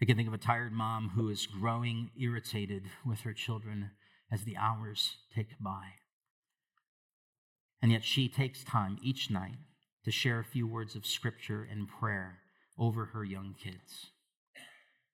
I 0.00 0.04
can 0.04 0.16
think 0.16 0.28
of 0.28 0.34
a 0.34 0.38
tired 0.38 0.72
mom 0.72 1.12
who 1.14 1.28
is 1.28 1.46
growing 1.46 2.10
irritated 2.18 2.84
with 3.04 3.20
her 3.20 3.32
children 3.32 3.90
as 4.30 4.44
the 4.44 4.56
hours 4.56 5.16
tick 5.34 5.48
by. 5.60 5.94
And 7.82 7.90
yet 7.90 8.04
she 8.04 8.28
takes 8.28 8.62
time 8.62 8.98
each 9.02 9.30
night 9.30 9.56
to 10.08 10.12
share 10.12 10.38
a 10.38 10.44
few 10.44 10.66
words 10.66 10.96
of 10.96 11.04
scripture 11.04 11.68
and 11.70 11.86
prayer 11.86 12.38
over 12.78 13.06
her 13.06 13.24
young 13.24 13.54
kids. 13.62 14.06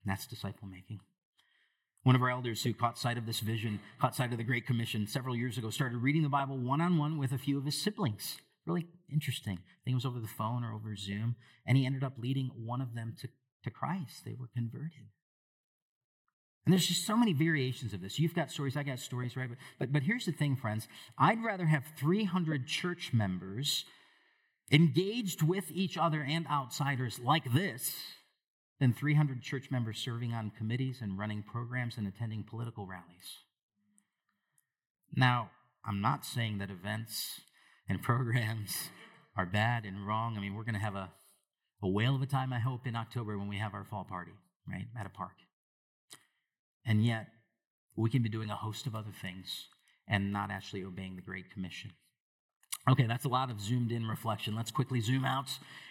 And 0.04 0.12
that's 0.12 0.24
disciple 0.24 0.68
making. 0.68 1.00
One 2.04 2.14
of 2.14 2.22
our 2.22 2.30
elders 2.30 2.62
who 2.62 2.72
caught 2.72 2.96
sight 2.96 3.18
of 3.18 3.26
this 3.26 3.40
vision, 3.40 3.80
caught 4.00 4.14
sight 4.14 4.30
of 4.30 4.38
the 4.38 4.44
Great 4.44 4.68
Commission 4.68 5.08
several 5.08 5.34
years 5.34 5.58
ago, 5.58 5.70
started 5.70 5.98
reading 5.98 6.22
the 6.22 6.28
Bible 6.28 6.56
one 6.56 6.80
on 6.80 6.96
one 6.96 7.18
with 7.18 7.32
a 7.32 7.38
few 7.38 7.58
of 7.58 7.64
his 7.64 7.82
siblings. 7.82 8.36
Really 8.66 8.86
interesting. 9.12 9.54
I 9.54 9.80
think 9.84 9.94
it 9.94 9.96
was 9.96 10.06
over 10.06 10.20
the 10.20 10.28
phone 10.28 10.62
or 10.62 10.72
over 10.72 10.94
Zoom. 10.94 11.34
And 11.66 11.76
he 11.76 11.86
ended 11.86 12.04
up 12.04 12.12
leading 12.16 12.52
one 12.54 12.80
of 12.80 12.94
them 12.94 13.16
to, 13.20 13.28
to 13.64 13.70
Christ. 13.70 14.24
They 14.24 14.36
were 14.38 14.48
converted. 14.54 15.08
And 16.64 16.72
there's 16.72 16.86
just 16.86 17.04
so 17.04 17.16
many 17.16 17.32
variations 17.32 17.92
of 17.94 18.00
this. 18.00 18.20
You've 18.20 18.34
got 18.34 18.52
stories, 18.52 18.76
I 18.76 18.84
got 18.84 19.00
stories, 19.00 19.36
right? 19.36 19.48
But, 19.48 19.58
but, 19.80 19.92
but 19.92 20.02
here's 20.04 20.26
the 20.26 20.32
thing, 20.32 20.54
friends. 20.54 20.86
I'd 21.18 21.42
rather 21.42 21.66
have 21.66 21.82
300 21.98 22.68
church 22.68 23.10
members 23.12 23.86
engaged 24.70 25.42
with 25.42 25.70
each 25.70 25.96
other 25.96 26.22
and 26.22 26.46
outsiders 26.46 27.18
like 27.18 27.52
this 27.52 27.94
than 28.80 28.92
300 28.92 29.42
church 29.42 29.70
members 29.70 29.98
serving 29.98 30.32
on 30.32 30.50
committees 30.56 30.98
and 31.00 31.18
running 31.18 31.42
programs 31.42 31.96
and 31.96 32.06
attending 32.06 32.42
political 32.42 32.86
rallies. 32.86 33.44
Now, 35.14 35.50
I'm 35.84 36.00
not 36.00 36.24
saying 36.24 36.58
that 36.58 36.70
events 36.70 37.40
and 37.88 38.02
programs 38.02 38.90
are 39.36 39.46
bad 39.46 39.84
and 39.84 40.06
wrong. 40.06 40.36
I 40.36 40.40
mean, 40.40 40.54
we're 40.54 40.64
going 40.64 40.74
to 40.74 40.80
have 40.80 40.96
a, 40.96 41.10
a 41.82 41.88
whale 41.88 42.16
of 42.16 42.22
a 42.22 42.26
time, 42.26 42.52
I 42.52 42.58
hope, 42.58 42.86
in 42.86 42.96
October 42.96 43.38
when 43.38 43.48
we 43.48 43.58
have 43.58 43.74
our 43.74 43.84
fall 43.84 44.04
party, 44.04 44.32
right, 44.68 44.86
at 44.98 45.06
a 45.06 45.10
park. 45.10 45.34
And 46.86 47.04
yet, 47.04 47.28
we 47.96 48.10
can 48.10 48.22
be 48.22 48.28
doing 48.28 48.50
a 48.50 48.56
host 48.56 48.86
of 48.86 48.94
other 48.94 49.12
things 49.22 49.68
and 50.08 50.32
not 50.32 50.50
actually 50.50 50.84
obeying 50.84 51.16
the 51.16 51.22
Great 51.22 51.50
Commission. 51.50 51.92
Okay, 52.88 53.06
that's 53.06 53.24
a 53.24 53.28
lot 53.28 53.50
of 53.50 53.60
zoomed 53.60 53.92
in 53.92 54.06
reflection. 54.06 54.54
Let's 54.54 54.70
quickly 54.70 55.00
zoom 55.00 55.24
out 55.24 55.48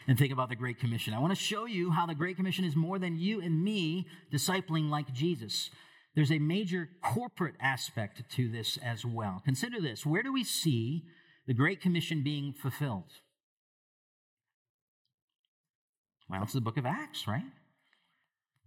and 0.07 0.17
think 0.17 0.31
about 0.31 0.49
the 0.49 0.55
Great 0.55 0.79
Commission. 0.79 1.13
I 1.13 1.19
want 1.19 1.31
to 1.31 1.41
show 1.41 1.65
you 1.65 1.89
how 1.89 2.05
the 2.05 2.13
Great 2.13 2.35
Commission 2.35 2.65
is 2.65 2.75
more 2.75 2.99
than 2.99 3.17
you 3.17 3.41
and 3.41 3.63
me 3.63 4.05
discipling 4.31 4.89
like 4.89 5.11
Jesus. 5.11 5.71
There's 6.15 6.31
a 6.31 6.37
major 6.37 6.89
corporate 7.01 7.55
aspect 7.59 8.21
to 8.35 8.47
this 8.47 8.77
as 8.77 9.03
well. 9.03 9.41
Consider 9.43 9.81
this 9.81 10.05
where 10.05 10.21
do 10.21 10.31
we 10.31 10.43
see 10.43 11.05
the 11.47 11.53
Great 11.55 11.81
Commission 11.81 12.23
being 12.23 12.53
fulfilled? 12.53 13.11
Well, 16.29 16.43
it's 16.43 16.53
the 16.53 16.61
book 16.61 16.77
of 16.77 16.85
Acts, 16.85 17.27
right? 17.27 17.43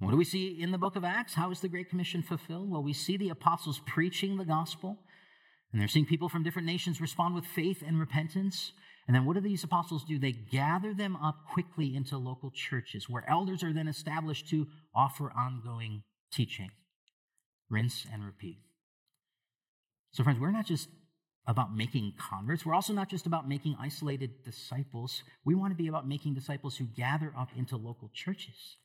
What 0.01 0.11
do 0.11 0.17
we 0.17 0.25
see 0.25 0.61
in 0.61 0.73
the 0.73 0.79
book 0.79 0.97
of 0.97 1.05
Acts? 1.05 1.35
How 1.35 1.51
is 1.51 1.61
the 1.61 1.69
Great 1.69 1.89
Commission 1.89 2.23
fulfilled? 2.23 2.71
Well, 2.71 2.83
we 2.83 2.93
see 2.93 3.17
the 3.17 3.31
apostles 3.31 3.81
preaching 3.87 4.37
the 4.37 4.45
gospel. 4.45 4.99
And 5.73 5.81
they're 5.81 5.89
seeing 5.89 6.07
people 6.07 6.29
from 6.29 6.43
different 6.43 6.67
nations 6.67 7.01
respond 7.01 7.35
with 7.35 7.45
faith 7.45 7.83
and 7.87 7.99
repentance. 7.99 8.73
And 9.07 9.15
then 9.15 9.25
what 9.25 9.35
do 9.35 9.41
these 9.41 9.65
apostles 9.65 10.05
do? 10.05 10.19
They 10.19 10.33
gather 10.33 10.95
them 10.95 11.17
up 11.17 11.45
quickly 11.53 11.95
into 11.95 12.19
local 12.19 12.51
churches 12.51 13.09
where 13.09 13.29
elders 13.29 13.63
are 13.63 13.73
then 13.73 13.89
established 13.89 14.49
to 14.51 14.67
offer 14.95 15.33
ongoing 15.37 16.03
teaching. 16.33 16.71
rinse 17.69 18.07
and 18.13 18.25
repeat. 18.25 18.59
So, 20.13 20.23
friends, 20.23 20.39
we're 20.39 20.51
not 20.53 20.67
just 20.67 20.89
about 21.47 21.75
making 21.75 22.15
converts. 22.19 22.65
We're 22.65 22.75
also 22.75 22.93
not 22.93 23.09
just 23.09 23.27
about 23.27 23.49
making 23.49 23.77
isolated 23.81 24.45
disciples. 24.45 25.23
We 25.45 25.55
want 25.55 25.73
to 25.73 25.77
be 25.77 25.89
about 25.89 26.07
making 26.07 26.35
disciples 26.35 26.77
who 26.77 26.85
gather 26.87 27.33
up 27.39 27.51
into 27.57 27.77
local 27.77 28.11
churches. 28.15 28.77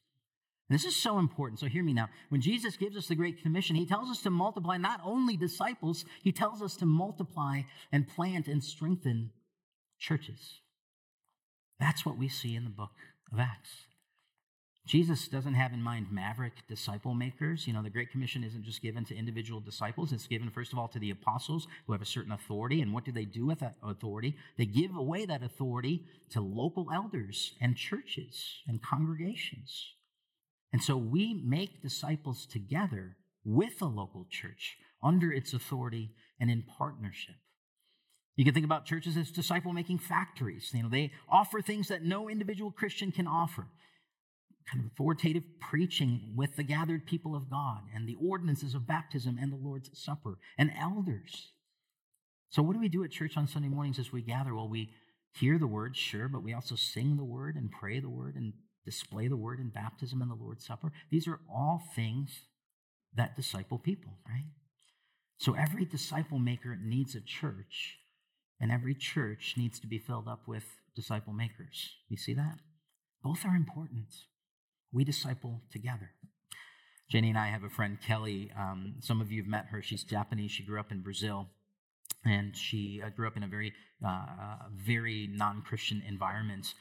This 0.72 0.86
is 0.86 0.96
so 0.96 1.20
important. 1.20 1.60
So 1.60 1.66
hear 1.66 1.84
me 1.84 1.92
now. 1.92 2.08
When 2.30 2.40
Jesus 2.40 2.78
gives 2.78 2.96
us 2.96 3.08
the 3.08 3.16
Great 3.16 3.42
Commission, 3.44 3.76
he 3.76 3.86
tells 3.86 4.10
us 4.10 4.22
to 4.22 4.30
multiply 4.30 4.78
not 4.78 5.02
only 5.04 5.36
disciples, 5.36 6.06
he 6.24 6.32
tells 6.32 6.62
us 6.62 6.78
to 6.78 6.86
multiply 6.86 7.64
and 7.92 8.08
plant 8.08 8.48
and 8.48 8.64
strengthen 8.64 9.32
churches. 10.00 10.62
That's 11.78 12.06
what 12.06 12.18
we 12.18 12.30
see 12.30 12.56
in 12.56 12.64
the 12.64 12.70
book 12.70 12.94
of 13.34 13.40
Acts. 13.40 13.70
Jesus 14.88 15.28
doesn't 15.28 15.56
have 15.56 15.74
in 15.74 15.82
mind 15.82 16.08
maverick 16.10 16.54
disciple 16.70 17.16
makers. 17.16 17.68
You 17.68 17.74
know, 17.74 17.84
the 17.84 17.90
Great 17.90 18.10
Commission 18.10 18.42
isn't 18.42 18.64
just 18.64 18.82
given 18.82 19.04
to 19.06 19.16
individual 19.16 19.60
disciples, 19.60 20.14
it's 20.14 20.26
given, 20.26 20.50
first 20.50 20.72
of 20.72 20.80
all, 20.80 20.88
to 20.88 21.00
the 21.00 21.12
apostles 21.12 21.68
who 21.86 21.92
have 21.92 22.02
a 22.02 22.06
certain 22.06 22.32
authority. 22.32 22.82
And 22.82 22.94
what 22.94 23.04
do 23.04 23.12
they 23.12 23.26
do 23.26 23.46
with 23.46 23.60
that 23.60 23.76
authority? 23.84 24.38
They 24.58 24.66
give 24.66 24.96
away 24.96 25.26
that 25.26 25.44
authority 25.44 26.06
to 26.30 26.40
local 26.40 26.88
elders 26.94 27.56
and 27.60 27.76
churches 27.76 28.62
and 28.70 28.82
congregations. 28.82 29.96
And 30.74 30.84
so 30.84 30.96
we 30.96 31.34
make 31.34 31.82
disciples 31.82 32.46
together 32.46 33.18
with 33.44 33.82
a 33.82 33.86
local 33.86 34.26
church 34.30 34.78
under 35.04 35.32
its 35.32 35.54
authority 35.54 36.12
and 36.40 36.50
in 36.50 36.64
partnership. 36.64 37.36
You 38.36 38.46
can 38.46 38.54
think 38.54 38.66
about 38.66 38.86
churches 38.86 39.18
as 39.18 39.32
disciple 39.32 39.74
making 39.74 40.00
factories. 40.00 40.72
You 40.74 40.84
know, 40.84 40.90
they 40.90 41.12
offer 41.30 41.62
things 41.62 41.90
that 41.90 42.04
no 42.04 42.30
individual 42.30 42.72
Christian 42.72 43.12
can 43.12 43.28
offer 43.28 43.68
kind 44.72 44.86
of 44.86 44.92
authoritative 44.92 45.44
preaching 45.60 46.34
with 46.36 46.56
the 46.56 46.64
gathered 46.64 47.06
people 47.06 47.36
of 47.36 47.50
God 47.50 47.82
and 47.94 48.08
the 48.08 48.16
ordinances 48.22 48.74
of 48.74 48.88
baptism 48.88 49.38
and 49.42 49.52
the 49.52 49.58
Lord's 49.58 49.90
Supper 49.94 50.38
and 50.58 50.72
elders. 50.80 51.52
So, 52.50 52.62
what 52.62 52.74
do 52.74 52.80
we 52.80 52.90
do 52.90 53.04
at 53.04 53.12
church 53.12 53.38
on 53.38 53.48
Sunday 53.48 53.70
mornings 53.70 54.00
as 54.00 54.12
we 54.12 54.22
gather? 54.22 54.56
Well, 54.56 54.70
we 54.70 54.92
hear 55.34 55.58
the 55.58 55.68
word, 55.68 55.96
sure, 55.96 56.28
but 56.28 56.44
we 56.44 56.54
also 56.54 56.76
sing 56.76 57.18
the 57.18 57.24
word 57.24 57.56
and 57.56 57.72
pray 57.72 58.00
the 58.00 58.10
word 58.10 58.36
and 58.36 58.54
display 58.86 59.28
the 59.28 59.38
word 59.38 59.60
in 59.60 59.70
baptism 59.70 60.22
and 60.22 60.32
the 60.32 60.36
Lord's 60.36 60.66
Supper. 60.66 60.92
These 61.10 61.28
are 61.28 61.40
all 61.50 61.84
things 61.96 62.42
that 63.16 63.36
disciple 63.36 63.78
people, 63.78 64.14
right? 64.28 64.50
So, 65.38 65.56
every 65.56 65.86
disciple 65.86 66.40
maker 66.40 66.78
needs 66.82 67.16
a 67.16 67.22
church, 67.22 67.98
and 68.60 68.72
every 68.72 68.96
church 68.96 69.56
needs 69.58 69.80
to 69.80 69.88
be 69.88 69.98
filled 69.98 70.28
up 70.28 70.48
with 70.48 70.66
disciple 70.96 71.34
makers. 71.34 71.96
You 72.10 72.18
see 72.18 72.34
that? 72.34 72.60
Both 73.24 73.46
are 73.46 73.56
important 73.56 74.14
we 74.92 75.04
disciple 75.04 75.62
together. 75.72 76.12
Jenny 77.10 77.30
and 77.30 77.38
I 77.38 77.48
have 77.48 77.64
a 77.64 77.70
friend, 77.70 77.98
Kelly. 78.06 78.52
Um, 78.58 78.96
some 79.00 79.22
of 79.22 79.32
you 79.32 79.42
have 79.42 79.50
met 79.50 79.68
her. 79.68 79.82
She's 79.82 80.04
Japanese. 80.04 80.52
She 80.52 80.64
grew 80.64 80.80
up 80.80 80.92
in 80.92 81.02
Brazil. 81.02 81.48
And 82.24 82.56
she 82.56 83.02
uh, 83.04 83.10
grew 83.10 83.28
up 83.28 83.36
in 83.36 83.44
a 83.44 83.48
very, 83.48 83.74
uh, 84.06 84.26
very 84.76 85.28
non 85.32 85.64
Christian 85.64 86.04
environment. 86.08 86.74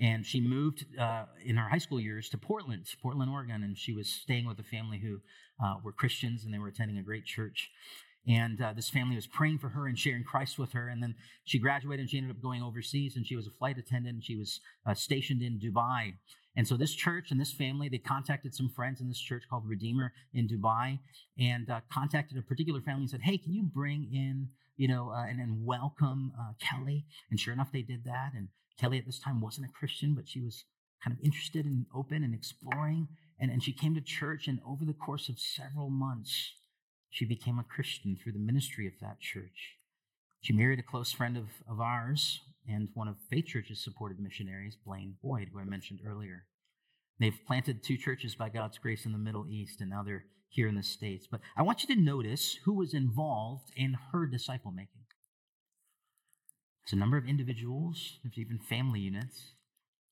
And 0.00 0.26
she 0.26 0.40
moved 0.40 0.86
uh, 0.98 1.26
in 1.44 1.56
her 1.56 1.68
high 1.68 1.78
school 1.78 2.00
years 2.00 2.28
to 2.30 2.38
Portland, 2.38 2.86
Portland, 3.00 3.30
Oregon. 3.30 3.62
And 3.62 3.78
she 3.78 3.92
was 3.92 4.08
staying 4.08 4.46
with 4.46 4.58
a 4.58 4.64
family 4.64 4.98
who 4.98 5.20
uh, 5.64 5.76
were 5.84 5.92
Christians 5.92 6.44
and 6.44 6.52
they 6.52 6.58
were 6.58 6.68
attending 6.68 6.98
a 6.98 7.02
great 7.02 7.24
church. 7.24 7.70
And 8.26 8.60
uh, 8.60 8.74
this 8.74 8.90
family 8.90 9.16
was 9.16 9.26
praying 9.26 9.58
for 9.58 9.70
her 9.70 9.86
and 9.86 9.98
sharing 9.98 10.22
Christ 10.22 10.58
with 10.58 10.72
her. 10.72 10.88
And 10.88 11.02
then 11.02 11.14
she 11.44 11.58
graduated 11.58 12.00
and 12.00 12.10
she 12.10 12.18
ended 12.18 12.36
up 12.36 12.42
going 12.42 12.62
overseas 12.62 13.16
and 13.16 13.26
she 13.26 13.36
was 13.36 13.46
a 13.46 13.50
flight 13.50 13.78
attendant 13.78 14.14
and 14.16 14.24
she 14.24 14.36
was 14.36 14.60
uh, 14.86 14.94
stationed 14.94 15.42
in 15.42 15.58
Dubai. 15.58 16.14
And 16.56 16.66
so 16.66 16.76
this 16.76 16.92
church 16.92 17.30
and 17.30 17.40
this 17.40 17.52
family, 17.52 17.88
they 17.88 17.98
contacted 17.98 18.54
some 18.54 18.68
friends 18.68 19.00
in 19.00 19.08
this 19.08 19.20
church 19.20 19.44
called 19.48 19.62
Redeemer 19.66 20.12
in 20.34 20.48
Dubai 20.48 20.98
and 21.38 21.70
uh, 21.70 21.80
contacted 21.90 22.36
a 22.36 22.42
particular 22.42 22.80
family 22.80 23.02
and 23.02 23.10
said, 23.10 23.22
hey, 23.22 23.38
can 23.38 23.54
you 23.54 23.62
bring 23.62 24.08
in, 24.12 24.48
you 24.78 24.88
know, 24.88 25.10
uh, 25.10 25.26
and, 25.26 25.66
welcome 25.66 26.32
uh, 26.40 26.52
Kelly? 26.58 27.04
And 27.30 27.38
sure 27.38 27.52
enough, 27.52 27.72
they 27.72 27.82
did 27.82 28.04
that. 28.04 28.30
And 28.34 28.48
Kelly 28.80 28.96
at 28.98 29.04
this 29.04 29.18
time 29.18 29.42
wasn't 29.42 29.68
a 29.68 29.72
Christian, 29.72 30.14
but 30.14 30.28
she 30.28 30.40
was 30.40 30.64
kind 31.04 31.14
of 31.14 31.22
interested 31.22 31.66
and 31.66 31.84
open 31.94 32.24
and 32.24 32.34
exploring. 32.34 33.08
And, 33.38 33.50
and 33.50 33.62
she 33.62 33.72
came 33.72 33.94
to 33.94 34.00
church, 34.00 34.48
and 34.48 34.60
over 34.66 34.84
the 34.84 34.94
course 34.94 35.28
of 35.28 35.38
several 35.38 35.90
months, 35.90 36.54
she 37.10 37.24
became 37.24 37.58
a 37.58 37.64
Christian 37.64 38.16
through 38.16 38.32
the 38.32 38.38
ministry 38.38 38.86
of 38.86 38.94
that 39.00 39.20
church. 39.20 39.76
She 40.40 40.52
married 40.52 40.78
a 40.78 40.82
close 40.82 41.12
friend 41.12 41.36
of, 41.36 41.48
of 41.68 41.80
ours 41.80 42.40
and 42.68 42.88
one 42.94 43.08
of 43.08 43.16
Faith 43.30 43.46
Church's 43.46 43.82
supported 43.82 44.20
missionaries, 44.20 44.76
Blaine 44.86 45.16
Boyd, 45.22 45.48
who 45.52 45.58
I 45.58 45.64
mentioned 45.64 46.00
earlier. 46.06 46.44
They've 47.18 47.38
planted 47.46 47.82
two 47.82 47.96
churches 47.96 48.36
by 48.36 48.48
God's 48.48 48.78
grace 48.78 49.04
in 49.04 49.12
the 49.12 49.18
Middle 49.18 49.46
East, 49.48 49.80
and 49.80 49.90
now 49.90 50.02
they're 50.04 50.24
here 50.48 50.68
in 50.68 50.74
the 50.74 50.82
States. 50.82 51.26
But 51.30 51.40
I 51.56 51.62
want 51.62 51.82
you 51.82 51.94
to 51.94 52.00
notice 52.00 52.58
who 52.64 52.74
was 52.74 52.94
involved 52.94 53.70
in 53.76 53.96
her 54.12 54.26
disciple 54.26 54.70
making. 54.70 55.02
It's 56.84 56.92
a 56.94 56.96
number 56.96 57.18
of 57.18 57.26
individuals, 57.26 58.18
there's 58.24 58.38
even 58.38 58.58
family 58.58 59.00
units, 59.00 59.52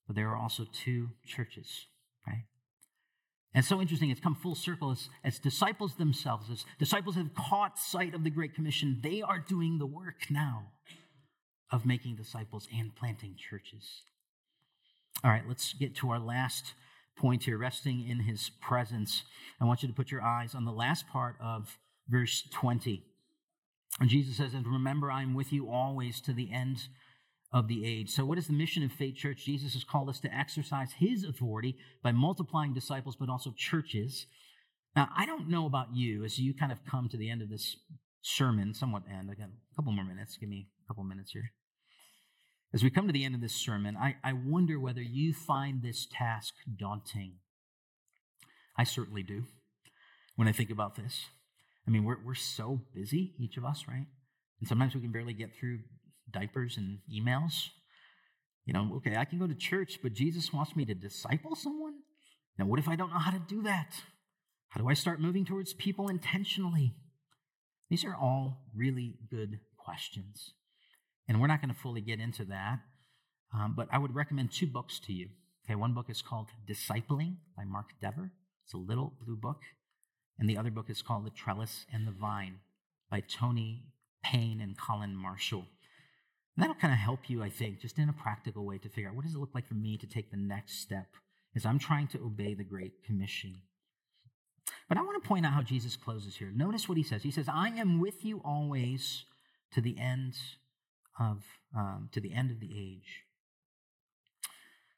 but 0.06 0.14
there 0.14 0.28
are 0.28 0.36
also 0.36 0.66
two 0.70 1.08
churches, 1.24 1.86
right? 2.26 2.44
And 3.54 3.64
so 3.64 3.80
interesting, 3.80 4.10
it's 4.10 4.20
come 4.20 4.34
full 4.34 4.54
circle 4.54 4.90
as, 4.90 5.08
as 5.24 5.38
disciples 5.38 5.94
themselves, 5.94 6.50
as 6.50 6.66
disciples 6.78 7.16
have 7.16 7.34
caught 7.34 7.78
sight 7.78 8.14
of 8.14 8.24
the 8.24 8.30
Great 8.30 8.54
Commission, 8.54 9.00
they 9.02 9.22
are 9.22 9.38
doing 9.38 9.78
the 9.78 9.86
work 9.86 10.30
now 10.30 10.64
of 11.72 11.86
making 11.86 12.16
disciples 12.16 12.68
and 12.76 12.94
planting 12.94 13.36
churches. 13.36 14.02
All 15.24 15.30
right, 15.30 15.48
let's 15.48 15.72
get 15.72 15.96
to 15.96 16.10
our 16.10 16.20
last 16.20 16.74
point 17.16 17.44
here 17.44 17.58
resting 17.58 18.06
in 18.08 18.20
his 18.20 18.50
presence. 18.60 19.22
I 19.60 19.64
want 19.64 19.82
you 19.82 19.88
to 19.88 19.94
put 19.94 20.10
your 20.10 20.22
eyes 20.22 20.54
on 20.54 20.64
the 20.64 20.72
last 20.72 21.08
part 21.08 21.36
of 21.42 21.78
verse 22.08 22.42
20. 22.52 23.02
And 24.00 24.10
Jesus 24.10 24.36
says, 24.36 24.54
And 24.54 24.66
remember, 24.66 25.10
I'm 25.10 25.34
with 25.34 25.52
you 25.52 25.70
always 25.70 26.20
to 26.22 26.32
the 26.32 26.52
end 26.52 26.88
of 27.52 27.68
the 27.68 27.86
age. 27.86 28.10
So, 28.10 28.24
what 28.24 28.38
is 28.38 28.46
the 28.46 28.52
mission 28.52 28.82
of 28.82 28.92
Faith 28.92 29.16
Church? 29.16 29.44
Jesus 29.44 29.72
has 29.74 29.84
called 29.84 30.08
us 30.08 30.20
to 30.20 30.34
exercise 30.34 30.92
his 30.98 31.24
authority 31.24 31.76
by 32.02 32.12
multiplying 32.12 32.74
disciples, 32.74 33.16
but 33.16 33.30
also 33.30 33.54
churches. 33.56 34.26
Now, 34.94 35.08
I 35.16 35.26
don't 35.26 35.48
know 35.48 35.66
about 35.66 35.94
you 35.94 36.24
as 36.24 36.38
you 36.38 36.54
kind 36.54 36.72
of 36.72 36.84
come 36.84 37.08
to 37.08 37.16
the 37.16 37.30
end 37.30 37.42
of 37.42 37.48
this 37.48 37.76
sermon, 38.22 38.74
somewhat 38.74 39.04
end. 39.10 39.30
I 39.30 39.34
got 39.34 39.48
a 39.48 39.76
couple 39.76 39.92
more 39.92 40.04
minutes. 40.04 40.36
Give 40.36 40.48
me 40.48 40.68
a 40.84 40.88
couple 40.88 41.04
minutes 41.04 41.30
here. 41.32 41.52
As 42.76 42.84
we 42.84 42.90
come 42.90 43.06
to 43.06 43.12
the 43.14 43.24
end 43.24 43.34
of 43.34 43.40
this 43.40 43.54
sermon, 43.54 43.96
I, 43.96 44.16
I 44.22 44.34
wonder 44.34 44.78
whether 44.78 45.00
you 45.00 45.32
find 45.32 45.82
this 45.82 46.06
task 46.12 46.52
daunting. 46.78 47.36
I 48.76 48.84
certainly 48.84 49.22
do 49.22 49.44
when 50.34 50.46
I 50.46 50.52
think 50.52 50.68
about 50.68 50.94
this. 50.94 51.24
I 51.88 51.90
mean, 51.90 52.04
we're, 52.04 52.22
we're 52.22 52.34
so 52.34 52.82
busy, 52.94 53.32
each 53.38 53.56
of 53.56 53.64
us, 53.64 53.86
right? 53.88 54.04
And 54.60 54.68
sometimes 54.68 54.94
we 54.94 55.00
can 55.00 55.10
barely 55.10 55.32
get 55.32 55.56
through 55.58 55.78
diapers 56.30 56.76
and 56.76 56.98
emails. 57.10 57.68
You 58.66 58.74
know, 58.74 58.92
okay, 58.96 59.16
I 59.16 59.24
can 59.24 59.38
go 59.38 59.46
to 59.46 59.54
church, 59.54 60.00
but 60.02 60.12
Jesus 60.12 60.52
wants 60.52 60.76
me 60.76 60.84
to 60.84 60.94
disciple 60.94 61.56
someone? 61.56 61.94
Now, 62.58 62.66
what 62.66 62.78
if 62.78 62.90
I 62.90 62.96
don't 62.96 63.10
know 63.10 63.18
how 63.18 63.30
to 63.30 63.40
do 63.48 63.62
that? 63.62 64.02
How 64.68 64.82
do 64.82 64.90
I 64.90 64.92
start 64.92 65.18
moving 65.18 65.46
towards 65.46 65.72
people 65.72 66.08
intentionally? 66.08 66.94
These 67.88 68.04
are 68.04 68.14
all 68.14 68.66
really 68.74 69.14
good 69.30 69.60
questions. 69.78 70.52
And 71.28 71.40
we're 71.40 71.48
not 71.48 71.60
going 71.60 71.74
to 71.74 71.80
fully 71.80 72.00
get 72.00 72.20
into 72.20 72.44
that, 72.44 72.78
um, 73.52 73.74
but 73.76 73.88
I 73.90 73.98
would 73.98 74.14
recommend 74.14 74.52
two 74.52 74.66
books 74.66 75.00
to 75.06 75.12
you. 75.12 75.28
Okay, 75.64 75.74
one 75.74 75.94
book 75.94 76.08
is 76.08 76.22
called 76.22 76.48
Discipling 76.68 77.36
by 77.56 77.64
Mark 77.64 77.86
Dever. 78.00 78.30
It's 78.64 78.74
a 78.74 78.78
little 78.78 79.12
blue 79.24 79.36
book. 79.36 79.62
And 80.38 80.48
the 80.48 80.58
other 80.58 80.70
book 80.70 80.90
is 80.90 81.02
called 81.02 81.24
The 81.26 81.30
Trellis 81.30 81.86
and 81.92 82.06
the 82.06 82.12
Vine 82.12 82.60
by 83.10 83.20
Tony 83.20 83.84
Payne 84.22 84.60
and 84.60 84.78
Colin 84.78 85.16
Marshall. 85.16 85.64
And 86.56 86.62
that'll 86.62 86.74
kind 86.74 86.92
of 86.92 86.98
help 86.98 87.28
you, 87.28 87.42
I 87.42 87.48
think, 87.48 87.80
just 87.80 87.98
in 87.98 88.08
a 88.08 88.12
practical 88.12 88.64
way 88.64 88.78
to 88.78 88.88
figure 88.88 89.08
out 89.08 89.16
what 89.16 89.24
does 89.24 89.34
it 89.34 89.38
look 89.38 89.54
like 89.54 89.66
for 89.66 89.74
me 89.74 89.96
to 89.98 90.06
take 90.06 90.30
the 90.30 90.36
next 90.36 90.80
step 90.80 91.06
as 91.54 91.66
I'm 91.66 91.78
trying 91.78 92.06
to 92.08 92.18
obey 92.18 92.54
the 92.54 92.64
Great 92.64 93.02
Commission. 93.04 93.62
But 94.88 94.98
I 94.98 95.02
want 95.02 95.22
to 95.22 95.28
point 95.28 95.46
out 95.46 95.52
how 95.52 95.62
Jesus 95.62 95.96
closes 95.96 96.36
here. 96.36 96.52
Notice 96.54 96.88
what 96.88 96.98
he 96.98 97.02
says. 97.02 97.22
He 97.22 97.30
says, 97.30 97.48
I 97.48 97.68
am 97.68 98.00
with 98.00 98.24
you 98.24 98.40
always 98.44 99.24
to 99.72 99.80
the 99.80 99.98
end 99.98 100.34
of 101.18 101.42
um, 101.76 102.08
to 102.12 102.20
the 102.20 102.32
end 102.32 102.50
of 102.50 102.60
the 102.60 102.70
age. 102.76 103.24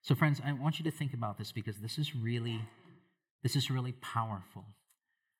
So, 0.03 0.15
friends, 0.15 0.41
I 0.45 0.53
want 0.53 0.79
you 0.79 0.85
to 0.85 0.91
think 0.91 1.13
about 1.13 1.39
this 1.39 1.53
because 1.53 1.79
this 1.79 1.99
is 1.99 2.15
really 2.15 2.61
this 3.43 3.57
is 3.57 3.71
really 3.71 3.93
powerful. 3.93 4.65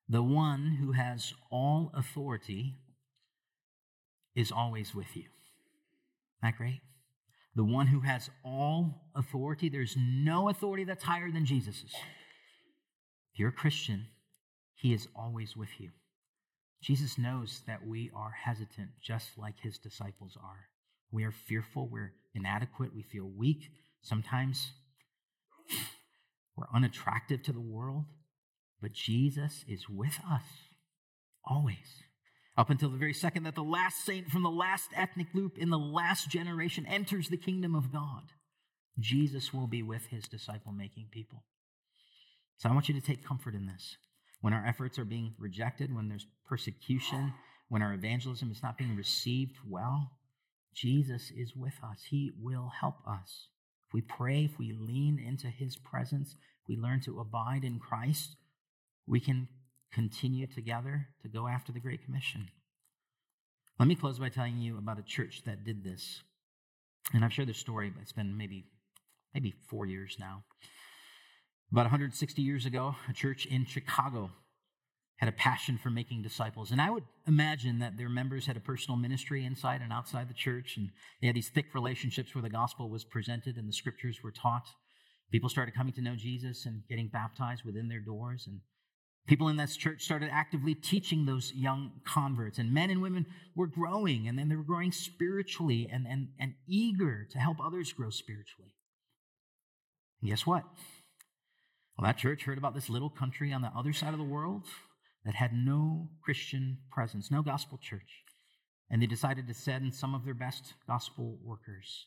The 0.09 0.23
one 0.23 0.79
who 0.81 0.93
has 0.93 1.35
all 1.51 1.91
authority 1.95 2.77
is 4.35 4.53
always 4.53 4.95
with 4.95 5.17
you. 5.17 5.23
Isn't 5.23 6.43
that 6.43 6.57
great? 6.57 6.81
The 7.57 7.65
one 7.65 7.89
who 7.89 8.01
has 8.01 8.31
all 8.45 9.11
authority, 9.15 9.69
there's 9.69 9.97
no 9.99 10.49
authority 10.49 10.85
that's 10.85 11.03
higher 11.03 11.31
than 11.31 11.45
Jesus's. 11.45 11.93
If 13.33 13.41
you're 13.41 13.49
a 13.49 13.53
Christian, 13.53 14.07
he 14.77 14.93
is 14.93 15.09
always 15.17 15.57
with 15.57 15.81
you. 15.81 15.91
Jesus 16.81 17.19
knows 17.19 17.63
that 17.67 17.87
we 17.87 18.11
are 18.15 18.33
hesitant, 18.45 18.91
just 19.03 19.37
like 19.37 19.61
his 19.61 19.79
disciples 19.79 20.37
are. 20.43 20.69
We 21.11 21.25
are 21.25 21.33
fearful, 21.33 21.89
we're 21.89 22.13
inadequate, 22.35 22.95
we 22.95 23.03
feel 23.03 23.27
weak. 23.27 23.71
Sometimes 24.03 24.73
we're 26.57 26.67
unattractive 26.73 27.43
to 27.45 27.53
the 27.53 27.61
world, 27.61 28.05
but 28.81 28.93
Jesus 28.93 29.65
is 29.67 29.89
with 29.89 30.19
us. 30.31 30.45
Always. 31.45 32.03
Up 32.57 32.71
until 32.71 32.91
the 32.91 32.99
very 32.99 33.15
second 33.15 33.45
that 33.45 33.55
the 33.55 33.63
last 33.63 34.05
saint 34.05 34.31
from 34.31 34.43
the 34.43 34.51
last 34.51 34.91
ethnic 34.95 35.33
group 35.33 35.57
in 35.59 35.71
the 35.71 35.79
last 35.79 36.29
generation 36.29 36.87
enters 36.87 37.29
the 37.29 37.37
kingdom 37.37 37.75
of 37.75 37.93
God, 37.93 38.33
Jesus 38.99 39.55
will 39.55 39.69
be 39.69 39.83
with 39.83 40.07
his 40.07 40.25
disciple 40.25 40.73
making 40.73 41.07
people. 41.11 41.45
So 42.57 42.69
I 42.69 42.73
want 42.73 42.89
you 42.89 42.95
to 42.95 43.01
take 43.01 43.25
comfort 43.25 43.55
in 43.55 43.67
this. 43.67 43.97
When 44.41 44.53
our 44.53 44.65
efforts 44.65 44.99
are 44.99 45.05
being 45.05 45.35
rejected, 45.39 45.95
when 45.95 46.09
there's 46.09 46.27
persecution, 46.47 47.35
when 47.69 47.83
our 47.83 47.93
evangelism 47.93 48.51
is 48.51 48.63
not 48.63 48.79
being 48.79 48.97
received 48.97 49.57
well, 49.67 50.13
Jesus 50.75 51.33
is 51.37 51.57
with 51.57 51.75
us. 51.83 52.05
He 52.09 52.33
will 52.41 52.71
help 52.81 52.97
us. 53.07 53.49
If 53.89 53.95
we 53.95 54.01
pray, 54.03 54.45
if 54.45 54.59
we 54.59 54.73
lean 54.73 55.19
into 55.19 55.49
his 55.49 55.77
presence, 55.77 56.37
we 56.69 56.77
learn 56.77 57.01
to 57.01 57.21
abide 57.21 57.65
in 57.65 57.79
Christ, 57.79 58.37
we 59.07 59.19
can 59.19 59.49
continue 59.93 60.47
together 60.47 61.09
to 61.23 61.29
go 61.29 61.49
after 61.49 61.73
the 61.73 61.81
Great 61.81 62.05
Commission. 62.05 62.49
Let 63.79 63.89
me 63.89 63.95
close 63.95 64.19
by 64.19 64.29
telling 64.29 64.59
you 64.59 64.77
about 64.77 64.99
a 64.99 65.03
church 65.03 65.43
that 65.47 65.65
did 65.65 65.83
this. 65.83 66.23
And 67.15 67.25
I've 67.25 67.33
shared 67.33 67.49
this 67.49 67.59
story, 67.59 67.91
but 67.91 68.03
it's 68.03 68.13
been 68.13 68.37
maybe 68.37 68.67
maybe 69.35 69.55
four 69.69 69.87
years 69.87 70.17
now. 70.19 70.43
About 71.71 71.83
160 71.83 72.41
years 72.41 72.65
ago, 72.65 72.97
a 73.09 73.13
church 73.13 73.45
in 73.45 73.67
Chicago 73.67 74.31
had 75.17 75.29
a 75.29 75.33
passion 75.33 75.79
for 75.83 75.91
making 75.91 76.23
disciples. 76.23 76.71
And 76.71 76.81
I 76.81 76.91
would 76.91 77.03
imagine 77.27 77.81
that 77.81 77.99
their 77.99 78.09
members 78.09 78.47
had 78.47 78.57
a 78.57 78.61
personal 78.61 78.97
ministry 78.97 79.45
inside 79.45 79.83
and 79.83 79.93
outside 79.93 80.31
the 80.31 80.35
church, 80.35 80.77
and 80.77 80.91
they 81.21 81.27
had 81.27 81.37
these 81.37 81.51
thick 81.51 81.75
relationships 81.75 82.35
where 82.35 82.43
the 82.43 82.49
gospel 82.49 82.89
was 82.89 83.05
presented 83.05 83.57
and 83.57 83.69
the 83.69 83.73
scriptures 83.73 84.21
were 84.23 84.31
taught. 84.31 84.69
People 85.31 85.51
started 85.51 85.75
coming 85.75 85.93
to 85.95 86.01
know 86.01 86.15
Jesus 86.17 86.65
and 86.65 86.85
getting 86.89 87.09
baptized 87.09 87.65
within 87.65 87.89
their 87.89 88.01
doors, 88.01 88.45
and 88.47 88.61
people 89.27 89.49
in 89.49 89.57
this 89.57 89.77
church 89.77 90.03
started 90.03 90.31
actively 90.33 90.75
teaching 90.75 91.27
those 91.27 91.53
young 91.53 91.91
converts. 92.07 92.59
And 92.59 92.73
men 92.73 92.89
and 92.89 93.03
women 93.03 93.27
were 93.55 93.67
growing, 93.67 94.27
and 94.27 94.39
then 94.39 94.49
they 94.49 94.57
were 94.57 94.63
growing 94.63 94.93
spiritually 94.93 95.87
and, 95.93 96.07
and, 96.07 96.29
and 96.39 96.55
eager 96.67 97.27
to 97.33 97.39
help 97.39 97.59
others 97.63 97.93
grow 97.93 98.09
spiritually. 98.09 98.73
And 100.23 100.31
guess 100.31 100.47
what? 100.47 100.65
Well, 101.99 102.07
that 102.07 102.19
church 102.19 102.45
heard 102.45 102.59
about 102.59 102.77
this 102.77 102.89
little 102.89 103.11
country 103.11 103.53
on 103.53 103.61
the 103.61 103.73
other 103.77 103.93
side 103.93 104.13
of 104.13 104.21
the 104.21 104.25
world 104.25 104.63
that 105.25 105.35
had 105.35 105.53
no 105.53 106.09
Christian 106.23 106.79
presence, 106.93 107.29
no 107.29 107.43
gospel 107.43 107.77
church. 107.83 108.23
And 108.89 109.03
they 109.03 109.07
decided 109.07 109.49
to 109.49 109.55
send 109.55 109.93
some 109.93 110.15
of 110.15 110.25
their 110.25 110.35
best 110.35 110.75
gospel 110.87 111.39
workers 111.43 112.07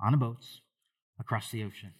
on 0.00 0.14
a 0.14 0.16
boat 0.16 0.44
across 1.18 1.50
the 1.50 1.64
ocean. 1.64 1.92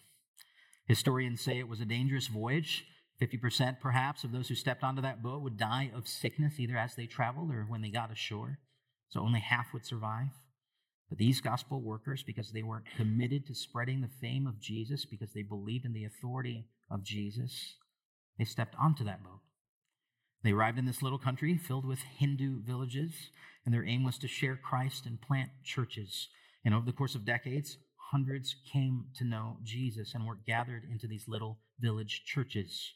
Historians 0.86 1.40
say 1.40 1.58
it 1.58 1.68
was 1.68 1.80
a 1.80 1.84
dangerous 1.84 2.28
voyage. 2.28 2.84
50% 3.20 3.80
perhaps 3.80 4.22
of 4.22 4.30
those 4.30 4.48
who 4.48 4.54
stepped 4.54 4.84
onto 4.84 5.02
that 5.02 5.22
boat 5.22 5.42
would 5.42 5.56
die 5.56 5.90
of 5.96 6.06
sickness 6.06 6.60
either 6.60 6.76
as 6.76 6.94
they 6.94 7.06
traveled 7.06 7.50
or 7.50 7.66
when 7.68 7.82
they 7.82 7.90
got 7.90 8.12
ashore. 8.12 8.60
So 9.08 9.20
only 9.20 9.40
half 9.40 9.72
would 9.72 9.84
survive. 9.84 10.28
But 11.08 11.18
these 11.18 11.40
gospel 11.40 11.80
workers, 11.80 12.22
because 12.22 12.52
they 12.52 12.62
were 12.62 12.84
committed 12.96 13.46
to 13.46 13.54
spreading 13.54 14.00
the 14.00 14.08
fame 14.20 14.46
of 14.46 14.60
Jesus, 14.60 15.04
because 15.04 15.32
they 15.34 15.42
believed 15.42 15.84
in 15.84 15.92
the 15.92 16.04
authority 16.04 16.68
of 16.92 17.02
Jesus, 17.02 17.74
they 18.38 18.44
stepped 18.44 18.76
onto 18.80 19.04
that 19.04 19.24
boat. 19.24 19.40
They 20.42 20.52
arrived 20.52 20.78
in 20.78 20.86
this 20.86 21.02
little 21.02 21.18
country 21.18 21.56
filled 21.56 21.86
with 21.86 22.00
Hindu 22.00 22.62
villages, 22.62 23.12
and 23.64 23.72
their 23.72 23.84
aim 23.84 24.04
was 24.04 24.18
to 24.18 24.28
share 24.28 24.56
Christ 24.56 25.06
and 25.06 25.20
plant 25.20 25.50
churches. 25.64 26.28
And 26.64 26.74
over 26.74 26.84
the 26.84 26.92
course 26.92 27.14
of 27.14 27.24
decades, 27.24 27.78
hundreds 28.10 28.56
came 28.72 29.06
to 29.16 29.24
know 29.24 29.58
Jesus 29.62 30.14
and 30.14 30.26
were 30.26 30.38
gathered 30.46 30.82
into 30.90 31.06
these 31.06 31.28
little 31.28 31.60
village 31.80 32.24
churches. 32.26 32.92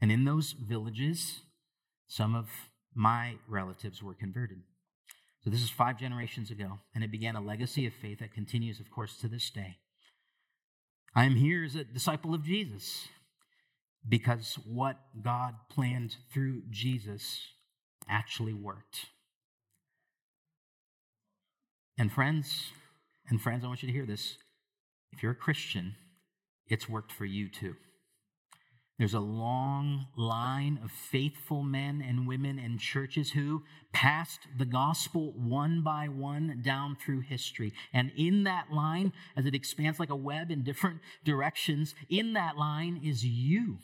And 0.00 0.12
in 0.12 0.24
those 0.24 0.52
villages, 0.52 1.40
some 2.06 2.34
of 2.34 2.48
my 2.94 3.34
relatives 3.48 4.02
were 4.02 4.14
converted. 4.14 4.62
So 5.42 5.50
this 5.50 5.62
is 5.62 5.70
five 5.70 5.98
generations 5.98 6.50
ago, 6.50 6.78
and 6.94 7.04
it 7.04 7.10
began 7.10 7.36
a 7.36 7.40
legacy 7.40 7.86
of 7.86 7.92
faith 7.94 8.20
that 8.20 8.32
continues, 8.32 8.80
of 8.80 8.90
course, 8.90 9.16
to 9.18 9.28
this 9.28 9.50
day. 9.50 9.76
I 11.14 11.24
am 11.24 11.36
here 11.36 11.64
as 11.64 11.74
a 11.74 11.84
disciple 11.84 12.34
of 12.34 12.44
Jesus 12.44 13.08
because 14.06 14.58
what 14.66 14.98
God 15.22 15.54
planned 15.70 16.16
through 16.32 16.62
Jesus 16.70 17.40
actually 18.08 18.52
worked. 18.52 19.06
And 21.98 22.12
friends, 22.12 22.70
and 23.28 23.40
friends, 23.40 23.64
I 23.64 23.68
want 23.68 23.82
you 23.82 23.88
to 23.88 23.92
hear 23.92 24.06
this. 24.06 24.36
If 25.12 25.22
you're 25.22 25.32
a 25.32 25.36
Christian, 25.36 25.96
it's 26.66 26.88
worked 26.88 27.12
for 27.12 27.24
you 27.24 27.48
too. 27.48 27.76
There's 28.98 29.14
a 29.14 29.20
long 29.20 30.08
line 30.16 30.80
of 30.82 30.90
faithful 30.90 31.62
men 31.62 32.02
and 32.06 32.26
women 32.26 32.58
and 32.58 32.80
churches 32.80 33.30
who 33.30 33.62
passed 33.92 34.40
the 34.58 34.64
gospel 34.64 35.32
one 35.36 35.82
by 35.82 36.08
one 36.08 36.62
down 36.64 36.96
through 36.96 37.20
history. 37.20 37.72
And 37.92 38.10
in 38.16 38.42
that 38.44 38.72
line, 38.72 39.12
as 39.36 39.46
it 39.46 39.54
expands 39.54 40.00
like 40.00 40.10
a 40.10 40.16
web 40.16 40.50
in 40.50 40.64
different 40.64 40.98
directions, 41.24 41.94
in 42.10 42.32
that 42.32 42.56
line 42.56 43.00
is 43.04 43.24
you. 43.24 43.78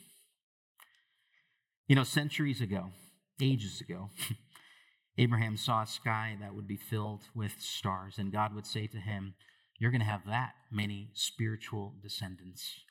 You 1.87 1.95
know, 1.95 2.03
centuries 2.03 2.59
ago, 2.59 2.91
ages 3.39 3.79
ago, 3.79 4.09
Abraham 5.17 5.55
saw 5.55 5.83
a 5.83 5.87
sky 5.87 6.35
that 6.41 6.53
would 6.53 6.67
be 6.67 6.75
filled 6.75 7.21
with 7.33 7.53
stars, 7.59 8.17
and 8.17 8.33
God 8.33 8.53
would 8.53 8.65
say 8.65 8.85
to 8.87 8.97
him, 8.97 9.35
You're 9.79 9.91
going 9.91 10.01
to 10.01 10.07
have 10.07 10.25
that 10.27 10.55
many 10.69 11.11
spiritual 11.13 11.93
descendants. 12.03 12.81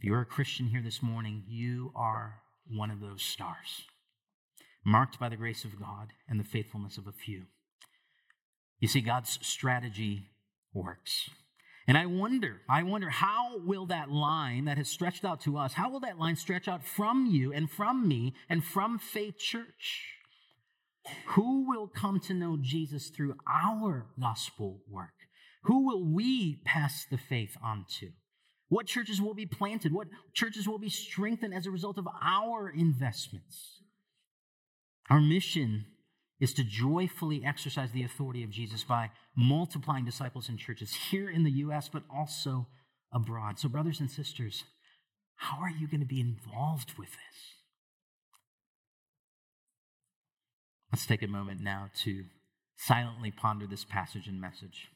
If 0.00 0.04
you're 0.04 0.22
a 0.22 0.24
Christian 0.24 0.68
here 0.68 0.80
this 0.80 1.02
morning, 1.02 1.44
you 1.46 1.92
are 1.94 2.40
one 2.66 2.90
of 2.90 3.00
those 3.00 3.22
stars, 3.22 3.82
marked 4.82 5.20
by 5.20 5.28
the 5.28 5.36
grace 5.36 5.62
of 5.62 5.78
God 5.78 6.14
and 6.26 6.40
the 6.40 6.44
faithfulness 6.44 6.96
of 6.96 7.06
a 7.06 7.12
few. 7.12 7.42
You 8.78 8.88
see, 8.88 9.02
God's 9.02 9.38
strategy 9.42 10.30
works. 10.72 11.28
And 11.86 11.98
I 11.98 12.06
wonder, 12.06 12.62
I 12.66 12.82
wonder, 12.82 13.10
how 13.10 13.58
will 13.58 13.84
that 13.86 14.10
line 14.10 14.64
that 14.64 14.78
has 14.78 14.88
stretched 14.88 15.26
out 15.26 15.42
to 15.42 15.58
us, 15.58 15.74
how 15.74 15.90
will 15.90 16.00
that 16.00 16.18
line 16.18 16.36
stretch 16.36 16.66
out 16.66 16.82
from 16.82 17.26
you 17.26 17.52
and 17.52 17.70
from 17.70 18.08
me 18.08 18.32
and 18.48 18.64
from 18.64 18.98
Faith 18.98 19.36
Church? 19.36 20.14
Who 21.34 21.68
will 21.68 21.88
come 21.88 22.20
to 22.20 22.32
know 22.32 22.56
Jesus 22.58 23.10
through 23.10 23.34
our 23.46 24.06
gospel 24.18 24.80
work? 24.88 25.12
Who 25.64 25.84
will 25.84 26.06
we 26.06 26.62
pass 26.64 27.04
the 27.04 27.18
faith 27.18 27.58
on 27.62 27.84
to? 27.98 28.12
What 28.70 28.86
churches 28.86 29.20
will 29.20 29.34
be 29.34 29.46
planted? 29.46 29.92
What 29.92 30.06
churches 30.32 30.66
will 30.66 30.78
be 30.78 30.88
strengthened 30.88 31.52
as 31.52 31.66
a 31.66 31.72
result 31.72 31.98
of 31.98 32.08
our 32.22 32.70
investments? 32.70 33.80
Our 35.10 35.20
mission 35.20 35.86
is 36.38 36.54
to 36.54 36.62
joyfully 36.62 37.44
exercise 37.44 37.90
the 37.90 38.04
authority 38.04 38.44
of 38.44 38.50
Jesus 38.50 38.84
by 38.84 39.10
multiplying 39.36 40.04
disciples 40.04 40.48
in 40.48 40.56
churches 40.56 40.94
here 41.10 41.28
in 41.28 41.42
the 41.42 41.50
U.S., 41.50 41.90
but 41.92 42.04
also 42.08 42.68
abroad. 43.12 43.58
So, 43.58 43.68
brothers 43.68 43.98
and 43.98 44.08
sisters, 44.08 44.62
how 45.34 45.58
are 45.58 45.70
you 45.70 45.88
going 45.88 46.00
to 46.00 46.06
be 46.06 46.20
involved 46.20 46.96
with 46.96 47.10
this? 47.10 47.54
Let's 50.92 51.06
take 51.06 51.22
a 51.24 51.28
moment 51.28 51.60
now 51.60 51.90
to 52.04 52.24
silently 52.76 53.32
ponder 53.32 53.66
this 53.66 53.84
passage 53.84 54.28
and 54.28 54.40
message. 54.40 54.90